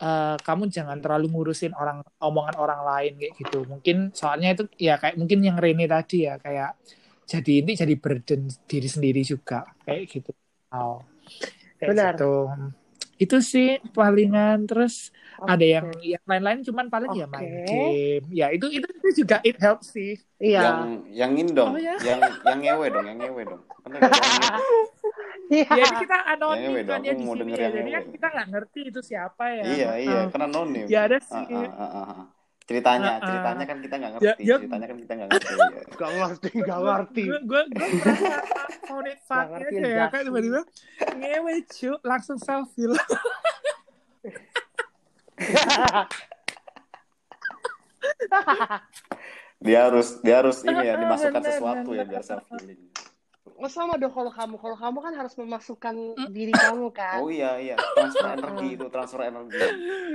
uh, 0.00 0.40
kamu 0.40 0.72
jangan 0.72 1.04
terlalu 1.04 1.28
ngurusin 1.28 1.76
orang 1.76 2.00
omongan 2.16 2.56
orang 2.56 2.80
lain 2.80 3.12
kayak 3.20 3.32
gitu 3.36 3.68
mungkin 3.68 4.08
soalnya 4.16 4.56
itu 4.56 4.64
ya 4.80 4.96
kayak 4.96 5.20
mungkin 5.20 5.44
yang 5.44 5.60
Rene 5.60 5.84
tadi 5.84 6.24
ya 6.24 6.40
kayak 6.40 6.80
jadi 7.28 7.52
ini 7.60 7.72
jadi 7.76 7.94
burden 8.00 8.48
diri 8.64 8.88
sendiri 8.88 9.20
juga 9.20 9.68
kayak 9.84 10.08
gitu 10.08 10.32
oh 10.72 11.04
kayak 11.76 11.92
Benar. 11.92 12.12
gitu 12.16 12.32
itu 13.18 13.36
sih 13.42 13.78
palingan 13.92 14.64
terus 14.68 15.12
ada 15.42 15.64
yang 15.64 15.86
yang 16.02 16.22
lain-lain 16.26 16.60
cuman 16.62 16.86
paling 16.92 17.10
ya 17.12 17.26
main 17.26 17.52
game 17.66 18.24
ya 18.30 18.46
itu 18.54 18.66
itu, 18.70 18.86
itu 18.86 19.08
juga 19.24 19.36
it 19.44 19.56
helps 19.58 19.90
sih 19.92 20.16
Iya. 20.42 20.58
Yang 20.58 20.78
yang 21.14 21.32
ini 21.38 21.50
dong, 21.54 21.70
Oh, 21.70 21.78
ya? 21.78 21.94
yang 22.02 22.18
yang 22.42 22.58
ngewe 22.58 22.86
dong, 22.90 23.06
yang 23.06 23.18
ngewe 23.22 23.42
dong. 23.46 23.62
Ada 23.86 23.94
yang 23.94 24.02
ngewe. 24.10 24.74
Iya. 25.52 25.68
Ya 25.70 25.84
ini 25.86 25.96
kita 26.02 26.16
anonim 26.34 26.72
kan 26.82 27.00
ya 27.06 27.12
di 27.14 27.22
mau 27.22 27.34
sini 27.38 27.42
denger 27.46 27.58
ya. 27.62 27.68
Jadi 27.78 27.90
kan 27.94 28.04
kita 28.10 28.26
nggak 28.34 28.48
ngerti 28.50 28.80
itu 28.90 29.00
siapa 29.06 29.44
ya. 29.54 29.62
Iya, 29.62 29.88
iya, 30.02 30.18
karena 30.34 30.46
anonim. 30.50 30.84
Ya 30.90 31.00
ada 31.06 31.18
Ah, 31.22 31.24
sih. 31.30 31.44
ah, 31.54 31.70
ah, 31.78 31.90
ah, 31.94 32.06
ah. 32.10 32.41
Ceritanya, 32.62 33.18
ah. 33.18 33.26
ceritanya 33.26 33.64
kan 33.66 33.78
kita 33.78 33.94
nggak 33.98 34.12
Ya, 34.12 34.16
ngerti. 34.16 34.42
ya. 34.42 34.56
Ceritanya 34.62 34.86
kan 34.86 34.96
kita 35.02 35.12
nggak 35.12 35.28
ngerti. 35.28 35.52
ya. 35.52 35.66
Gak 36.02 36.10
ngerti, 36.14 36.50
gak 36.62 36.80
ngerti. 36.80 37.22
Gue 37.26 37.40
gue 37.42 37.62
gue 37.68 37.88
merasa 37.98 38.30
found 38.86 39.06
it 39.06 39.18
funny 39.22 39.50
ngerti 39.52 39.74
aja 39.76 39.88
ya 39.88 40.04
kan 40.08 40.20
tiba-tiba 40.24 40.60
ngewe 41.14 41.54
cu 41.66 41.90
langsung 42.02 42.38
selfie 42.38 42.88
lah. 42.90 43.02
Dia 49.62 49.86
harus, 49.86 50.18
dia 50.20 50.42
harus 50.42 50.58
ini 50.66 50.82
ya 50.82 50.98
dimasukkan 51.02 51.38
sesuatu 51.40 51.94
ya 51.94 52.02
biar 52.02 52.22
self 52.26 52.42
healing. 52.50 52.80
Oh, 53.42 53.70
sama 53.70 53.98
dong 53.98 54.14
kalau 54.14 54.30
kamu. 54.30 54.54
Kalau 54.58 54.76
kamu 54.78 54.98
kan 55.02 55.12
harus 55.18 55.34
memasukkan 55.38 55.94
diri 56.30 56.54
kamu 56.54 56.90
kan. 56.94 57.22
Oh 57.22 57.30
iya 57.30 57.58
iya, 57.58 57.74
transfer 57.78 58.38
energi 58.38 58.66
itu, 58.78 58.86
transfer 58.90 59.20
energi. 59.26 59.58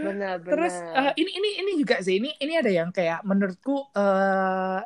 Benar, 0.04 0.36
benar. 0.44 0.52
Terus 0.52 0.76
eh, 0.96 1.12
ini 1.20 1.32
ini 1.36 1.50
ini 1.64 1.72
juga 1.80 1.96
sih 2.00 2.20
ini 2.20 2.30
ini 2.40 2.54
ada 2.56 2.72
yang 2.72 2.90
kayak 2.92 3.24
menurutku 3.28 3.92
eh 3.96 4.80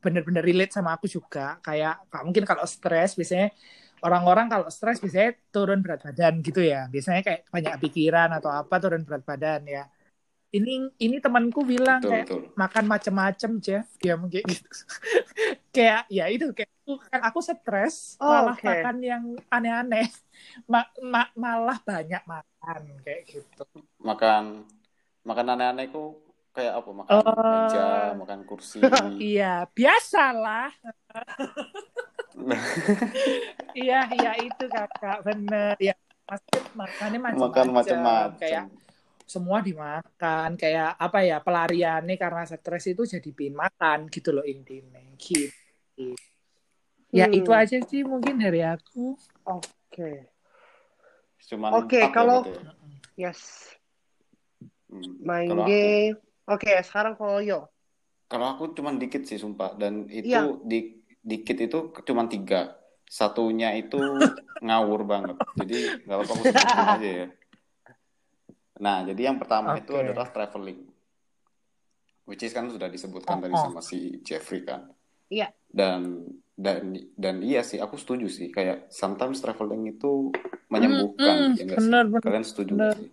bener-bener 0.00 0.40
relate 0.40 0.72
sama 0.72 0.96
aku 0.96 1.04
juga 1.04 1.60
kayak 1.60 2.08
kak- 2.08 2.24
mungkin 2.24 2.44
kalau 2.48 2.64
stres 2.64 3.12
biasanya 3.20 3.52
orang-orang 4.00 4.48
kalau 4.48 4.66
stres 4.72 4.96
biasanya 4.96 5.36
turun 5.52 5.84
berat 5.84 6.00
badan 6.08 6.40
gitu 6.40 6.64
ya 6.64 6.88
biasanya 6.88 7.20
kayak 7.20 7.44
banyak 7.52 7.74
pikiran 7.84 8.32
atau 8.32 8.48
apa 8.48 8.80
turun 8.80 9.04
berat 9.04 9.20
badan 9.28 9.60
ya 9.68 9.84
ini 10.56 10.88
ini 10.96 11.16
temanku 11.20 11.68
bilang 11.68 12.00
Betul 12.00 12.10
kayak 12.16 12.26
betul. 12.32 12.40
makan 12.56 12.84
macem-macem 12.88 13.50
Jeff 13.60 13.86
ya 14.00 14.16
mungkin 14.16 14.40
gitu 14.48 14.66
kayak 15.76 16.08
ya 16.08 16.24
itu 16.32 16.48
kayak 16.56 16.72
aku 16.90 17.06
kan 17.06 17.20
aku 17.22 17.38
stres 17.38 18.18
Oh, 18.18 18.26
malah 18.26 18.58
oke. 18.58 18.66
makan 18.66 18.96
yang 18.98 19.22
aneh-aneh 19.46 20.10
Ma- 20.70 20.90
ma- 20.98 21.30
malah 21.38 21.78
banyak 21.86 22.22
makan 22.26 22.80
kayak 23.06 23.22
gitu 23.30 23.62
Makan 24.02 24.66
makan 25.22 25.46
aneh-aneh 25.54 25.86
itu 25.86 26.18
kayak 26.50 26.82
apa? 26.82 26.90
Makan 26.90 27.14
Oh. 27.14 27.30
meja, 27.46 27.86
makan 28.18 28.40
kursi. 28.42 28.82
iya 29.22 29.70
biasalah 29.70 30.74
iya 33.76 34.02
iya 34.10 34.32
itu 34.42 34.64
kakak 34.66 35.22
bener 35.22 35.74
ya 35.78 35.94
maksud 36.26 36.62
makannya 36.74 37.18
macam-macam 37.20 37.50
makan 37.54 37.66
macam-macam. 37.74 38.38
kayak 38.40 38.64
semua 39.30 39.58
dimakan 39.62 40.50
kayak 40.58 40.90
apa 40.98 41.18
ya 41.22 41.38
pelariannya 41.38 42.16
karena 42.18 42.42
stres 42.50 42.84
itu 42.90 43.06
jadi 43.06 43.30
pin 43.30 43.54
makan 43.54 44.10
gitu 44.10 44.34
loh 44.34 44.42
intinya 44.42 44.98
gitu 45.22 46.18
ya 47.10 47.26
Hmm. 47.26 47.34
itu 47.34 47.50
aja 47.50 47.76
sih 47.80 48.02
mungkin 48.02 48.38
dari 48.38 48.62
aku 48.62 49.14
Oke. 49.44 50.30
Cuman 51.42 51.70
Oke, 51.76 51.98
empat 51.98 52.06
ya 52.06 52.08
kalau- 52.10 52.42
berarti 52.46 52.62
ya? 53.16 53.28
Yes. 53.28 53.40
Hmm. 54.86 55.18
Main 55.20 55.48
Kalau 55.48 55.62
aku- 55.62 55.70
game. 55.70 56.16
Oke, 56.46 56.70
sekarang 56.80 57.14
kalau 57.14 57.38
yo. 57.38 57.60
Kalau 58.26 58.46
aku 58.48 58.70
cuman 58.72 58.94
dikit 58.96 59.22
sih 59.22 59.36
sumpah 59.36 59.74
dan 59.74 60.06
itu 60.06 60.30
Iya. 60.30 60.46
di 60.62 60.78
dikit 61.20 61.58
itu 61.58 61.78
cuman 61.92 62.26
tiga. 62.26 62.78
Satunya 63.04 63.74
itu 63.74 63.98
ngawur 64.64 65.02
banget. 65.02 65.34
Jadi 65.56 65.78
nggak 66.06 66.16
apa-apa 66.16 66.32
aku 66.32 66.42
sebutin 66.46 66.86
aja 66.88 67.10
ya. 67.10 67.26
Nah, 68.80 69.02
jadi 69.04 69.20
yang 69.28 69.36
pertama 69.36 69.74
itu 69.74 69.90
Oke. 69.90 70.00
adalah 70.00 70.30
traveling. 70.30 70.86
Which 72.24 72.40
is 72.40 72.54
kan 72.54 72.70
sudah 72.70 72.86
disebutkan 72.86 73.36
Oh, 73.36 73.42
tadi 73.42 73.54
oh. 73.54 73.60
sama 73.60 73.82
si 73.82 74.22
Jeffrey 74.22 74.62
kan. 74.62 74.86
Iya. 75.26 75.50
Dan 75.66 76.30
dan 76.60 76.92
dan 77.16 77.40
iya 77.40 77.64
sih 77.64 77.80
aku 77.80 77.96
setuju 77.96 78.28
sih 78.28 78.52
kayak 78.52 78.92
sometimes 78.92 79.40
traveling 79.40 79.88
itu 79.88 80.28
menyembuhkan 80.68 81.56
Mm, 81.56 81.56
ya 81.56 81.64
nggak 81.64 81.80
sih? 81.80 81.88
bener 81.88 82.04
bener 82.12 82.22
Kalian 82.22 82.44
setuju 82.44 82.72
Bener. 82.76 82.94
sih? 83.00 83.08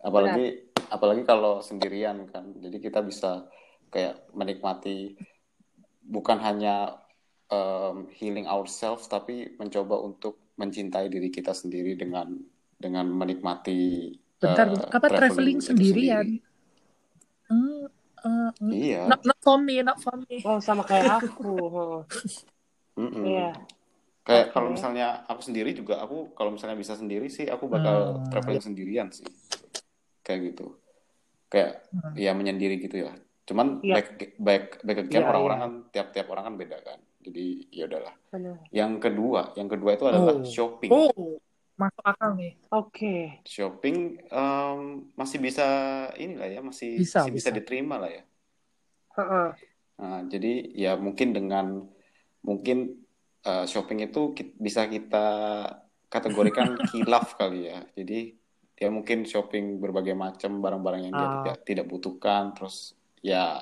Apalagi 0.00 0.46
apalagi 0.88 1.22
kalau 1.26 1.58
sendirian 1.60 2.30
kan. 2.30 2.44
Jadi 2.56 2.76
kita 2.78 3.02
bisa 3.02 3.50
kayak 3.90 4.22
menikmati 4.30 5.18
bukan 6.06 6.38
hanya 6.38 7.02
um, 7.50 8.06
healing 8.14 8.46
ourselves 8.46 9.10
tapi 9.10 9.58
mencoba 9.58 9.98
untuk 9.98 10.38
mencintai 10.56 11.10
diri 11.10 11.28
kita 11.28 11.50
sendiri 11.50 11.98
dengan 11.98 12.38
dengan 12.78 13.10
menikmati 13.10 14.14
bentar 14.40 14.66
uh, 14.70 14.72
bentar. 14.72 14.88
apa 14.94 15.06
traveling 15.10 15.58
itu 15.58 15.66
sendirian 15.74 16.26
sendiri. 16.26 16.48
Hmm, 17.50 17.82
eh, 18.24 18.50
mm, 18.62 18.72
Iya. 18.72 19.02
not, 19.10 19.20
not 19.26 19.38
for 19.42 19.58
me 19.58 19.82
not 19.82 19.98
for 19.98 20.14
me 20.16 20.38
Oh, 20.46 20.62
sama 20.62 20.86
kayak 20.86 21.18
aku. 21.18 22.06
Heeh. 22.96 23.04
Mm-mm. 23.06 23.24
Iya. 23.26 23.50
Kayak 24.20 24.46
Oke. 24.46 24.54
kalau 24.54 24.68
misalnya 24.70 25.06
aku 25.26 25.40
sendiri 25.42 25.70
juga 25.72 25.98
aku 25.98 26.30
kalau 26.36 26.52
misalnya 26.52 26.76
bisa 26.76 26.94
sendiri 26.94 27.26
sih 27.26 27.48
aku 27.48 27.66
bakal 27.66 28.20
Hmm. 28.20 28.28
traveling 28.28 28.62
sendirian 28.62 29.08
sih. 29.10 29.26
Kayak 30.22 30.54
gitu. 30.54 30.76
Kayak 31.48 31.88
Hmm. 31.90 32.14
ya 32.14 32.30
menyendiri 32.36 32.78
gitu 32.78 33.08
ya. 33.08 33.12
Cuman 33.48 33.82
Iya. 33.82 33.94
back 33.98 34.08
back 34.38 34.64
back 34.84 34.98
again 35.02 35.24
Iya, 35.24 35.28
orang-orang 35.28 35.58
iya. 35.58 35.64
kan 35.64 35.72
tiap-tiap 35.90 36.26
orang 36.30 36.44
kan 36.46 36.54
beda 36.54 36.78
kan. 36.84 36.98
Jadi 37.20 37.46
ya 37.68 37.84
udahlah. 37.90 38.14
Yang 38.70 38.92
kedua, 39.02 39.40
yang 39.58 39.68
kedua 39.68 39.90
itu 39.92 40.04
adalah 40.06 40.36
Oh. 40.38 40.46
shopping. 40.46 40.90
oh 40.92 41.40
masuk 41.74 42.04
akal 42.04 42.36
nih 42.36 42.60
Oke. 42.70 43.40
Shopping 43.48 44.20
em, 44.28 44.80
masih 45.16 45.38
bisa 45.40 45.66
inilah 46.14 46.46
ya, 46.46 46.60
masih 46.60 47.00
Bisa, 47.00 47.24
masih 47.24 47.32
bisa 47.32 47.48
bisa. 47.50 47.56
diterima 47.56 47.96
lah 47.96 48.12
ya. 48.12 48.22
Heeh. 49.16 49.48
Nah, 49.98 50.20
jadi 50.28 50.52
ya 50.70 50.92
mungkin 50.96 51.32
dengan 51.32 51.88
mungkin 52.42 53.00
eh, 53.40 53.64
shopping 53.64 54.02
itu 54.02 54.30
bisa 54.54 54.84
kita 54.84 55.26
kategorikan 56.06 56.74
kilaf 56.90 57.34
kali 57.34 57.66
ya. 57.66 57.80
Jadi 57.92 58.36
dia 58.74 58.88
mungkin 58.88 59.22
shopping 59.22 59.76
berbagai 59.76 60.12
macam 60.12 60.58
barang-barang 60.58 61.02
yang 61.02 61.14
dia 61.14 61.20
Ah. 61.22 61.32
tidak 61.38 61.56
tidak 61.64 61.86
butuhkan, 61.86 62.52
terus 62.52 62.92
ya 63.20 63.60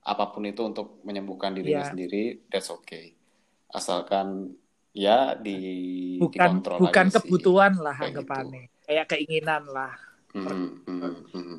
apa 0.00 0.24
pun 0.28 0.44
itu 0.44 0.60
untuk 0.62 1.00
menyembuhkan 1.02 1.52
dirinya 1.52 1.82
Iya. 1.82 1.90
sendiri, 1.90 2.22
that's 2.46 2.68
okay. 2.68 3.16
Asalkan 3.68 4.52
ya 4.90 5.32
di 5.34 5.56
bukan 6.18 6.34
dikontrol 6.58 6.78
bukan 6.82 7.06
aja 7.06 7.12
sih. 7.12 7.16
kebutuhan 7.22 7.72
lah 7.78 7.94
Kayak 7.94 8.12
gitu. 8.18 8.32
kayak 8.82 9.06
keinginan 9.06 9.62
lah 9.66 9.94
Hmm, 10.30 10.82
hmm, 10.82 11.14
hmm. 11.30 11.58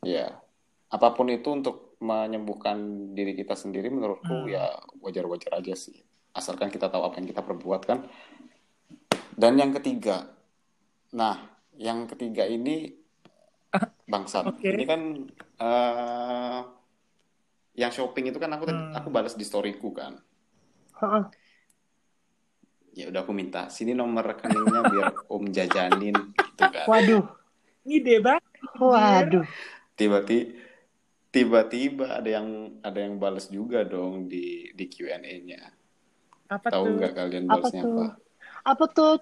Ya, 0.00 0.38
apa 0.86 1.10
pun 1.10 1.26
itu 1.26 1.46
untuk 1.48 1.85
menyembuhkan 1.96 2.76
diri 3.12 3.32
kita 3.32 3.54
sendiri 3.54 3.88
menurutku 3.88 4.44
Hmm. 4.44 4.52
ya 4.52 4.68
wajar-wajar 5.00 5.56
aja 5.56 5.72
sih. 5.72 5.96
Asalkan 6.32 6.68
kita 6.68 6.86
tahu 6.86 7.02
apa 7.02 7.16
yang 7.16 7.26
kita 7.26 7.40
perbuat 7.40 7.82
kan. 7.82 8.04
Dan 9.32 9.56
yang 9.56 9.72
ketiga, 9.72 10.28
nah, 11.10 11.40
yang 11.74 12.04
ketiga 12.06 12.44
ini 12.44 12.92
bangsat. 14.10 14.44
Oke. 14.48 14.72
Ini 14.72 14.84
kan 14.84 15.00
eh 15.56 16.60
yang 17.76 17.92
shopping 17.92 18.28
itu 18.28 18.36
kan 18.36 18.48
aku 18.50 18.64
Hmm. 18.66 18.92
aku 18.92 19.08
balas 19.08 19.32
di 19.32 19.44
storyku 19.44 19.92
kan. 19.92 20.16
Ya 22.92 23.12
udah 23.12 23.20
aku 23.20 23.32
minta 23.32 23.68
sini 23.68 23.92
nomor 23.92 24.24
rekeningnya 24.26 24.80
biar 24.88 25.12
Om 25.32 25.44
jajanin 25.48 26.16
gitu 26.32 26.64
kan. 26.64 26.88
Waduh. 26.88 27.24
ide 27.86 28.18
banget 28.18 28.42
Waduh. 28.76 29.46
tiba-tiba 29.94 30.65
tiba-tiba 31.36 32.04
ada 32.18 32.30
yang 32.36 32.48
ada 32.80 32.98
yang 33.04 33.14
balas 33.22 33.46
juga 33.52 33.84
dong 33.84 34.26
di 34.32 34.72
di 34.72 34.84
Q&A-nya. 34.88 35.60
apa 36.48 36.68
Tahu 36.72 36.84
nggak 36.96 37.12
kalian 37.18 37.44
Apa 37.46 37.56
balasnya 37.60 37.82
tuh? 37.84 37.92
apa? 37.92 38.06
Apa 38.70 38.84
tuh? 38.96 39.14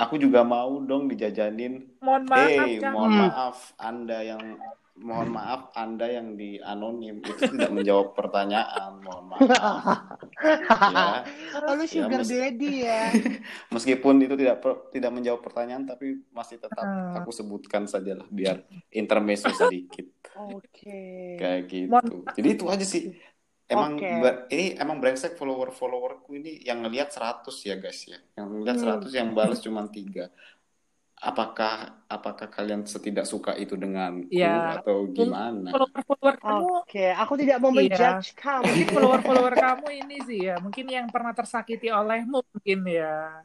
Aku 0.00 0.14
juga 0.16 0.40
mau 0.44 0.80
dong 0.80 1.12
dijajanin. 1.12 1.84
mohon 2.00 2.24
maaf 2.28 2.48
Hey, 2.48 2.80
Kang. 2.80 2.92
mohon 2.96 3.12
maaf 3.20 3.58
Anda 3.76 4.18
yang 4.24 4.42
mohon 5.00 5.28
maaf 5.30 5.72
Anda 5.72 6.06
yang 6.08 6.34
di 6.34 6.56
anonim 6.56 7.18
itu 7.18 7.32
tidak 7.48 7.70
menjawab 7.70 8.12
pertanyaan. 8.12 9.00
Mohon 9.00 9.24
maaf. 9.28 9.40
ya, 10.92 11.24
Oh, 11.62 11.74
lu 11.74 11.84
sugar 11.84 12.20
mas- 12.20 12.28
daddy 12.28 12.84
ya. 12.84 13.08
meskipun 13.74 14.20
itu 14.20 14.34
tidak 14.34 14.56
per- 14.58 14.88
tidak 14.90 15.10
menjawab 15.10 15.40
pertanyaan 15.40 15.84
tapi 15.84 16.20
masih 16.30 16.56
tetap 16.56 16.80
Ah. 16.80 17.16
aku 17.16 17.30
sebutkan 17.30 17.84
sajalah 17.84 18.28
biar 18.28 18.60
intermezzo 18.88 19.48
sedikit. 19.50 20.06
Oke. 20.32 21.36
kayak 21.36 21.60
gitu. 21.66 21.90
Mohon- 21.90 22.24
Jadi 22.32 22.48
itu 22.50 22.64
aja 22.66 22.84
sih. 22.84 23.02
Emang 23.66 23.94
ber- 23.96 24.48
ini 24.48 24.74
emang 24.74 24.98
brengsek 24.98 25.34
follower-followerku 25.34 26.34
ini 26.34 26.58
yang 26.60 26.82
ngelihat 26.82 27.08
100 27.08 27.54
ya 27.62 27.76
guys 27.76 28.02
ya. 28.04 28.18
Yang 28.34 28.46
ngelihat 28.52 28.76
Hmm. 28.76 28.86
100 28.98 29.12
yang 29.12 29.28
balas 29.30 29.58
cuma 29.58 29.86
tiga. 29.86 30.26
Apakah 31.20 32.00
apakah 32.08 32.48
kalian 32.48 32.88
setidak 32.88 33.28
suka 33.28 33.52
itu 33.60 33.76
denganku 33.76 34.32
Ya, 34.32 34.80
atau 34.80 35.04
gimana? 35.12 35.68
follower 35.68 36.00
follower 36.08 36.36
kamu 36.40 36.64
Oke, 36.80 37.06
aku 37.12 37.32
tidak 37.36 37.56
mau 37.60 37.68
Iya. 37.76 37.76
menjudge 37.92 38.28
kamu. 38.40 38.64
mungkin 38.64 38.86
follower 38.88 39.20
follower 39.20 39.54
kamu 39.54 39.86
ini 40.00 40.16
sih 40.24 40.38
ya 40.48 40.56
mungkin 40.64 40.86
yang 40.88 41.06
pernah 41.12 41.32
tersakiti 41.36 41.92
olehmu 41.92 42.40
mungkin 42.40 42.78
ya 42.88 43.44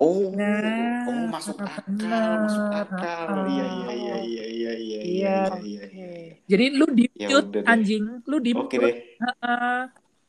Oh, 0.00 0.32
Nah, 0.32 1.04
oh 1.10 1.28
masuk 1.28 1.60
akal, 1.60 1.84
benar. 1.84 2.40
masuk 2.46 2.66
akal. 2.72 3.28
Iya 3.52 3.64
iya 3.68 3.90
iya 3.92 4.16
iya 4.22 4.44
iya 4.48 4.72
iya 4.80 4.98
Iya. 5.02 5.30
iya 5.60 5.60
iya. 5.60 5.82
Oke. 5.84 6.08
jadi 6.46 6.64
lu 6.78 6.86
di 6.94 7.04
Ya 7.20 7.28
anjing 7.68 8.04
lu 8.24 8.36
di 8.40 8.50
Oke 8.54 8.76
mute 8.78 8.86
deh. 8.86 8.94
Heeh. 9.18 9.78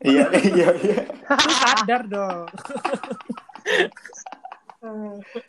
Iya 0.01 0.23
iya 0.33 0.67
iya. 0.81 0.99
lu 1.45 1.53
sadar 1.61 2.01
dong 2.09 2.49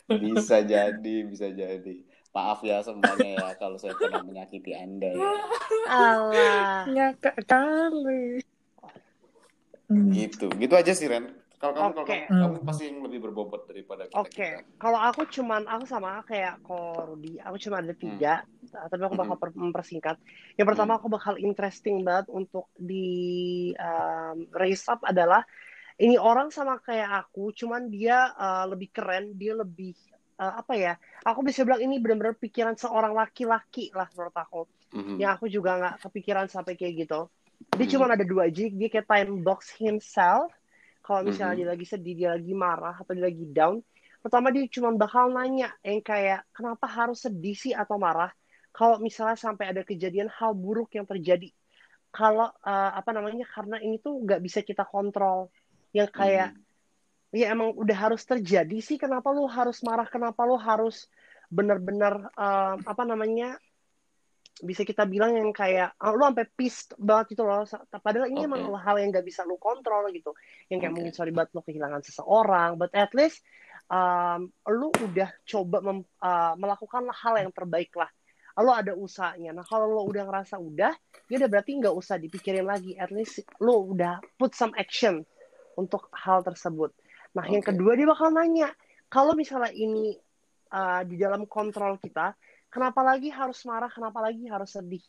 bisa 0.07 0.61
jadi, 0.61 1.15
bisa 1.25 1.47
jadi. 1.49 1.95
Maaf 2.33 2.65
ya 2.65 2.81
semuanya 2.81 3.29
ya 3.29 3.49
kalau 3.61 3.77
saya 3.77 3.93
pernah 3.93 4.21
menyakiti 4.25 4.73
Anda 4.73 5.09
ya. 5.13 5.31
Allah. 5.85 6.89
Nyakak 6.89 7.37
kali. 7.45 8.41
Hmm. 9.89 10.09
Gitu. 10.09 10.49
Gitu 10.57 10.73
aja 10.73 10.93
sih 10.97 11.05
Ren. 11.05 11.29
Kalau 11.61 11.79
kamu, 11.79 11.91
kalau 11.95 12.03
Oke. 12.03 12.17
kamu, 12.27 12.41
kamu 12.43 12.55
Hmm. 12.59 12.67
pasti 12.67 12.83
yang 12.91 12.99
lebih 13.07 13.19
berbobot 13.23 13.63
daripada 13.71 14.03
kita. 14.11 14.19
Oke, 14.19 14.49
kalau 14.75 14.99
aku 14.99 15.23
cuman 15.31 15.63
aku 15.63 15.87
sama 15.87 16.19
kayak 16.27 16.59
ko 16.59 16.75
Rudy, 17.07 17.39
aku 17.39 17.55
cuma 17.55 17.79
ada 17.79 17.95
tiga, 17.95 18.43
tapi 18.67 18.99
aku 18.99 19.15
bakal 19.15 19.39
per- 19.39 19.55
mempersingkat. 19.55 20.19
Yang 20.59 20.67
pertama 20.75 20.99
aku 20.99 21.07
bakal 21.07 21.39
interesting 21.39 22.03
banget 22.03 22.27
untuk 22.27 22.67
di 22.75 23.71
um, 23.79 24.43
raise 24.59 24.83
up 24.91 24.99
adalah 25.07 25.47
ini 26.01 26.17
orang 26.17 26.49
sama 26.49 26.81
kayak 26.81 27.27
aku, 27.27 27.53
cuman 27.53 27.89
dia 27.89 28.33
uh, 28.33 28.65
lebih 28.65 28.89
keren, 28.89 29.37
dia 29.37 29.53
lebih 29.53 29.93
uh, 30.41 30.59
apa 30.61 30.73
ya? 30.73 30.93
Aku 31.21 31.45
bisa 31.45 31.61
bilang 31.61 31.81
ini 31.85 32.01
benar-benar 32.01 32.37
pikiran 32.37 32.73
seorang 32.73 33.13
laki-laki 33.13 33.93
lah 33.93 34.09
menurut 34.17 34.33
aku. 34.33 34.61
Mhm. 34.93 35.21
Yang 35.21 35.31
aku 35.37 35.45
juga 35.49 35.71
nggak 35.77 35.95
kepikiran 36.09 36.45
sampai 36.49 36.73
kayak 36.73 37.05
gitu. 37.05 37.29
Dia 37.73 37.85
Hmm. 37.85 37.93
cuma 37.93 38.05
ada 38.09 38.25
dua 38.25 38.49
aja, 38.49 38.65
dia 38.65 38.89
kayak 38.89 39.07
time 39.07 39.45
box 39.45 39.73
himself. 39.77 40.49
Kalau 41.03 41.21
misalnya 41.27 41.53
Mhm. 41.53 41.59
dia 41.59 41.69
lagi 41.75 41.85
sedih, 41.85 42.13
dia 42.15 42.29
lagi 42.33 42.53
marah, 42.55 42.95
atau 42.95 43.11
dia 43.11 43.27
lagi 43.27 43.45
down, 43.51 43.83
pertama 44.23 44.55
dia 44.55 44.63
cuma 44.71 44.95
bakal 44.95 45.29
nanya 45.35 45.75
yang 45.83 45.99
kayak 45.99 46.47
kenapa 46.55 46.87
harus 46.87 47.27
sedih 47.27 47.53
sih 47.59 47.73
atau 47.75 47.99
marah? 47.99 48.31
Kalau 48.73 48.97
misalnya 48.97 49.37
sampai 49.37 49.69
ada 49.69 49.83
kejadian 49.85 50.31
hal 50.31 50.55
buruk 50.55 50.95
yang 50.95 51.05
terjadi, 51.05 51.51
kalau 52.09 52.49
uh, 52.49 52.91
apa 52.95 53.09
namanya 53.13 53.45
karena 53.45 53.77
ini 53.83 53.99
tuh 53.99 54.23
nggak 54.23 54.41
bisa 54.41 54.63
kita 54.63 54.87
kontrol, 54.87 55.51
yang 55.93 56.09
kayak 56.09 56.51
Mhm. 56.53 56.61
ya 57.33 57.45
emang 57.53 57.73
udah 57.73 57.97
harus 57.97 58.21
terjadi 58.25 58.77
sih 58.81 58.97
kenapa 59.01 59.29
lu 59.33 59.45
harus 59.49 59.81
marah 59.81 60.05
kenapa 60.05 60.45
lu 60.45 60.57
harus 60.57 61.09
benar-benar 61.49 62.33
um, 62.33 62.77
apa 62.85 63.03
namanya 63.05 63.57
bisa 64.61 64.85
kita 64.85 65.09
bilang 65.09 65.33
yang 65.33 65.49
kayak 65.49 65.97
ah, 65.97 66.13
lu 66.13 66.29
sampai 66.29 66.45
pissed 66.53 66.93
banget 67.01 67.33
gitu 67.33 67.41
loh 67.41 67.65
padahal 67.89 68.29
ini 68.29 68.45
Oke. 68.45 68.49
emang 68.53 68.77
hal 68.77 69.01
yang 69.01 69.09
nggak 69.09 69.25
bisa 69.25 69.41
lu 69.49 69.57
kontrol 69.57 70.05
gitu 70.13 70.37
yang 70.69 70.77
kayak 70.77 70.93
Oke. 70.93 70.97
mungkin 71.01 71.13
sorry 71.13 71.33
banget 71.33 71.57
lu 71.57 71.65
kehilangan 71.65 72.01
seseorang 72.05 72.77
but 72.77 72.93
at 72.93 73.09
least 73.17 73.41
um, 73.89 74.53
lu 74.69 74.93
udah 74.93 75.33
coba 75.41 75.77
mem- 75.81 76.09
uh, 76.21 76.53
melakukan 76.57 77.09
hal 77.09 77.33
yang 77.41 77.49
terbaik 77.49 77.89
lah 77.97 78.09
lu 78.61 78.69
ada 78.69 78.93
usahanya 78.93 79.57
nah 79.57 79.65
kalau 79.65 79.89
lu 79.89 80.05
udah 80.13 80.29
ngerasa 80.29 80.61
udah 80.61 80.93
ya 81.25 81.35
udah 81.41 81.49
berarti 81.49 81.71
nggak 81.73 81.95
usah 81.97 82.21
dipikirin 82.21 82.69
lagi 82.69 82.93
at 82.93 83.09
least 83.09 83.41
lu 83.57 83.97
udah 83.97 84.21
put 84.37 84.53
some 84.53 84.69
action 84.77 85.25
untuk 85.77 86.09
hal 86.13 86.41
tersebut 86.41 86.93
nah 87.33 87.45
yang 87.49 87.61
Oke. 87.65 87.73
kedua 87.73 87.97
dia 87.97 88.05
bakal 88.05 88.29
nanya 88.29 88.69
kalau 89.09 89.33
misalnya 89.33 89.73
ini 89.73 90.17
uh, 90.73 91.01
di 91.05 91.17
dalam 91.17 91.45
kontrol 91.49 91.97
kita 91.97 92.33
kenapa 92.69 93.01
lagi 93.01 93.29
harus 93.29 93.61
marah 93.65 93.89
kenapa 93.89 94.21
lagi 94.21 94.45
harus 94.49 94.73
sedih 94.73 95.03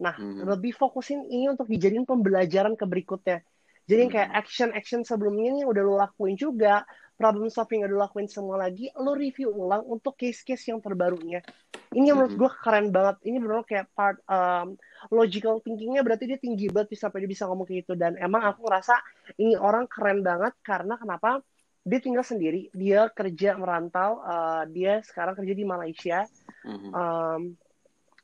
nah 0.00 0.16
Mhm. 0.16 0.48
lebih 0.48 0.72
fokusin 0.72 1.28
ini 1.28 1.52
untuk 1.52 1.68
dijadiin 1.68 2.08
pembelajaran 2.08 2.72
ke 2.76 2.88
berikutnya 2.88 3.44
jadi 3.84 4.08
yang 4.08 4.12
kayak 4.12 4.30
Mhm. 4.32 4.40
action 4.40 4.68
action 4.72 5.00
sebelumnya 5.04 5.60
nih 5.60 5.64
udah 5.68 5.82
lo 5.84 5.94
lakuin 6.00 6.36
juga 6.40 6.84
problem 7.20 7.52
solving 7.52 7.84
udah 7.84 7.92
lo 7.92 8.00
lakuin 8.08 8.28
semua 8.28 8.56
lagi 8.56 8.88
lo 8.96 9.12
review 9.12 9.52
ulang 9.52 9.84
untuk 9.84 10.16
case-case 10.16 10.72
yang 10.72 10.80
terbarunya 10.80 11.44
ini 11.92 12.08
yang 12.08 12.16
menurut 12.22 12.32
Mhm. 12.32 12.40
gue 12.40 12.50
keren 12.64 12.86
banget 12.88 13.16
ini 13.28 13.36
benar 13.42 13.60
kayak 13.68 13.86
part 13.92 14.16
um, 14.24 14.78
logical 15.08 15.64
thinkingnya 15.64 16.04
berarti 16.04 16.28
dia 16.28 16.36
tinggi 16.36 16.68
banget 16.68 16.92
bisa 16.92 17.08
sampai 17.08 17.24
dia 17.24 17.30
bisa 17.32 17.48
ngomong 17.48 17.64
kayak 17.64 17.88
gitu. 17.88 17.96
Dan 17.96 18.20
emang 18.20 18.44
aku 18.44 18.68
ngerasa 18.68 19.00
ini 19.40 19.56
orang 19.56 19.88
keren 19.88 20.20
banget 20.20 20.52
karena 20.60 21.00
kenapa? 21.00 21.40
Dia 21.80 21.96
tinggal 21.96 22.20
sendiri 22.20 22.68
dia 22.76 23.08
kerja 23.08 23.56
merantau 23.56 24.20
uh, 24.20 24.68
dia 24.68 25.00
sekarang 25.00 25.32
kerja 25.32 25.54
di 25.56 25.64
Malaysia. 25.64 26.28
Mhm. 26.60 26.90
um, 26.92 27.42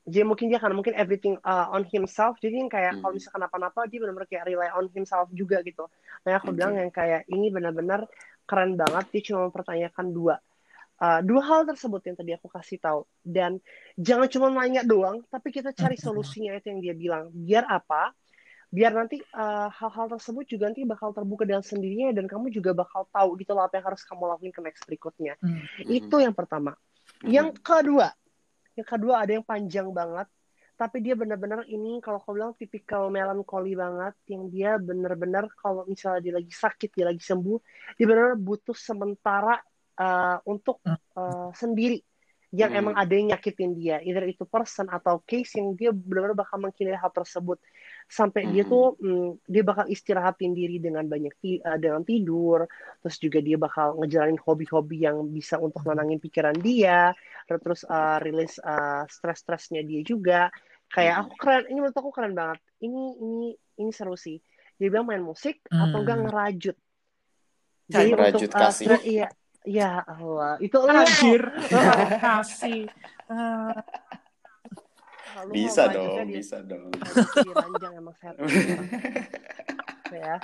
jadi 0.07 0.23
mungkin 0.23 0.47
dia 0.47 0.63
karena 0.63 0.79
mungkin 0.79 0.95
everything 0.95 1.35
uh, 1.43 1.67
on 1.75 1.83
himself. 1.91 2.39
Jadi 2.39 2.63
yang 2.63 2.71
kayak 2.71 2.95
Hmm. 2.95 3.03
kalau 3.03 3.13
misalkan 3.19 3.43
apa-apa 3.43 3.91
dia 3.91 3.99
benar-benar 3.99 4.31
kayak 4.31 4.47
rely 4.47 4.71
on 4.71 4.87
himself 4.95 5.27
juga 5.35 5.59
gitu. 5.67 5.91
Nah 6.23 6.39
aku 6.39 6.55
Oke. 6.55 6.63
bilang 6.63 6.79
yang 6.79 6.95
kayak 6.95 7.27
ini 7.27 7.51
benar-benar 7.51 8.07
keren 8.47 8.79
banget. 8.79 9.11
Dia 9.11 9.23
cuma 9.27 9.51
mempertanyakan 9.51 10.07
dua 10.15 10.39
Uh, 10.97 11.21
dua 11.21 11.45
hal 11.45 11.61
tersebut 11.69 12.01
yang 12.09 12.17
tadi 12.17 12.33
aku 12.33 12.49
kasih 12.49 12.81
tahu. 12.81 13.05
Dan 13.21 13.61
jangan 14.01 14.29
cuma 14.33 14.49
nanya 14.49 14.81
doang 14.81 15.21
tapi 15.29 15.53
kita 15.53 15.77
cari 15.77 16.01
solusinya 16.01 16.57
itu 16.57 16.73
yang 16.73 16.81
dia 16.81 16.95
bilang. 16.97 17.25
Biar 17.33 17.69
apa? 17.69 18.17
Biar 18.67 18.93
nanti 18.93 19.23
uh, 19.23 19.69
hal-hal 19.71 20.07
tersebut 20.19 20.45
juga 20.49 20.73
nanti 20.73 20.83
bakal 20.83 21.15
terbuka 21.15 21.47
dengan 21.47 21.63
sendirinya 21.63 22.11
dan 22.17 22.27
kamu 22.27 22.51
juga 22.51 22.75
bakal 22.75 23.07
tahu 23.15 23.39
gitu 23.39 23.55
loh 23.55 23.65
apa 23.65 23.79
yang 23.79 23.87
harus 23.93 24.03
kamu 24.03 24.23
lakuin 24.27 24.53
ke 24.53 24.61
next 24.65 24.83
berikutnya. 24.85 25.35
Hmm. 25.39 25.63
itu 25.87 26.17
yang 26.19 26.35
pertama. 26.35 26.75
Mhm. 27.23 27.31
yang 27.31 27.49
kedua, 27.55 28.11
yang 28.75 28.85
kedua 28.85 29.15
ada 29.23 29.33
yang 29.39 29.47
panjang 29.47 29.89
banget, 29.95 30.27
tapi 30.77 31.01
dia 31.01 31.17
benar-benar 31.17 31.65
ini 31.65 32.03
kalau 32.05 32.21
aku 32.21 32.37
bilang 32.37 32.53
tipikal 32.53 33.09
melankoli 33.09 33.73
banget, 33.73 34.13
yang 34.29 34.53
dia 34.53 34.77
benar-benar 34.77 35.49
kalau 35.57 35.89
misalnya 35.89 36.21
dia 36.21 36.35
lagi 36.37 36.53
sakit, 36.53 36.93
dia 36.93 37.07
lagi 37.09 37.23
sembuh, 37.25 37.59
dia 37.97 38.05
benar 38.05 38.37
butuh 38.37 38.77
sementara 38.77 39.57
uh, 39.99 40.39
untuk 40.45 40.81
uh, 41.17 41.51
sendiri 41.53 42.01
yang 42.55 42.71
Hmm. 42.73 42.79
emang 42.79 42.95
ada 42.97 43.11
yang 43.13 43.35
nyakitin 43.35 43.75
dia, 43.75 43.99
either 44.01 44.23
itu 44.25 44.47
person 44.47 44.87
atau 44.89 45.21
case 45.27 45.59
yang 45.59 45.75
dia 45.75 45.91
benar-benar 45.91 46.47
bakal 46.47 46.63
menghindari 46.63 46.97
hal 46.97 47.11
tersebut 47.11 47.59
sampai 48.07 48.47
dia 48.47 48.63
Hmm. 48.63 48.71
tuh 48.71 48.87
mm, 49.03 49.29
dia 49.51 49.63
bakal 49.67 49.85
istirahatin 49.91 50.55
diri 50.55 50.79
dengan 50.79 51.05
banyak 51.05 51.35
ti- 51.43 51.61
uh, 51.61 51.75
dengan 51.77 52.07
tidur, 52.07 52.65
terus 53.03 53.19
juga 53.19 53.43
dia 53.43 53.59
bakal 53.59 53.99
ngejalanin 53.99 54.39
hobi-hobi 54.41 55.05
yang 55.05 55.27
bisa 55.27 55.59
untuk 55.59 55.83
nenangin 55.85 56.23
pikiran 56.23 56.55
dia, 56.63 57.11
terus 57.51 57.83
uh, 57.83 58.23
rilis 58.23 58.57
uh, 58.63 59.05
stres-stresnya 59.11 59.83
dia 59.83 60.01
juga. 60.07 60.49
Kayak 60.87 61.15
Hmm. 61.19 61.23
aku 61.27 61.35
keren, 61.37 61.63
ini 61.67 61.79
menurut 61.83 61.99
aku 61.99 62.11
keren 62.15 62.33
banget. 62.33 62.63
Ini 62.79 63.03
ini 63.21 63.49
ini 63.83 63.91
seru 63.91 64.15
sih. 64.15 64.39
Dia 64.79 64.87
bilang 64.87 65.11
main 65.11 65.21
musik 65.21 65.67
atau 65.67 65.99
enggak 65.99 66.19
Hmm. 66.23 66.27
ngerajut. 66.31 66.77
Jadi 67.91 68.11
untuk 68.15 68.51
uh, 68.55 68.61
kasih. 68.71 68.99
iya, 69.03 69.29
ya 69.67 70.07
Allah, 70.07 70.57
itu 70.63 70.79
lo 70.79 70.87
Anjir. 70.89 71.43
Kasih. 72.23 72.87
Lu 75.37 75.53
Bisa 75.53 75.93
dong, 75.93 76.33
bisa 76.33 76.65
dong. 76.65 76.89
ranjang 77.53 77.93
emang 78.01 78.17
sehat 78.17 78.41
ya. 80.17 80.41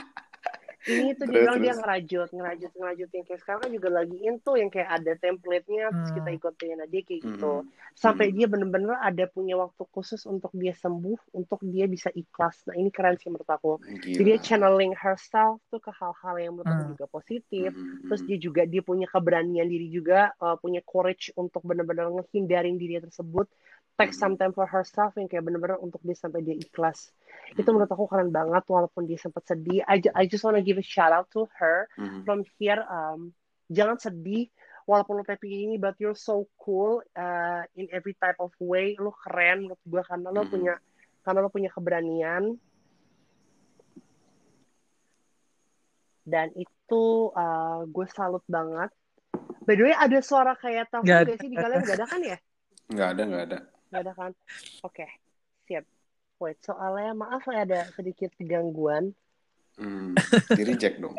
Ini 0.83 1.15
tuh 1.15 1.27
Terus, 1.27 1.31
dia 1.31 1.41
bilang 1.41 1.59
dia 1.59 1.71
terus. 1.71 1.79
ngerajut, 1.79 2.29
ngerajut, 2.35 2.73
ngerajut 2.75 3.09
yang 3.15 3.25
kayak 3.25 3.41
sekarang 3.41 3.61
kan 3.63 3.71
juga 3.71 3.89
lagi 3.93 4.17
in 4.19 4.35
tuh 4.39 4.55
yang 4.59 4.67
kayak 4.67 4.91
ada 4.91 5.13
template-nya 5.15 5.85
terus 5.89 6.11
Hmm. 6.11 6.17
kita 6.19 6.31
ikutin 6.33 6.75
nah 6.75 6.89
dia 6.89 7.03
kayak 7.03 7.21
gitu. 7.23 7.53
Mhm. 7.63 7.69
Sampai 7.95 8.27
Hmm. 8.29 8.35
dia 8.35 8.47
bener-bener 8.49 8.97
ada 8.99 9.25
punya 9.27 9.55
waktu 9.55 9.83
khusus 9.89 10.23
untuk 10.25 10.51
dia 10.53 10.75
sembuh, 10.75 11.19
untuk 11.33 11.63
dia 11.63 11.87
bisa 11.87 12.11
ikhlas. 12.11 12.67
Nah 12.67 12.75
ini 12.75 12.91
keren 12.91 13.15
sih 13.15 13.31
menurut 13.31 13.47
aku. 13.47 13.79
Gila. 13.79 14.17
Jadi 14.19 14.27
dia 14.27 14.39
channeling 14.41 14.95
herself 14.97 15.63
tuh 15.71 15.79
ke 15.79 15.95
hal-hal 15.95 16.35
yang 16.37 16.53
menurut 16.59 16.67
aku 16.69 16.83
Hmm. 16.83 16.93
juga 16.93 17.07
positif. 17.07 17.71
Mhm. 17.71 18.11
Terus 18.11 18.23
dia 18.27 18.39
juga 18.41 18.63
dia 18.65 18.83
punya 18.83 19.07
keberanian 19.07 19.67
diri 19.67 19.87
juga, 19.87 20.35
uh, 20.39 20.59
punya 20.59 20.83
courage 20.83 21.31
untuk 21.35 21.63
benar-benar 21.63 22.11
ngehindarin 22.11 22.75
diri 22.75 22.99
tersebut. 22.99 23.47
Take 23.93 24.17
some 24.17 24.41
time 24.41 24.57
for 24.57 24.65
herself 24.65 25.13
yang 25.21 25.29
kayak 25.29 25.45
benar-benar 25.45 25.77
untuk 25.79 26.01
dia 26.01 26.17
sampai 26.17 26.41
dia 26.41 26.57
ikhlas. 26.57 27.13
Itu 27.53 27.69
Mhm. 27.69 27.77
menurut 27.77 27.93
aku 27.93 28.09
keren 28.09 28.33
banget 28.33 28.65
walaupun 28.65 29.05
dia 29.05 29.21
sempat 29.21 29.45
sedih. 29.45 29.85
I, 29.85 30.01
ju- 30.01 30.15
I 30.17 30.25
just 30.25 30.43
wanna 30.43 30.65
give 30.65 30.81
a 30.81 30.85
shout 30.85 31.13
out 31.13 31.29
to 31.37 31.45
her 31.61 31.87
Mhm. 32.01 32.25
from 32.25 32.43
here. 32.57 32.81
Um, 32.89 33.37
jangan 33.69 34.01
sedih 34.01 34.49
walaupun 34.89 35.21
lo 35.21 35.23
kayak 35.29 35.45
begini, 35.45 35.77
but 35.77 35.95
you're 36.01 36.17
so 36.17 36.49
cool 36.57 37.05
uh, 37.15 37.63
in 37.77 37.87
every 37.93 38.17
type 38.17 38.41
of 38.41 38.51
way. 38.59 38.97
Lo 38.97 39.13
keren 39.29 39.69
menurut 39.69 39.83
gue 39.85 40.03
karena 40.09 40.29
lo 40.33 40.43
Mhm. 40.43 40.51
punya 40.51 40.75
karena 41.23 41.39
lo 41.45 41.51
punya 41.53 41.71
keberanian. 41.71 42.57
Dan 46.23 46.49
itu 46.57 47.05
uh, 47.35 47.83
gue 47.87 48.07
salut 48.09 48.43
banget. 48.49 48.89
By 49.63 49.75
the 49.79 49.85
way, 49.91 49.95
ada 49.95 50.19
suara 50.25 50.57
kayak 50.59 50.91
Nggak 50.91 51.29
gak 51.29 51.39
sih 51.39 51.51
di 51.51 51.57
kalian? 51.61 51.83
Gak 51.87 51.99
ada 52.03 52.07
kan 52.09 52.21
ya? 52.25 52.39
Nggak 52.91 53.09
ada, 53.15 53.23
nggak 53.29 53.45
ada. 53.47 53.59
Gak 53.93 54.09
ada 54.09 54.13
kan? 54.17 54.33
Oke, 54.81 55.05
siap. 55.69 55.85
Wait, 56.41 56.57
soalnya 56.65 57.13
maaf 57.13 57.45
ya 57.45 57.69
ada 57.69 57.81
sedikit 57.93 58.33
gangguan. 58.41 59.13
Hmm. 59.77 60.17
Di 60.49 60.65
reject 60.65 60.97
dong. 60.97 61.15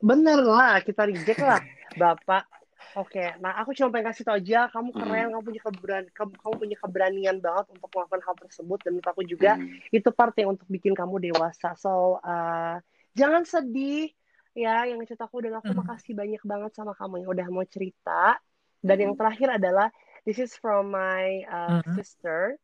Bener 0.00 0.40
lah, 0.40 0.80
kita 0.80 1.04
reject 1.04 1.44
lah, 1.44 1.60
Bapak. 1.92 2.48
Oke, 2.96 3.22
nah 3.38 3.54
aku 3.60 3.70
cuma 3.76 3.92
pengen 3.92 4.10
kasih 4.10 4.24
tau 4.26 4.34
aja, 4.34 4.66
kamu 4.72 4.90
keren, 4.90 5.30
Hmm. 5.30 5.32
kamu 5.36 5.42
punya 5.46 5.60
keberan, 5.62 6.04
kamu, 6.10 6.32
kamu 6.42 6.54
punya 6.58 6.76
keberanian 6.80 7.36
banget 7.38 7.66
untuk 7.70 7.86
melakukan 7.92 8.22
hal 8.26 8.34
tersebut, 8.40 8.78
dan 8.82 8.90
menurut 8.98 9.08
aku 9.14 9.22
juga 9.22 9.54
Mhm. 9.54 9.94
itu 9.94 10.08
part 10.10 10.34
yang 10.34 10.58
untuk 10.58 10.66
bikin 10.66 10.96
kamu 10.96 11.30
dewasa. 11.30 11.76
So, 11.78 12.18
uh, 12.18 12.82
jangan 13.14 13.46
sedih 13.46 14.10
ya, 14.58 14.90
yang 14.90 14.98
ngechat 14.98 15.22
aku 15.22 15.38
dan 15.44 15.60
aku 15.62 15.70
Hmm. 15.70 15.86
makasih 15.86 16.18
banyak 16.18 16.42
banget 16.42 16.72
sama 16.74 16.96
kamu 16.98 17.22
yang 17.22 17.30
udah 17.30 17.46
mau 17.52 17.62
cerita. 17.68 18.40
Dan 18.82 18.96
yang 18.96 19.12
Mhm. 19.14 19.20
terakhir 19.22 19.48
adalah, 19.60 19.92
this 20.24 20.38
is 20.38 20.52
from 20.58 20.92
my 20.92 21.44
uh, 21.48 21.80
Mhm. 21.82 21.94
sister. 21.96 22.56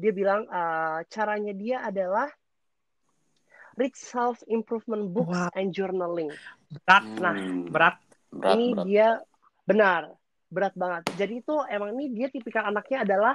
Dia 0.00 0.12
bilang 0.12 0.48
uh, 0.48 1.04
caranya 1.08 1.52
dia 1.52 1.84
adalah 1.84 2.28
read 3.76 3.94
self 3.96 4.40
improvement 4.46 5.12
books 5.12 5.36
Wow. 5.36 5.52
and 5.56 5.72
journaling. 5.72 6.32
berat. 6.70 7.04
Nah, 7.18 7.34
Hmm. 7.36 7.68
Berat. 7.68 7.96
berat, 8.30 8.56
ini 8.56 8.66
berat. 8.72 8.86
dia 8.86 9.08
Benar, 9.60 10.02
berat 10.50 10.74
banget. 10.74 11.02
Jadi 11.14 11.46
itu 11.46 11.54
emang 11.70 11.94
ini 11.94 12.10
dia 12.10 12.26
tipikal 12.26 12.66
anaknya 12.66 13.06
adalah 13.06 13.34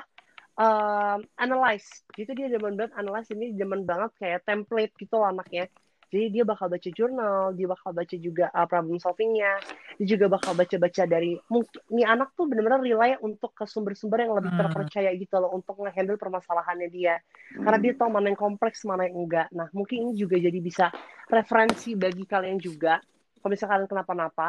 um, 0.60 1.24
analyze. 1.39 2.03
Gitu 2.12 2.28
dia 2.36 2.51
demen 2.51 2.76
banget 2.76 2.91
analyze 2.99 3.32
ini 3.32 3.56
demen 3.56 3.88
banget 3.88 4.12
kayak 4.20 4.43
template 4.43 4.91
gitu 4.99 5.16
loh 5.16 5.32
anaknya. 5.32 5.72
Jadi 6.14 6.26
dia 6.32 6.43
bakal 6.45 6.70
baca 6.70 6.89
jurnal, 6.93 7.53
dia 7.58 7.68
bakal 7.68 7.91
baca 7.91 8.16
juga 8.16 8.45
uh, 8.53 8.68
problem 8.70 8.97
solvingnya, 9.01 9.58
dia 9.97 10.08
juga 10.18 10.26
bakal 10.30 10.53
baca-baca 10.53 11.03
dari 11.10 11.36
mungkin 11.49 11.82
ini 11.91 12.03
anak 12.06 12.38
tuh 12.38 12.45
benar-benar 12.45 12.82
rely 12.84 13.18
untuk 13.26 13.51
ke 13.58 13.66
sumber-sumber 13.66 14.24
yang 14.24 14.34
lebih 14.38 14.53
Hmm. 14.53 14.62
terpercaya 14.66 15.10
gitu 15.18 15.36
loh 15.41 15.51
untuk 15.51 15.76
nge-handle 15.82 16.22
permasalahannya 16.22 16.88
dia. 16.93 17.18
Karena 17.51 17.78
dia 17.82 17.93
tahu 17.97 18.10
mana 18.14 18.30
yang 18.32 18.39
kompleks, 18.39 18.86
mana 18.86 19.10
yang 19.10 19.18
enggak. 19.18 19.47
Nah, 19.51 19.68
mungkin 19.74 20.10
ini 20.10 20.12
juga 20.16 20.38
jadi 20.38 20.60
bisa 20.62 20.93
referensi 21.28 21.97
bagi 21.97 22.24
kalian 22.30 22.62
juga. 22.62 23.01
Kalau 23.46 23.54
misalnya 23.54 23.74
kalian 23.78 23.89
kenapa-napa, 23.93 24.48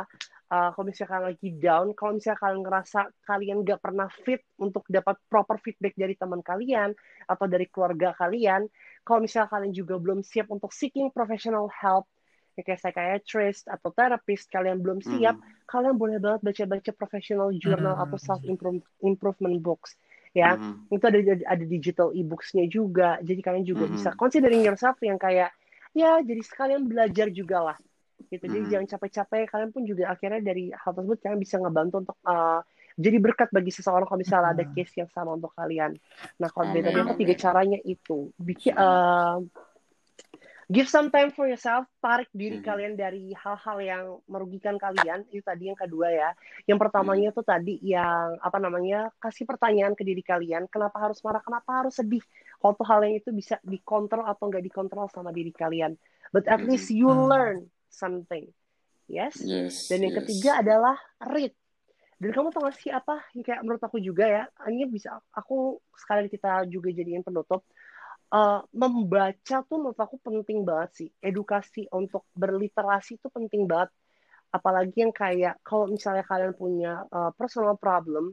uh, 0.57 0.73
kalau 0.73 0.89
misalnya 0.89 1.11
kalian 1.13 1.29
lagi 1.37 1.51
down, 1.61 1.87
kalau 1.93 2.17
misalnya 2.17 2.41
kalian 2.41 2.61
ngerasa 2.65 3.01
kalian 3.29 3.57
nggak 3.61 3.81
pernah 3.85 4.09
fit 4.25 4.41
untuk 4.57 4.89
dapat 4.89 5.21
proper 5.29 5.61
feedback 5.61 5.93
dari 6.01 6.17
teman 6.17 6.41
kalian 6.41 6.97
atau 7.29 7.45
dari 7.45 7.69
keluarga 7.69 8.17
kalian, 8.17 8.65
kalau 9.05 9.21
misalnya 9.21 9.53
kalian 9.53 9.77
juga 9.77 10.01
belum 10.01 10.25
siap 10.25 10.49
untuk 10.49 10.73
seeking 10.73 11.13
professional 11.13 11.69
help, 11.69 12.09
ya 12.57 12.65
kayak 12.65 12.81
psychiatrist 12.81 13.69
atau 13.69 13.93
therapist, 13.93 14.49
kalian 14.49 14.81
belum 14.81 15.05
siap, 15.05 15.37
Mhm. 15.37 15.69
kalian 15.69 15.95
boleh 16.01 16.17
banget 16.17 16.41
baca-baca 16.41 16.91
professional 16.97 17.53
journal 17.61 18.01
Hmm. 18.01 18.05
atau 18.09 18.17
self 18.17 18.41
improvement 19.05 19.61
books 19.61 19.93
ya 20.33 20.57
Mhm. 20.57 20.89
itu 20.89 21.05
ada 21.05 21.19
ada 21.53 21.65
digital 21.69 22.09
e-booksnya 22.17 22.65
juga 22.69 23.21
jadi 23.21 23.41
kalian 23.45 23.65
juga 23.69 23.85
Mhm. 23.89 23.93
bisa 23.93 24.09
considering 24.17 24.65
yourself 24.65 24.97
yang 25.05 25.21
kayak 25.21 25.53
ya 25.93 26.21
jadi 26.21 26.41
sekalian 26.45 26.89
belajar 26.89 27.29
juga 27.33 27.73
lah 27.73 27.79
gitu. 28.25 28.45
Jadi 28.49 28.65
Mhm. 28.65 28.71
jangan 28.73 28.87
capek-capek. 28.97 29.45
Kalian 29.53 29.71
pun 29.71 29.83
juga 29.85 30.11
akhirnya 30.11 30.41
dari 30.41 30.73
hal 30.73 30.93
tersebut 30.93 31.19
kalian 31.21 31.41
bisa 31.41 31.57
ngebantu 31.61 31.95
untuk 32.03 32.17
uh, 32.25 32.61
jadi 32.97 33.17
berkat 33.21 33.49
bagi 33.53 33.69
seseorang 33.69 34.09
kalau 34.09 34.21
misalnya 34.21 34.57
ada 34.57 34.65
Mhm. 34.65 34.73
case 34.73 34.95
yang 34.97 35.11
sama 35.13 35.37
untuk 35.37 35.53
kalian. 35.53 35.93
Nah 36.41 36.49
kalau 36.49 36.73
beda 36.73 36.91
tiga 37.15 37.35
amin. 37.37 37.37
caranya 37.37 37.79
itu. 37.85 38.33
Bikin 38.41 38.73
uh, 38.73 39.45
give 40.67 40.89
some 40.89 41.13
time 41.13 41.31
for 41.31 41.47
yourself. 41.47 41.85
Tarik 42.01 42.27
diri 42.33 42.59
Mhm. 42.59 42.65
kalian 42.65 42.93
dari 42.97 43.37
hal-hal 43.37 43.79
yang 43.85 44.05
merugikan 44.27 44.81
kalian. 44.81 45.29
Itu 45.31 45.45
tadi 45.45 45.69
yang 45.71 45.79
kedua 45.79 46.09
ya. 46.11 46.31
Yang 46.65 46.79
pertamanya 46.89 47.29
tuh 47.37 47.45
tadi 47.45 47.79
yang 47.85 48.41
apa 48.41 48.59
namanya 48.59 49.13
kasih 49.21 49.45
pertanyaan 49.45 49.93
ke 49.93 50.03
diri 50.03 50.25
kalian. 50.25 50.67
Kenapa 50.73 50.99
harus 50.99 51.21
marah? 51.23 51.45
Kenapa 51.45 51.85
harus 51.85 51.95
sedih? 51.95 52.25
Kalau 52.59 52.73
tuh 52.75 52.87
hal 52.89 53.05
yang 53.05 53.21
itu 53.21 53.31
bisa 53.31 53.61
dikontrol 53.63 54.25
atau 54.25 54.49
nggak 54.49 54.65
dikontrol 54.65 55.07
sama 55.13 55.31
diri 55.31 55.53
kalian. 55.53 55.95
But 56.35 56.49
at 56.51 56.65
least 56.65 56.91
you 56.91 57.13
Hmm. 57.13 57.29
learn 57.31 57.59
something. 57.97 58.45
Yes? 59.09 59.41
Yes, 59.41 59.89
dan 59.89 60.05
yang 60.05 60.13
yes. 60.13 60.21
ketiga 60.29 60.61
adalah 60.61 61.01
read. 61.33 61.57
Dan 62.17 62.33
kamu 62.33 62.49
tau 62.49 62.65
gak 62.65 62.77
sih 62.81 62.89
apa 62.93 63.21
yang 63.37 63.45
kayak 63.45 63.61
menurut 63.61 63.83
aku 63.85 64.01
juga 64.01 64.25
ya 64.25 64.45
ini 64.73 64.89
bisa 64.89 65.21
aku 65.37 65.77
sekalian 66.01 66.29
kita 66.33 66.65
juga 66.69 66.93
jadiin 66.93 67.25
penutup. 67.25 67.65
Uh, 68.27 68.59
membaca 68.75 69.63
tuh 69.63 69.77
menurut 69.79 70.01
aku 70.01 70.19
penting 70.21 70.67
banget 70.67 70.91
sih. 70.93 71.09
Edukasi 71.23 71.87
untuk 71.93 72.27
berliterasi 72.33 73.21
itu 73.21 73.29
penting 73.31 73.69
banget. 73.69 73.93
Apalagi 74.51 74.97
yang 75.05 75.13
kayak 75.13 75.61
kalau 75.61 75.87
misalnya 75.87 76.25
kalian 76.25 76.57
punya 76.57 77.05
uh, 77.13 77.31
personal 77.37 77.77
problem 77.77 78.33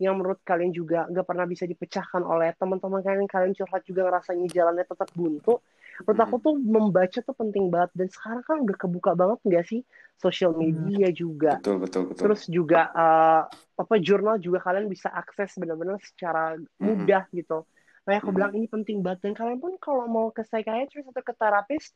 yang 0.00 0.16
menurut 0.16 0.40
kalian 0.42 0.72
juga 0.72 1.04
nggak 1.12 1.28
pernah 1.28 1.44
bisa 1.44 1.68
dipecahkan 1.68 2.24
oleh 2.24 2.56
teman-teman 2.56 3.04
kalian 3.04 3.28
kalian 3.28 3.52
curhat 3.52 3.84
juga 3.84 4.08
ngerasanya 4.08 4.48
jalannya 4.48 4.84
tetap 4.88 5.08
buntu 5.12 5.60
menurut 6.04 6.20
aku 6.20 6.36
tuh 6.40 6.54
membaca 6.56 7.18
tuh 7.20 7.36
penting 7.36 7.68
banget 7.68 7.90
dan 7.92 8.08
sekarang 8.08 8.42
kan 8.42 8.56
udah 8.64 8.76
kebuka 8.76 9.12
banget 9.12 9.38
nggak 9.44 9.64
sih 9.68 9.80
sosial 10.16 10.52
Hmm. 10.56 10.64
media 10.64 11.08
juga 11.12 11.60
Betul, 11.60 11.76
betul, 11.80 12.02
betul. 12.08 12.22
terus 12.24 12.42
juga 12.48 12.88
uh, 12.92 13.42
apa 13.80 13.94
jurnal 14.00 14.36
juga 14.36 14.60
kalian 14.60 14.88
bisa 14.88 15.08
akses 15.08 15.56
benar-benar 15.56 15.96
secara 16.04 16.56
mudah 16.76 17.24
gitu. 17.32 17.64
Nah, 18.04 18.16
aku 18.20 18.28
Mhm. 18.32 18.36
bilang 18.36 18.52
ini 18.52 18.66
penting 18.68 19.00
banget 19.00 19.28
dan 19.28 19.32
kalian 19.36 19.60
pun 19.60 19.76
kalau 19.80 20.04
mau 20.04 20.28
ke 20.28 20.44
psychiatrist 20.44 21.08
atau 21.08 21.24
ke 21.24 21.32
terapis 21.32 21.92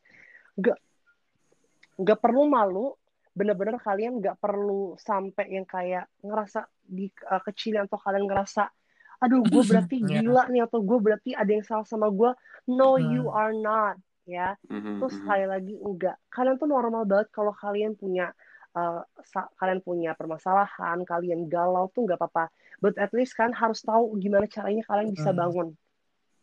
nggak 0.57 0.79
nggak 2.01 2.19
perlu 2.19 2.49
malu 2.49 2.97
benar-benar 3.35 3.83
kalian 3.83 4.23
nggak 4.23 4.39
perlu 4.39 4.95
sampai 4.95 5.51
yang 5.51 5.67
kayak 5.67 6.07
ngerasa 6.23 6.71
di 6.87 7.11
uh, 7.27 7.43
kecilin 7.43 7.91
atau 7.91 7.99
kalian 7.99 8.31
ngerasa 8.31 8.71
aduh 9.25 9.41
gue 9.41 9.62
berarti 9.72 9.97
Ya. 10.05 10.20
gila 10.20 10.53
nih 10.53 10.62
atau 10.68 10.85
gue 10.85 10.99
berarti 11.01 11.31
ada 11.33 11.49
yang 11.49 11.64
salah 11.64 11.89
sama 11.89 12.12
gue 12.12 12.31
no 12.68 13.01
you 13.01 13.33
Hmm. 13.33 13.41
are 13.41 13.55
not 13.57 13.97
ya 14.25 14.53
Mhm, 14.68 15.01
terus 15.01 15.16
mhm. 15.16 15.20
sekali 15.25 15.45
lagi 15.49 15.75
enggak 15.81 16.16
kalian 16.29 16.57
tuh 16.61 16.68
normal 16.68 17.09
banget 17.09 17.29
kalau 17.33 17.53
kalian 17.57 17.93
punya 17.97 18.33
uh, 18.72 19.01
sa- 19.25 19.49
kalian 19.57 19.81
punya 19.81 20.12
permasalahan 20.12 21.01
kalian 21.05 21.49
galau 21.49 21.89
tuh 21.93 22.05
nggak 22.05 22.20
apa-apa 22.20 22.49
but 22.81 22.97
at 23.01 23.12
least 23.16 23.33
kan 23.33 23.53
harus 23.53 23.81
tahu 23.81 24.16
gimana 24.20 24.45
caranya 24.49 24.85
kalian 24.85 25.12
bisa 25.12 25.33
Hmm. 25.33 25.41
bangun 25.41 25.68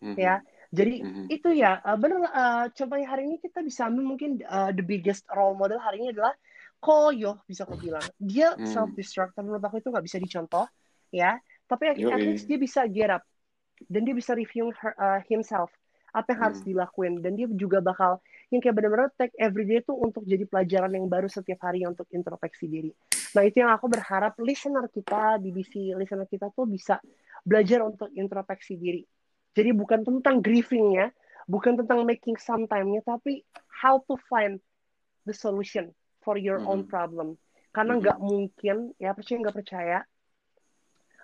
Mhm. 0.01 0.17
ya 0.17 0.41
jadi 0.71 0.95
Mhm. 1.03 1.25
itu 1.29 1.49
ya 1.53 1.77
uh, 1.83 1.97
bener 1.97 2.25
uh, 2.25 2.65
contohnya 2.73 3.07
hari 3.09 3.29
ini 3.29 3.37
kita 3.37 3.61
bisa 3.61 3.85
ambil 3.89 4.05
mungkin 4.13 4.41
uh, 4.45 4.69
the 4.73 4.81
biggest 4.85 5.25
role 5.29 5.53
model 5.53 5.77
hari 5.77 6.01
ini 6.01 6.13
adalah 6.13 6.33
Koyo 6.81 7.45
bisa 7.45 7.65
aku 7.65 7.77
bilang 7.77 8.01
dia 8.17 8.57
Hmm. 8.57 8.65
self 8.65 8.89
destruct 8.97 9.37
tapi 9.37 9.45
menurut 9.49 9.61
aku 9.61 9.77
itu 9.77 9.89
nggak 9.93 10.05
bisa 10.05 10.17
dicontoh 10.17 10.65
ya 11.13 11.37
tapi 11.71 11.87
at 11.87 11.95
Yoi. 11.95 12.11
least 12.11 12.51
dia 12.51 12.59
bisa 12.59 12.83
get 12.91 13.07
up 13.07 13.23
dan 13.87 14.03
dia 14.03 14.11
bisa 14.11 14.35
review 14.35 14.75
her, 14.83 14.91
uh, 14.99 15.23
himself 15.31 15.71
apa 16.11 16.35
yang 16.35 16.51
harus 16.51 16.59
Hmm. 16.59 16.67
dilakuin 16.75 17.13
dan 17.23 17.39
dia 17.39 17.47
juga 17.55 17.79
bakal 17.79 18.19
yang 18.51 18.59
kayak 18.59 18.75
benar-benar 18.75 19.15
take 19.15 19.31
every 19.39 19.63
day 19.63 19.79
tuh 19.79 19.95
untuk 19.95 20.27
jadi 20.27 20.43
pelajaran 20.43 20.91
yang 20.91 21.07
baru 21.07 21.31
setiap 21.31 21.63
hari 21.63 21.87
untuk 21.87 22.03
introspeksi 22.11 22.67
diri. 22.67 22.91
Nah 23.31 23.47
itu 23.47 23.63
yang 23.63 23.71
aku 23.71 23.87
berharap 23.87 24.35
listener 24.43 24.91
kita 24.91 25.39
BBC 25.39 25.95
listener 25.95 26.27
kita 26.27 26.51
tuh 26.51 26.67
bisa 26.67 26.99
belajar 27.47 27.79
untuk 27.87 28.11
introspeksi 28.11 28.75
diri. 28.75 29.07
Jadi 29.55 29.71
bukan 29.71 30.03
tentang 30.03 30.43
grieving-nya, 30.43 31.15
bukan 31.47 31.79
tentang 31.79 32.03
making 32.03 32.35
some 32.35 32.67
time-nya, 32.67 32.99
tapi 33.07 33.43
how 33.71 34.03
to 34.03 34.19
find 34.27 34.59
the 35.23 35.35
solution 35.35 35.95
for 36.19 36.35
your 36.35 36.59
own 36.67 36.83
Mhm. 36.83 36.91
problem. 36.91 37.27
Karena 37.71 37.95
Mhm. 37.95 37.99
nggak 38.03 38.17
mungkin, 38.19 38.77
ya 38.99 39.15
percaya 39.15 39.37
nggak 39.47 39.57
percaya, 39.63 39.97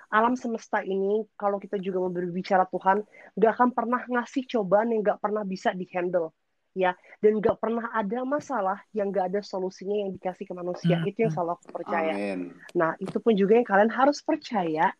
alam 0.07 0.39
semesta 0.39 0.79
ini 0.81 1.25
kalau 1.35 1.59
kita 1.59 1.75
juga 1.77 1.99
mau 1.99 2.11
berbicara 2.11 2.63
Tuhan 2.67 3.03
nggak 3.35 3.51
akan 3.53 3.69
pernah 3.75 4.01
ngasih 4.07 4.47
cobaan 4.47 4.95
yang 4.95 5.03
nggak 5.03 5.19
pernah 5.19 5.43
bisa 5.43 5.75
dihandle 5.75 6.31
ya 6.71 6.93
dan 7.19 7.41
nggak 7.41 7.57
pernah 7.57 7.89
ada 7.89 8.21
masalah 8.21 8.77
yang 8.93 9.09
nggak 9.09 9.33
ada 9.33 9.41
solusinya 9.41 9.97
yang 10.07 10.13
dikasih 10.13 10.45
ke 10.45 10.53
manusia 10.53 11.01
Hmm. 11.01 11.09
itu 11.09 11.17
yang 11.25 11.33
selalu 11.33 11.51
aku 11.57 11.67
percaya 11.73 12.13
Amin. 12.13 12.53
nah 12.71 12.93
itu 13.01 13.17
pun 13.17 13.33
juga 13.33 13.57
yang 13.57 13.67
kalian 13.67 13.91
harus 13.91 14.21
percaya 14.21 14.93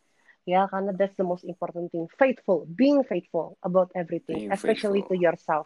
ya 0.44 0.62
karena 0.68 0.92
that's 0.98 1.14
the 1.16 1.28
most 1.28 1.46
important 1.46 1.88
thing 1.94 2.10
faithful 2.18 2.66
being 2.74 3.04
faithful 3.06 3.56
about 3.62 3.94
everything 3.94 4.48
Being 4.50 4.56
especially 4.56 5.06
faithful. 5.06 5.20
to 5.20 5.24
yourself 5.24 5.66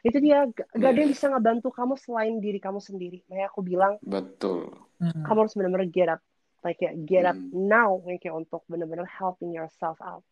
itu 0.00 0.16
dia 0.16 0.48
gak, 0.48 0.64
gak 0.72 0.90
ada 0.96 1.00
yang 1.02 1.12
bisa 1.12 1.28
ngebantu 1.28 1.68
kamu 1.74 1.92
selain 1.98 2.38
diri 2.38 2.56
kamu 2.56 2.78
sendiri 2.80 3.20
makanya 3.28 3.48
aku 3.50 3.60
bilang 3.60 3.98
Betul. 4.00 4.70
Hmm. 5.02 5.24
kamu 5.26 5.38
harus 5.44 5.54
benar-benar 5.58 5.88
get 5.90 6.08
up 6.08 6.20
like 6.64 6.78
kayak 6.80 6.96
get 7.08 7.24
up 7.26 7.36
Hmm. 7.36 7.52
now 7.52 8.00
yang 8.08 8.20
kayak 8.20 8.36
untuk 8.36 8.64
benar-benar 8.68 9.08
helping 9.08 9.52
yourself 9.52 9.96
out 10.00 10.24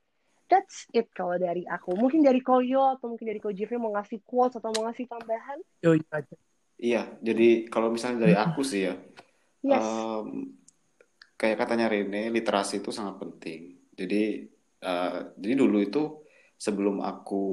that's 0.49 0.89
it 0.97 1.13
kalau 1.13 1.37
dari 1.37 1.69
aku 1.69 1.93
mungkin 1.95 2.25
dari 2.25 2.41
Koyo 2.41 2.97
atau 2.97 3.13
mungkin 3.13 3.29
dari 3.29 3.41
Ko 3.41 3.53
Jeffrey 3.53 3.77
mau 3.77 3.93
ngasih 3.93 4.25
quotes 4.25 4.57
atau 4.57 4.73
mau 4.73 4.89
ngasih 4.89 5.05
tambahan 5.05 5.61
aja. 5.85 6.37
Iya, 6.79 7.03
jadi 7.21 7.69
kalau 7.69 7.91
misalnya 7.91 8.25
dari 8.25 8.37
aku 8.39 8.63
sih 8.65 8.87
ya, 8.89 8.95
yes 9.67 9.83
em, 9.85 10.55
kayak 11.37 11.59
katanya 11.59 11.91
Rene, 11.91 12.31
literasi 12.31 12.81
itu 12.81 12.95
sangat 12.95 13.19
penting. 13.19 13.77
Jadi, 13.99 14.47
eh, 14.81 15.19
jadi 15.37 15.55
dulu 15.59 15.79
itu 15.83 16.23
sebelum 16.57 17.03
aku 17.03 17.45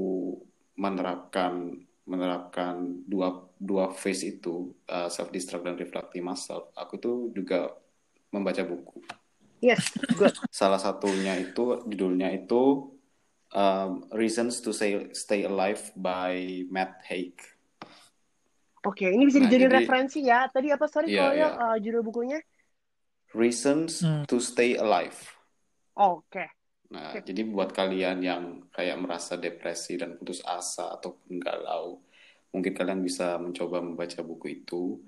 menerapkan 0.77 1.73
menerapkan 2.05 3.01
dua 3.09 3.49
dua 3.57 3.89
phase 3.89 4.37
itu, 4.37 4.69
self 5.09 5.33
destruct 5.33 5.65
dan 5.65 5.73
reflective 5.73 6.21
myself, 6.21 6.69
aku 6.77 7.01
tuh 7.01 7.17
juga 7.33 7.73
membaca 8.35 8.59
buku. 8.61 8.99
yes 9.63 9.87
good 10.13 10.35
Salah 10.51 10.77
satunya 10.77 11.39
itu 11.39 11.79
judulnya 11.83 12.29
itu 12.29 12.91
um, 13.49 13.91
Reasons 14.11 14.59
to 14.59 14.69
Stay, 14.69 15.09
Stay 15.11 15.41
Alive 15.43 15.95
by 15.95 16.35
Matt 16.67 16.99
Haig. 17.07 17.33
oke 18.81 19.01
ini 19.01 19.23
bisa 19.23 19.39
Nah, 19.39 19.47
dijadiin 19.47 19.65
jadi- 19.65 19.77
referensi 19.81 20.19
ya 20.21 20.45
tadi 20.45 20.69
apa 20.69 20.85
sorry 20.85 21.09
Iya, 21.09 21.23
Koyo 21.23 21.33
iya. 21.33 21.49
uh, 21.49 21.77
judul 21.79 22.03
bukunya 22.03 22.37
Reasons 23.31 23.99
Hmm. 23.99 24.23
to 24.25 24.37
Stay 24.37 24.75
Alive. 24.75 25.17
oke 25.93 26.45
Nah, 26.85 27.17
Oke. 27.17 27.25
jadi 27.25 27.49
buat 27.49 27.73
kalian 27.73 28.21
yang 28.21 28.43
kayak 28.69 29.01
merasa 29.01 29.33
depresi 29.35 29.97
dan 29.97 30.15
putus 30.15 30.37
asa 30.45 30.93
ataupun 30.93 31.41
galau, 31.41 31.97
mungkin 32.53 32.71
kalian 32.71 33.01
bisa 33.01 33.41
mencoba 33.41 33.81
membaca 33.81 34.21
buku 34.21 34.61
itu. 34.61 35.01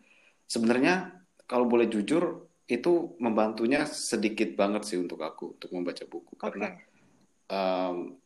Sebenarnya 0.44 1.14
kalau 1.46 1.70
boleh 1.70 1.86
jujur, 1.86 2.50
itu 2.68 3.16
membantunya 3.24 3.88
sedikit 3.88 4.52
banget 4.60 4.84
sih 4.84 4.98
untuk 5.00 5.24
aku 5.24 5.56
untuk 5.56 5.72
membaca 5.72 6.04
buku 6.04 6.36
karena 6.36 6.76
um, 7.48 8.20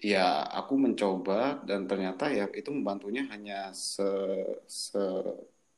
ya 0.00 0.44
aku 0.48 0.74
mencoba 0.76 1.60
dan 1.64 1.84
ternyata 1.88 2.32
ya 2.32 2.48
itu 2.52 2.72
membantunya 2.72 3.28
hanya 3.28 3.72
se, 3.76 4.04
se, 4.68 5.00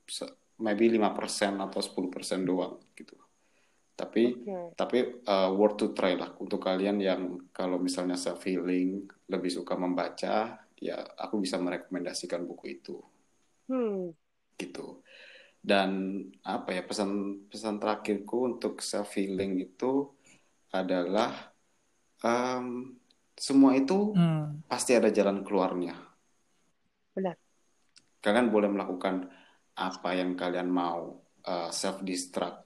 se 0.07 0.25
maybe 0.59 0.89
5% 0.89 1.61
atau 1.61 1.81
10% 1.83 2.41
doang 2.47 2.81
gitu. 2.97 3.15
Tapi 3.97 4.23
Oke. 4.45 4.77
tapi 4.77 4.99
uh, 5.25 5.51
worth 5.57 5.77
to 5.81 5.87
try 5.97 6.13
lah 6.15 6.33
untuk 6.37 6.61
kalian 6.61 7.01
yang 7.01 7.23
kalau 7.53 7.81
misalnya 7.81 8.17
self 8.17 8.45
healing 8.45 9.09
lebih 9.29 9.49
suka 9.49 9.73
membaca, 9.73 10.61
ya 10.77 10.97
aku 11.17 11.41
bisa 11.41 11.57
merekomendasikan 11.57 12.45
buku 12.45 12.81
itu 12.81 12.97
Hmm. 13.67 14.15
gitu. 14.55 15.03
Dan 15.67 16.23
apa 16.47 16.71
ya 16.79 16.87
pesan 16.87 17.43
pesan 17.51 17.83
terakhirku 17.83 18.55
untuk 18.55 18.79
self 18.79 19.19
healing 19.19 19.59
itu 19.59 20.07
adalah 20.71 21.51
em, 22.23 22.95
semua 23.35 23.75
itu 23.75 24.15
Hmm. 24.15 24.63
pasti 24.71 24.95
ada 24.95 25.11
jalan 25.11 25.43
keluarnya. 25.43 25.99
Benar. 27.19 27.35
Kalian 28.23 28.47
boleh 28.47 28.71
melakukan 28.71 29.27
apa 29.75 30.11
yang 30.15 30.39
kalian 30.39 30.71
mau, 30.71 31.21
self 31.71 32.01
destruct, 32.03 32.65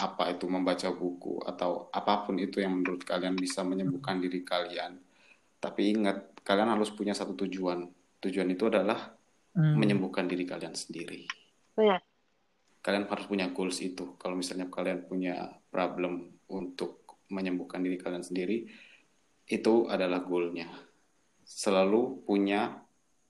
apa 0.00 0.22
itu 0.32 0.44
membaca 0.48 0.88
buku 0.90 1.44
atau 1.44 1.92
apa 1.92 2.24
pun 2.26 2.40
itu 2.40 2.58
yang 2.64 2.80
menurut 2.80 3.04
kalian 3.04 3.36
bisa 3.36 3.60
menyembuhkan 3.62 4.18
diri 4.18 4.42
kalian. 4.42 4.96
Tapi 5.60 5.92
ingat, 5.92 6.40
kalian 6.40 6.72
harus 6.72 6.88
punya 6.90 7.12
satu 7.12 7.36
tujuan. 7.36 7.84
Tujuan 8.18 8.48
itu 8.48 8.66
adalah 8.66 9.12
Hmm. 9.50 9.74
menyembuhkan 9.74 10.30
diri 10.30 10.46
kalian 10.46 10.78
sendiri. 10.78 11.26
Benar. 11.74 11.98
Kalian 12.80 13.10
harus 13.10 13.26
punya 13.26 13.50
goals 13.50 13.82
itu. 13.82 14.14
Kalau 14.14 14.38
misalnya 14.38 14.70
kalian 14.70 15.04
punya 15.04 15.50
problem 15.68 16.38
untuk 16.46 17.02
menyembuhkan 17.28 17.82
diri 17.82 17.98
kalian 17.98 18.22
sendiri, 18.22 18.70
itu 19.44 19.74
adalah 19.86 20.22
goalnya. 20.22 20.70
Selalu 21.42 22.22
punya 22.22 22.78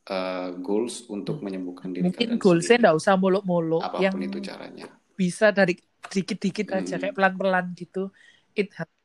uh, 0.07 0.51
goals 0.61 1.09
untuk 1.09 1.41
menyembuhkan 1.41 1.91
diri 1.91 2.05
Mungkin 2.05 2.37
kalian 2.37 2.39
goalsnya 2.39 2.77
sendiri. 2.77 2.83
nggak 2.85 2.97
usah 3.01 3.15
muluk-muluk. 3.17 3.81
Apa 3.81 3.97
pun 3.97 4.05
Yang 4.05 4.15
itu 4.29 4.39
caranya. 4.45 4.87
bisa 5.17 5.47
dari 5.51 5.75
dikit-dikit 6.05 6.69
aja, 6.71 6.95
Hmm. 6.97 7.03
kayak 7.03 7.17
pelan-pelan 7.17 7.67
gitu. 7.75 8.13
It 8.53 8.73
helps. 8.73 8.97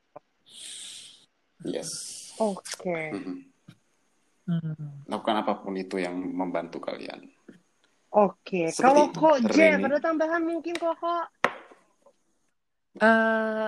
Yes. 1.64 1.90
Oke. 2.36 2.92
Mhm. 3.12 3.24
Hmm. 3.24 3.36
Lakukan 5.10 5.36
apa 5.42 5.52
pun 5.58 5.74
itu 5.74 5.98
yang 5.98 6.14
membantu 6.14 6.78
kalian. 6.78 7.26
Oke. 8.14 8.70
Seperti 8.70 8.80
Kalau 8.80 9.04
kok 9.12 9.36
Jeff 9.50 9.76
Rini. 9.76 9.84
ada 9.84 9.98
tambahan 10.00 10.42
mungkin 10.46 10.74
kok 10.78 10.96
kok. 10.96 11.26
Eh, 12.96 13.66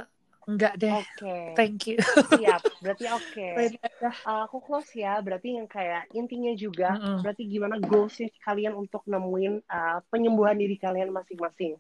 enggak 0.48 0.74
deh. 0.80 0.94
Oke. 0.94 1.36
Thank 1.52 1.92
you. 1.92 1.96
Siap. 2.32 2.62
Berarti 2.80 3.04
oke. 3.18 3.46
Udah. 3.58 4.14
Uh, 4.24 4.42
aku 4.48 4.58
close 4.64 4.96
ya. 4.96 5.20
Berarti 5.20 5.60
yang 5.60 5.68
kayak 5.68 6.08
intinya 6.16 6.52
juga. 6.56 6.96
Mm-mm. 6.96 7.20
Berarti 7.26 7.42
gimana 7.44 7.76
goalsnya 7.76 8.32
kalian 8.40 8.72
untuk 8.72 9.04
nemuin 9.04 9.68
uh, 9.68 9.98
penyembuhan 10.08 10.56
diri 10.56 10.80
kalian 10.80 11.12
masing-masing. 11.12 11.76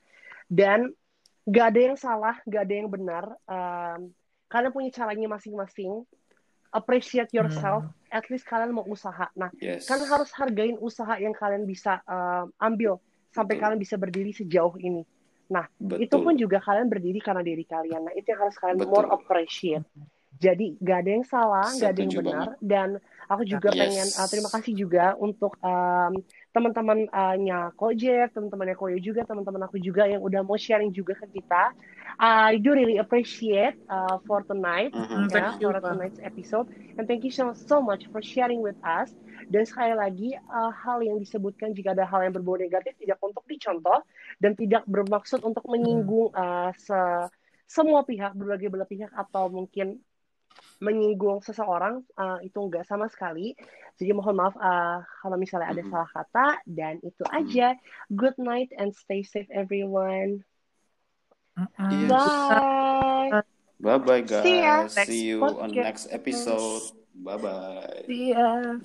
Dan 0.48 0.92
gak 1.48 1.72
ada 1.72 1.80
yang 1.92 1.96
salah, 1.96 2.36
gak 2.44 2.68
ada 2.68 2.74
yang 2.76 2.88
benar. 2.92 3.24
Um, 3.48 4.12
kalian 4.52 4.72
punya 4.76 4.90
caranya 4.92 5.28
masing-masing. 5.32 6.04
Appreciate 6.68 7.32
yourself. 7.32 7.88
Hmm. 7.88 7.96
At 8.12 8.28
least 8.32 8.44
kalian 8.48 8.72
mau 8.76 8.84
usaha. 8.84 9.28
Nah, 9.36 9.48
Yes. 9.60 9.88
kan 9.88 10.00
harus 10.00 10.32
hargain 10.36 10.76
usaha 10.80 11.16
yang 11.20 11.32
kalian 11.36 11.64
bisa 11.68 12.00
uh, 12.04 12.48
ambil 12.60 13.00
sampai 13.32 13.56
Betul. 13.56 13.62
kalian 13.64 13.80
bisa 13.80 13.96
berdiri 14.00 14.32
sejauh 14.32 14.76
ini. 14.80 15.04
Betul. 15.48 16.04
Itu 16.04 16.16
pun 16.20 16.36
juga 16.36 16.60
kalian 16.60 16.92
berdiri 16.92 17.20
karena 17.24 17.40
diri 17.40 17.64
kalian. 17.64 18.04
Nah, 18.04 18.12
itu 18.12 18.28
yang 18.28 18.40
harus 18.44 18.56
kalian 18.60 18.76
Betul. 18.80 18.92
more 18.92 19.08
appreciate. 19.08 19.84
Jadi, 20.38 20.76
gak 20.78 20.98
ada 21.02 21.10
yang 21.18 21.26
salah, 21.26 21.66
gak 21.72 21.90
ada 21.96 22.00
yang 22.04 22.14
benar. 22.14 22.48
Dan 22.60 22.88
aku 23.26 23.42
juga 23.48 23.74
Yes. 23.74 23.80
pengen, 23.80 24.08
uh, 24.22 24.28
terima 24.28 24.48
kasih 24.52 24.72
juga 24.76 25.04
untuk 25.18 25.56
um, 25.64 26.12
teman-temannya 26.54 27.74
Kojek, 27.74 28.36
teman-temannya 28.36 28.76
Koyo 28.78 29.00
juga, 29.02 29.24
teman-teman 29.26 29.66
aku 29.66 29.80
juga 29.80 30.06
yang 30.06 30.22
udah 30.22 30.44
mau 30.44 30.54
sharing 30.54 30.92
juga 30.94 31.16
ke 31.18 31.26
kita. 31.40 31.74
I 32.18 32.58
do 32.58 32.74
really 32.74 32.98
appreciate 32.98 33.74
uh, 33.88 34.18
for 34.26 34.42
tonight, 34.42 34.90
ya, 35.30 35.54
Thank 35.54 35.62
you, 35.62 35.70
for 35.70 35.78
Pak. 35.78 35.94
tonight's 35.94 36.18
episode. 36.22 36.66
And 36.98 37.06
thank 37.06 37.22
you 37.22 37.30
so, 37.30 37.54
so 37.54 37.78
much 37.80 38.10
for 38.10 38.20
sharing 38.22 38.58
with 38.60 38.74
us. 38.82 39.14
Dan 39.46 39.62
sekali 39.64 39.94
lagi, 39.94 40.30
uh, 40.34 40.72
hal 40.74 40.98
yang 41.00 41.22
disebutkan 41.22 41.72
jika 41.78 41.94
ada 41.94 42.02
hal 42.04 42.26
yang 42.26 42.34
berbau 42.34 42.58
negatif 42.58 42.98
tidak 42.98 43.22
untuk 43.22 43.46
dicontoh 43.46 44.02
dan 44.42 44.58
tidak 44.58 44.82
bermaksud 44.90 45.46
untuk 45.46 45.62
menyinggung 45.70 46.34
uh, 46.34 46.74
se- 46.74 47.30
semua 47.70 48.02
pihak, 48.02 48.34
berbagai 48.34 48.66
belah 48.66 48.88
pihak 48.88 49.14
atau 49.14 49.46
mungkin 49.46 50.02
menyinggung 50.82 51.42
seseorang 51.42 52.02
uh, 52.18 52.38
itu 52.42 52.58
enggak 52.58 52.86
sama 52.86 53.06
sekali. 53.10 53.54
Jadi 53.98 54.10
mohon 54.14 54.38
maaf 54.38 54.54
uh, 54.58 55.02
kalau 55.22 55.38
misalnya 55.38 55.74
ada 55.74 55.82
Mhm. 55.82 55.90
salah 55.90 56.10
kata 56.10 56.46
dan 56.66 56.98
itu 57.02 57.22
aja. 57.30 57.74
Good 58.10 58.38
night 58.42 58.70
and 58.74 58.90
stay 58.94 59.22
safe 59.26 59.50
everyone. 59.50 60.42
Yes. 61.90 62.10
Bye. 62.10 63.42
Bye 63.80 63.98
bye 63.98 64.22
guys. 64.22 64.42
See 64.42 64.58
ya 64.58 64.74
See, 64.88 65.22
you 65.30 65.42
on 65.44 65.70
podcast. 65.70 65.74
next 65.74 66.04
episode. 66.10 66.82
Bye 67.14 67.36
bye. 67.38 68.02
See 68.06 68.30
ya. 68.34 68.78